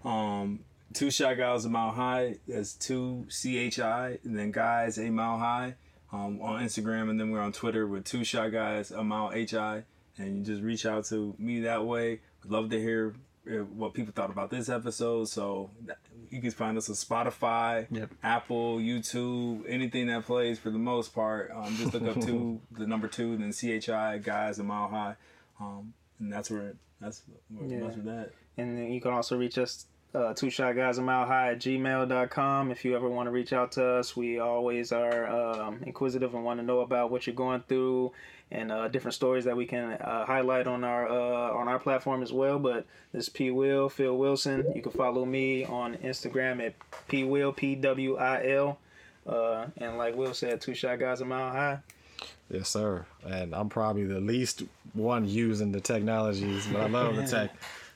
Um, 0.06 0.62
two 0.94 1.12
shot 1.12 1.38
guys 1.38 1.66
a 1.66 1.70
mile 1.70 1.92
high. 1.92 2.36
That's 2.48 2.74
two 2.74 3.26
C 3.30 3.58
H 3.58 3.80
I, 3.80 4.20
and 4.24 4.38
then 4.38 4.52
guys 4.52 4.98
a 4.98 5.10
mile 5.10 5.38
high. 5.40 5.76
Um, 6.14 6.42
on 6.42 6.62
Instagram, 6.62 7.10
and 7.10 7.18
then 7.18 7.32
we're 7.32 7.40
on 7.40 7.54
Twitter 7.54 7.88
with 7.88 8.04
two 8.04 8.26
shot 8.26 8.52
guys 8.52 8.92
a 8.92 9.02
mile 9.04 9.32
H 9.34 9.54
I, 9.54 9.84
and 10.18 10.38
you 10.40 10.44
just 10.44 10.62
reach 10.62 10.86
out 10.86 11.06
to 11.06 11.34
me 11.40 11.62
that 11.62 11.86
way. 11.86 12.20
I'd 12.44 12.52
love 12.52 12.70
to 12.72 12.80
hear 12.80 13.16
uh, 13.50 13.64
what 13.64 13.94
people 13.94 14.12
thought 14.14 14.30
about 14.30 14.50
this 14.50 14.68
episode. 14.68 15.30
So 15.30 15.70
you 16.30 16.42
can 16.42 16.52
find 16.52 16.78
us 16.78 16.90
on 16.90 16.96
Spotify, 16.96 17.88
Yep. 17.92 18.10
Apple, 18.24 18.80
YouTube, 18.80 19.64
anything 19.70 20.08
that 20.08 20.26
plays 20.26 20.60
for 20.60 20.70
the 20.70 20.78
most 20.78 21.14
part. 21.16 21.50
Um, 21.56 21.74
just 21.78 21.94
look 21.94 22.04
up 22.04 22.22
two, 22.22 22.60
the 22.72 22.86
number 22.88 23.08
two, 23.08 23.38
then 23.38 23.54
CHI 23.54 24.18
guys 24.22 24.60
a 24.60 24.64
mile 24.64 24.90
high, 24.90 25.16
um, 25.62 25.94
and 26.20 26.32
that's 26.32 26.52
where 26.52 26.74
that's 27.00 27.22
where 27.50 27.70
Yeah. 27.70 27.86
much 27.86 27.96
of 27.96 28.04
that. 28.04 28.32
And 28.58 28.78
then 28.78 28.92
you 28.92 29.00
can 29.00 29.12
also 29.14 29.38
reach 29.38 29.58
us, 29.58 29.86
uh, 30.14 30.34
two 30.34 30.50
shot 30.50 30.76
guys 30.76 30.98
a 30.98 31.02
mile 31.02 31.26
high 31.26 31.52
at 31.52 31.60
gmail.com. 31.60 32.72
If 32.72 32.84
you 32.84 32.96
ever 32.96 33.10
want 33.10 33.28
to 33.28 33.32
reach 33.32 33.54
out 33.54 33.72
to 33.74 33.86
us, 33.86 34.16
we 34.16 34.40
always 34.40 34.92
are 34.92 35.28
um, 35.28 35.80
inquisitive 35.86 36.34
and 36.34 36.44
want 36.44 36.60
to 36.60 36.66
know 36.66 36.82
about 36.82 37.12
what 37.12 37.28
you're 37.28 37.36
going 37.36 37.64
through 37.68 38.12
and 38.52 38.72
uh, 38.72 38.90
different 38.90 39.16
stories 39.16 39.46
that 39.46 39.56
we 39.56 39.66
can 39.66 39.94
uh, 39.94 40.26
highlight 40.26 40.68
on 40.68 40.84
our 40.84 41.08
uh, 41.08 41.54
on 41.54 41.68
our 41.68 41.80
platform 41.80 42.22
as 42.22 42.34
well. 42.34 42.60
But 42.60 42.86
this 43.14 43.24
is 43.24 43.30
P 43.30 43.52
Will, 43.52 43.88
Phil 43.88 44.18
Wilson. 44.18 44.66
You 44.76 44.82
can 44.82 44.92
follow 44.92 45.26
me 45.26 45.64
on 45.66 45.96
Instagram 45.98 46.66
at 46.66 46.74
P 47.08 47.24
Will, 47.24 47.54
P 47.54 47.76
W 47.76 48.18
I 48.18 48.48
L. 48.50 48.80
Uh, 49.26 49.68
and 49.78 49.98
like 49.98 50.16
Will 50.16 50.34
said, 50.34 50.60
two 50.60 50.74
shot 50.74 51.00
guys 51.00 51.22
a 51.22 51.26
mile 51.26 51.52
high. 51.52 51.80
Yes, 52.50 52.68
sir. 52.70 53.06
And 53.26 53.56
I'm 53.56 53.70
probably 53.70 54.04
the 54.04 54.20
least 54.20 54.64
one 54.94 55.26
using 55.28 55.72
the 55.72 55.80
technologies, 55.80 56.68
but 56.68 56.82
I 56.82 56.88
love 56.88 57.16
the 57.16 57.24
tech. 57.28 57.56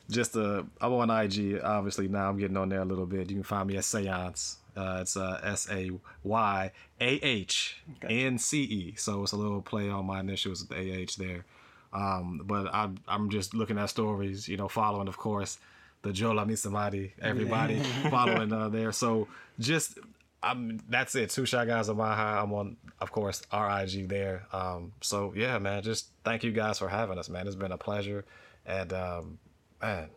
Just 0.10 0.38
uh, 0.38 0.64
I'm 0.80 0.94
on 0.94 1.10
IG. 1.10 1.60
Obviously, 1.64 2.08
now 2.08 2.30
I'm 2.30 2.38
getting 2.38 2.58
on 2.58 2.70
there 2.70 2.82
a 2.82 2.86
little 2.86 3.06
bit. 3.06 3.30
You 3.30 3.38
can 3.38 3.44
find 3.44 3.68
me 3.68 3.78
at 3.78 3.84
Seance. 3.84 4.58
Uh, 4.76 5.00
it's 5.02 5.16
uh, 5.18 5.40
S 5.44 5.68
A 5.72 5.90
Y 6.24 6.72
A 7.02 7.06
H 7.06 7.82
N 8.08 8.38
C 8.38 8.64
E. 8.64 8.96
So 8.98 9.24
it's 9.24 9.32
a 9.32 9.38
little 9.38 9.62
play 9.62 9.90
on 9.90 10.06
my 10.06 10.20
initials 10.20 10.62
with 10.68 10.78
A 10.78 10.82
H 10.82 11.16
there. 11.16 11.46
Um, 11.94 12.42
but 12.44 12.68
I'm 12.74 12.98
I'm 13.08 13.30
just 13.30 13.54
looking 13.54 13.78
at 13.78 13.90
stories, 13.90 14.48
you 14.48 14.58
know, 14.58 14.68
following, 14.68 15.08
of 15.08 15.18
course, 15.18 15.58
the 16.02 16.10
Jola 16.10 16.46
Misamadi, 16.46 17.12
everybody 17.22 17.80
following 18.10 18.52
uh, 18.52 18.70
there. 18.70 18.92
So 18.92 19.28
just 19.60 19.98
I'm 20.44 20.80
that's 20.90 21.16
it. 21.16 21.32
Two 21.32 21.46
shot 21.46 21.68
guys 21.68 21.90
on 21.90 21.98
my 21.98 22.14
high. 22.14 22.38
I'm 22.38 22.54
on, 22.54 22.78
of 23.00 23.12
course, 23.12 23.42
RIG 23.52 24.08
there. 24.08 24.46
Um, 24.54 24.92
so 25.02 25.34
yeah, 25.36 25.58
man, 25.58 25.82
just 25.82 26.10
thank 26.24 26.44
you 26.44 26.52
guys 26.52 26.78
for 26.78 26.88
having 26.88 27.18
us, 27.18 27.30
man. 27.30 27.48
It's 27.48 27.56
been 27.56 27.72
a 27.72 27.78
pleasure, 27.78 28.26
and 28.66 28.94
um, 28.94 29.40
man. 29.86 30.10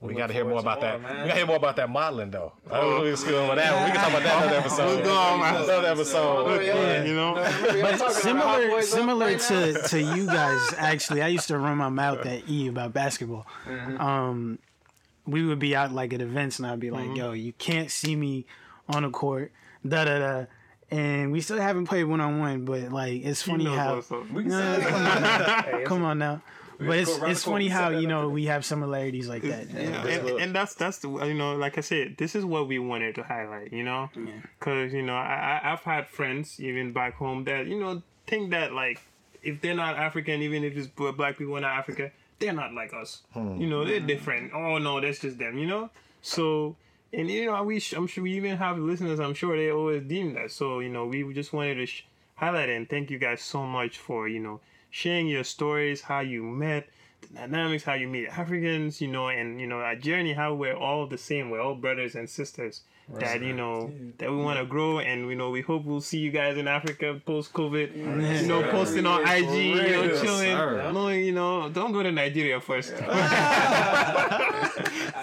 We, 0.00 0.12
got 0.12 0.26
to 0.26 0.34
hear 0.34 0.44
more 0.44 0.58
about 0.58 0.80
to 0.80 0.86
that. 0.86 1.00
man. 1.00 1.22
We 1.22 1.28
got 1.28 1.32
to 1.32 1.36
hear 1.38 1.46
more 1.46 1.56
about 1.56 1.76
that 1.76 1.88
modeling, 1.88 2.30
though. 2.30 2.52
I 2.70 2.78
don't 2.80 2.90
know 2.90 3.04
if 3.06 3.20
we 3.20 3.32
can 3.32 3.34
on 3.50 3.56
that. 3.56 3.74
one. 3.74 3.84
We 3.84 3.90
can 3.92 4.00
talk 4.00 4.10
about 4.10 4.22
that 4.22 4.42
another 4.42 4.56
episode. 4.58 4.86
We'll 4.86 5.04
go 5.04 5.14
on, 5.16 5.40
man. 5.40 5.54
Another 5.56 5.86
episode. 5.88 6.62
yeah, 6.62 7.04
you 7.04 7.14
know, 7.14 7.34
But 7.80 8.12
similar, 8.12 8.82
similar 8.82 9.38
to, 9.38 9.82
to 9.88 10.00
you 10.02 10.26
guys, 10.26 10.74
actually, 10.78 11.22
I 11.22 11.28
used 11.28 11.48
to 11.48 11.56
run 11.58 11.78
my 11.78 11.88
mouth 11.88 12.26
at 12.26 12.46
E 12.48 12.68
about 12.68 12.92
basketball. 12.92 13.46
Um, 13.98 14.58
we 15.26 15.42
would 15.46 15.58
be 15.58 15.74
out 15.74 15.90
like 15.92 16.12
at 16.12 16.20
events, 16.20 16.58
and 16.58 16.66
I'd 16.66 16.80
be 16.80 16.90
like, 16.90 17.16
"Yo, 17.16 17.32
you 17.32 17.54
can't 17.54 17.90
see 17.90 18.14
me 18.14 18.44
on 18.90 19.04
the 19.04 19.10
court." 19.10 19.52
Da 19.86 20.04
da 20.04 20.18
da. 20.18 20.44
And 20.90 21.32
we 21.32 21.40
still 21.40 21.58
haven't 21.58 21.86
played 21.86 22.04
one 22.04 22.20
on 22.20 22.38
one, 22.40 22.66
but 22.66 22.92
like 22.92 23.24
it's 23.24 23.42
funny 23.42 23.64
knows 23.64 24.06
how. 24.10 24.20
We 24.34 24.42
can 24.42 24.50
No, 24.52 24.78
say 24.78 24.84
come 24.84 25.02
that. 25.04 25.74
on, 25.74 25.84
come 25.86 26.04
on 26.04 26.18
now. 26.18 26.42
But 26.78 26.98
it's 26.98 27.18
it's 27.22 27.44
funny 27.44 27.68
how 27.68 27.90
you 27.90 28.06
know 28.06 28.28
we 28.28 28.46
have 28.46 28.64
similarities 28.64 29.28
like 29.28 29.42
that. 29.42 29.70
Yeah, 29.70 30.06
and, 30.06 30.28
and 30.40 30.54
that's 30.54 30.74
that's 30.74 30.98
the 30.98 31.08
you 31.08 31.34
know 31.34 31.56
like 31.56 31.78
I 31.78 31.80
said 31.80 32.16
this 32.18 32.34
is 32.34 32.44
what 32.44 32.68
we 32.68 32.78
wanted 32.78 33.14
to 33.16 33.22
highlight 33.22 33.72
you 33.72 33.84
know? 33.84 34.10
Because 34.58 34.92
you 34.92 35.02
know 35.02 35.14
I 35.14 35.60
I- 35.62 35.72
I've 35.72 35.82
had 35.82 36.08
friends 36.08 36.60
even 36.60 36.92
back 36.92 37.14
home 37.14 37.44
that 37.44 37.66
you 37.66 37.78
know 37.78 38.02
think 38.26 38.50
that 38.50 38.72
like 38.72 39.00
if 39.42 39.60
they're 39.60 39.74
not 39.74 39.96
African 39.96 40.42
even 40.42 40.64
if 40.64 40.76
it's 40.76 40.86
black 40.88 41.38
people 41.38 41.56
in 41.56 41.64
Africa 41.64 42.10
they're 42.38 42.52
not 42.52 42.74
like 42.74 42.92
us. 42.92 43.22
Hmm. 43.32 43.60
You 43.60 43.68
know 43.68 43.84
they're 43.84 43.98
mm-hmm. 43.98 44.06
different. 44.06 44.52
Oh 44.54 44.78
no 44.78 45.00
that's 45.00 45.20
just 45.20 45.38
them 45.38 45.58
you 45.58 45.66
know? 45.66 45.90
So 46.22 46.76
and 47.12 47.30
you 47.30 47.46
know 47.46 47.62
we 47.62 47.80
sh- 47.80 47.94
I'm 47.94 48.06
sure 48.06 48.24
we 48.24 48.32
even 48.34 48.56
have 48.56 48.78
listeners 48.78 49.20
I'm 49.20 49.34
sure 49.34 49.56
they 49.56 49.70
always 49.70 50.02
deem 50.02 50.34
that. 50.34 50.50
So 50.50 50.80
you 50.80 50.88
know 50.88 51.06
we 51.06 51.32
just 51.32 51.52
wanted 51.52 51.76
to 51.76 51.86
sh- 51.86 52.04
highlight 52.36 52.68
it 52.68 52.76
and 52.76 52.88
thank 52.88 53.10
you 53.10 53.18
guys 53.18 53.40
so 53.42 53.64
much 53.64 53.98
for 53.98 54.26
you 54.28 54.40
know 54.40 54.60
sharing 54.94 55.26
your 55.26 55.42
stories 55.42 56.02
how 56.02 56.20
you 56.20 56.40
met 56.40 56.88
the 57.20 57.26
dynamics, 57.34 57.82
how 57.82 57.94
you 57.94 58.06
meet 58.06 58.28
Africans, 58.28 59.00
you 59.00 59.08
know, 59.08 59.26
and 59.26 59.60
you 59.60 59.66
know 59.66 59.80
our 59.80 59.96
journey, 59.96 60.34
how 60.34 60.54
we're 60.54 60.76
all 60.76 61.04
the 61.08 61.18
same, 61.18 61.50
we're 61.50 61.60
all 61.60 61.74
brothers 61.74 62.14
and 62.14 62.30
sisters. 62.30 62.82
That 63.12 63.42
you 63.42 63.52
know 63.52 63.92
that 64.16 64.30
we 64.30 64.36
want 64.38 64.58
to 64.58 64.64
grow, 64.64 64.98
and 64.98 65.26
we 65.26 65.34
know 65.34 65.50
we 65.50 65.60
hope 65.60 65.84
we'll 65.84 66.00
see 66.00 66.18
you 66.18 66.30
guys 66.30 66.56
in 66.56 66.66
Africa 66.66 67.20
post 67.26 67.52
COVID. 67.52 67.94
You 67.94 68.46
know, 68.48 68.62
posting 68.70 69.04
on 69.04 69.20
IG, 69.28 69.50
you 69.52 69.74
know, 69.74 70.22
chilling. 70.22 70.56
sir. 70.56 70.90
No, 70.90 71.10
you 71.10 71.32
know, 71.32 71.68
don't 71.68 71.92
go 71.92 72.02
to 72.02 72.10
Nigeria 72.10 72.60
first. 72.62 72.94
Phil 72.94 73.06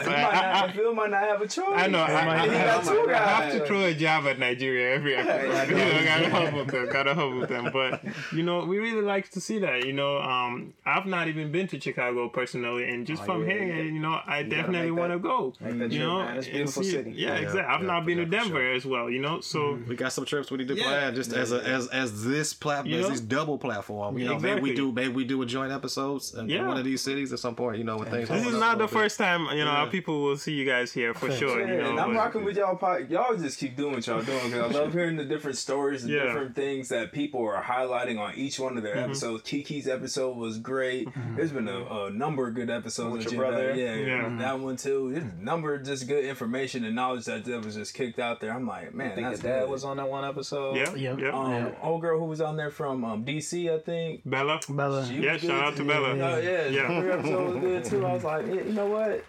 might 0.05 0.31
not- 0.31 0.75
Phil 0.75 0.93
might 0.93 1.09
not 1.09 1.23
have 1.23 1.41
a 1.41 1.47
choice. 1.47 1.65
I 1.75 1.87
know. 1.87 1.99
I, 1.99 2.43
I, 2.43 2.47
He 2.47 2.51
got 2.53 2.83
two 2.83 3.09
I 3.09 3.17
have 3.17 3.53
to 3.53 3.65
throw 3.65 3.83
a 3.83 3.93
jab 3.93 4.25
at 4.27 4.37
Nigeria 4.37 4.93
every 4.95 5.15
episode. 5.15 5.69
you 5.69 5.75
know, 5.75 6.03
gotta 6.03 6.29
help 6.29 6.53
with 6.53 6.67
them. 6.67 6.89
Gotta 6.91 7.15
help 7.15 7.33
with 7.35 7.49
them. 7.49 7.69
But 7.73 8.03
you 8.31 8.43
know, 8.43 8.63
we 8.65 8.77
really 8.77 9.01
like 9.01 9.29
to 9.31 9.41
see 9.41 9.59
that. 9.59 9.85
You 9.85 9.93
know, 9.93 10.19
um, 10.19 10.73
I've 10.85 11.07
not 11.07 11.27
even 11.27 11.51
been 11.51 11.67
to 11.69 11.79
Chicago 11.79 12.29
personally, 12.29 12.87
and 12.89 13.07
just 13.07 13.23
from 13.25 13.41
yeah, 13.41 13.53
hearing 13.53 13.69
yeah. 13.69 13.83
you 13.83 13.99
know, 13.99 14.19
I 14.25 14.43
definitely 14.43 14.91
want 14.91 15.13
to 15.13 15.19
go. 15.19 15.53
Make 15.59 15.91
you 15.91 15.99
know. 15.99 16.21
It's 16.27 16.47
beautiful 16.47 16.83
city. 16.83 17.13
Yeah, 17.15 17.29
Yeah, 17.29 17.35
exactly. 17.39 17.61
I've 17.75 17.81
yeah, 17.81 17.87
not 17.87 18.05
been 18.05 18.17
yeah, 18.17 18.25
to 18.25 18.29
Denver 18.29 18.59
sure. 18.59 18.73
as 18.73 18.85
well. 18.85 19.09
You 19.09 19.19
know, 19.19 19.39
so 19.41 19.79
We 19.87 19.95
got 19.95 20.13
some 20.13 20.25
trips 20.25 20.51
we 20.51 20.57
need 20.57 20.67
to 20.69 20.75
Yeah. 20.75 20.83
plan 20.83 21.15
just 21.15 21.33
as 21.33 21.51
a 21.51 21.61
as 21.67 21.87
as 21.89 22.23
this 22.23 22.53
platform, 22.53 22.91
You 22.93 22.99
as 22.99 23.03
know? 23.05 23.09
this 23.11 23.21
double 23.21 23.57
platform. 23.57 24.17
You 24.17 24.25
Yeah, 24.25 24.31
know, 24.31 24.39
maybe 24.39 24.61
we 24.61 24.73
do 24.73 24.91
maybe 24.91 25.13
we 25.13 25.23
do 25.25 25.41
a 25.41 25.45
joint 25.45 25.71
episodes 25.71 26.33
in 26.33 26.49
Yeah. 26.49 26.67
one 26.67 26.77
of 26.77 26.83
these 26.85 27.01
cities 27.01 27.31
at 27.33 27.39
some 27.39 27.55
point. 27.55 27.77
You 27.77 27.83
know, 27.83 27.97
when 27.97 28.09
things. 28.09 28.29
this 28.29 28.45
is 28.45 28.53
not 28.53 28.77
the 28.77 28.83
little 28.83 28.87
bit. 28.87 28.89
first 28.89 29.17
time 29.17 29.45
you 29.57 29.63
know 29.65 29.71
our 29.71 29.87
people 29.87 30.21
will 30.23 30.37
see 30.37 30.53
you 30.53 30.65
guys 30.65 30.91
here 30.91 31.13
for 31.13 31.31
sure. 31.31 31.59
Yeah, 31.61 31.73
You 31.75 31.81
know, 31.83 31.89
and 31.91 31.99
I'm 31.99 32.09
but- 32.13 32.15
rocking 32.17 32.43
with 32.43 32.57
y'all. 32.57 32.75
Pod- 32.75 33.09
y'all 33.09 33.35
just 33.35 33.59
keep 33.59 33.75
doing 33.77 33.93
what 33.93 34.05
y'all 34.07 34.21
doing 34.21 34.51
because 34.51 34.75
I 34.75 34.79
love 34.79 34.93
hearing 34.93 35.17
the 35.17 35.25
different 35.25 35.57
stories, 35.57 36.03
the 36.03 36.13
Yeah. 36.13 36.23
different 36.25 36.55
things 36.55 36.89
that 36.89 37.11
people 37.11 37.45
are 37.45 37.61
highlighting 37.61 38.19
on 38.19 38.35
each 38.35 38.59
one 38.59 38.77
of 38.77 38.83
their 38.83 38.95
Mm-hmm. 38.95 39.05
episodes. 39.11 39.43
Kiki's 39.43 39.87
episode 39.87 40.35
was 40.37 40.57
great. 40.57 41.07
There's 41.35 41.51
been 41.51 41.67
a, 41.67 42.05
a 42.07 42.09
number 42.11 42.47
of 42.47 42.55
good 42.55 42.69
episodes 42.69 43.13
With 43.13 43.23
that 43.25 43.31
your 43.33 43.41
brother. 43.41 43.73
Yeah, 43.75 43.95
Yeah. 43.95 44.35
that 44.39 44.59
one 44.59 44.75
too. 44.77 45.09
There's 45.13 45.23
a 45.25 45.43
number 45.43 45.75
of 45.75 45.83
just 45.85 46.07
good 46.07 46.25
information 46.25 46.83
and 46.85 46.95
knowledge 46.95 47.25
that, 47.25 47.45
that 47.61 47.65
was 47.65 47.75
just 47.75 47.93
kicked 47.93 48.19
out 48.19 48.39
there. 48.39 48.51
I'm 48.53 48.65
like, 48.67 48.93
man, 48.93 49.11
I 49.11 49.15
think 49.15 49.27
that's 49.27 49.43
your 49.43 49.51
dad 49.53 49.59
good. 49.61 49.69
was 49.69 49.83
on 49.83 49.97
that 49.97 50.09
one 50.09 50.25
episode. 50.25 50.75
yeah, 50.77 50.93
Yep. 50.93 51.19
yeah. 51.19 51.29
Um, 51.29 51.51
Yeah. 51.51 51.71
old 51.83 52.01
girl 52.01 52.19
who 52.19 52.25
was 52.25 52.41
on 52.41 52.57
there 52.57 52.71
from 52.71 53.03
um, 53.05 53.23
DC, 53.25 53.73
I 53.73 53.79
think. 53.79 54.21
Bella. 54.25 54.59
Bella. 54.69 55.05
She 55.05 55.15
Yeah, 55.19 55.37
shout 55.37 55.51
out 55.63 55.71
to 55.73 55.79
too. 55.79 55.87
Bella. 55.87 56.09
Oh, 56.11 56.37
yeah, 56.39 56.67
Yeah. 56.67 56.87
her 57.01 57.11
episode 57.11 57.53
was 57.53 57.57
good 57.63 57.85
too. 57.85 58.05
I 58.05 58.13
was 58.13 58.23
like, 58.23 58.45
yeah, 58.47 58.53
you 58.53 58.73
know 58.73 58.87
what? 58.87 59.23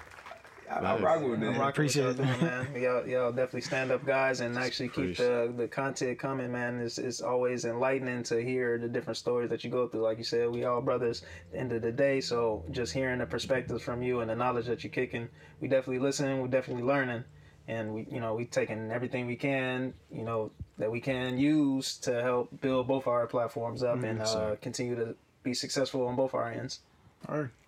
I 0.71 0.97
rock 1.01 1.21
with 1.23 1.43
it. 1.43 1.51
Rock 1.59 1.69
Appreciate 1.75 2.07
it. 2.07 2.19
man. 2.19 2.67
Y'all, 2.75 3.07
y'all 3.07 3.31
definitely 3.31 3.61
stand 3.61 3.91
up 3.91 4.07
guys 4.07 4.41
and 4.41 4.57
actually 4.57 4.89
keep 4.89 5.19
the, 5.19 5.53
the 5.55 5.69
content 5.69 6.19
coming, 6.19 6.51
man. 6.51 6.81
It's, 6.81 6.97
it's 6.97 7.21
always 7.21 7.67
enlightening 7.67 8.23
to 8.25 8.43
hear 8.43 8.79
the 8.79 8.89
different 8.89 9.19
stories 9.19 9.51
that 9.51 9.65
you 9.65 9.71
go 9.71 9.87
through. 9.87 10.01
Like 10.01 10.17
you 10.17 10.25
said, 10.25 10.49
we 10.49 10.65
all 10.65 10.81
brothers 10.81 11.25
at 11.49 11.53
the 11.53 11.59
end 11.59 11.73
of 11.73 11.83
the 11.83 11.93
day. 11.93 12.23
So 12.23 12.65
just 12.71 12.95
hearing 12.95 13.19
the 13.19 13.27
perspectives 13.27 13.83
from 13.83 14.03
you 14.03 14.21
and 14.21 14.31
the 14.31 14.35
knowledge 14.35 14.65
that 14.65 14.83
you're 14.83 14.91
kicking, 14.93 15.29
we 15.61 15.69
definitely 15.69 15.99
listening. 15.99 16.41
We're 16.41 16.49
definitely 16.49 16.85
learning. 16.85 17.25
And 17.73 17.95
we, 17.95 18.07
you 18.11 18.21
know, 18.21 18.35
we 18.35 18.45
taking 18.45 18.91
everything 18.91 19.27
we 19.27 19.37
can, 19.37 19.95
you 20.11 20.25
know, 20.25 20.51
that 20.79 20.91
we 20.91 21.01
can 21.01 21.39
use 21.39 21.97
to 21.99 22.23
help 22.23 22.61
build 22.61 22.87
both 22.87 23.07
our 23.07 23.27
platforms 23.27 23.83
up 23.83 24.03
and 24.03 24.21
uh, 24.21 24.57
continue 24.61 24.97
to 24.97 25.15
be 25.43 25.55
successful 25.55 26.07
on 26.07 26.17
both 26.17 26.35
our 26.35 26.51
ends. 26.51 26.81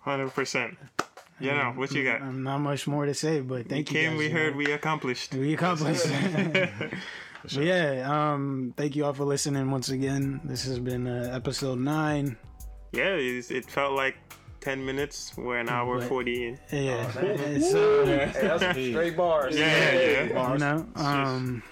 Hundred 0.01 0.33
percent. 0.33 0.77
You 1.39 1.51
know 1.51 1.73
what 1.75 1.91
you 1.91 2.03
got? 2.03 2.21
Um, 2.21 2.43
not 2.43 2.59
much 2.59 2.87
more 2.87 3.05
to 3.05 3.13
say, 3.13 3.41
but 3.41 3.67
thank 3.67 3.91
you. 3.91 3.99
Came, 3.99 4.11
guys, 4.11 4.19
we 4.19 4.29
heard, 4.29 4.53
know. 4.53 4.57
we 4.57 4.71
accomplished. 4.71 5.33
we 5.33 5.53
accomplished. 5.53 6.05
but 6.53 7.51
yeah, 7.53 8.03
um, 8.07 8.73
thank 8.77 8.95
you 8.95 9.05
all 9.05 9.13
for 9.13 9.25
listening 9.25 9.69
once 9.69 9.89
again. 9.89 10.39
This 10.45 10.65
has 10.65 10.79
been 10.79 11.07
uh, 11.07 11.31
episode 11.33 11.79
nine. 11.79 12.37
Yeah, 12.93 13.15
it's, 13.15 13.51
it 13.51 13.65
felt 13.65 13.93
like 13.93 14.15
ten 14.65 14.83
minutes. 14.85 15.31
We're 15.37 15.59
an 15.59 15.69
hour 15.69 15.99
But- 15.99 16.09
forty 16.09 16.47
in. 16.47 16.59
Yeah, 16.71 17.07
it's, 17.21 17.73
uh, 17.73 18.29
Hey, 18.33 18.47
that's 18.47 18.79
straight 18.89 19.15
bars. 19.15 19.55
Yeah, 19.57 19.93
yeah, 19.93 20.23
yeah. 20.33 20.51
you 20.53 20.57
know. 20.57 20.87
Um, 20.95 21.63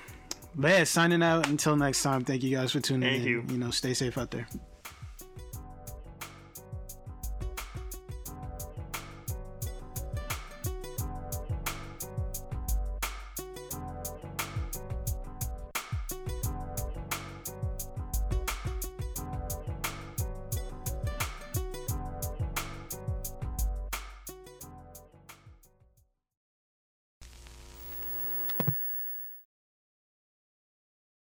but 0.55 0.69
yeah, 0.71 0.83
signing 0.83 1.23
out. 1.23 1.47
Until 1.49 1.75
next 1.75 2.03
time. 2.03 2.23
Thank 2.23 2.43
you 2.43 2.55
guys 2.55 2.71
for 2.71 2.79
tuning 2.79 3.09
Thank 3.09 3.23
in. 3.23 3.27
you. 3.29 3.43
You 3.49 3.57
know, 3.57 3.71
stay 3.71 3.93
safe 3.95 4.17
out 4.17 4.29
there. 4.31 4.47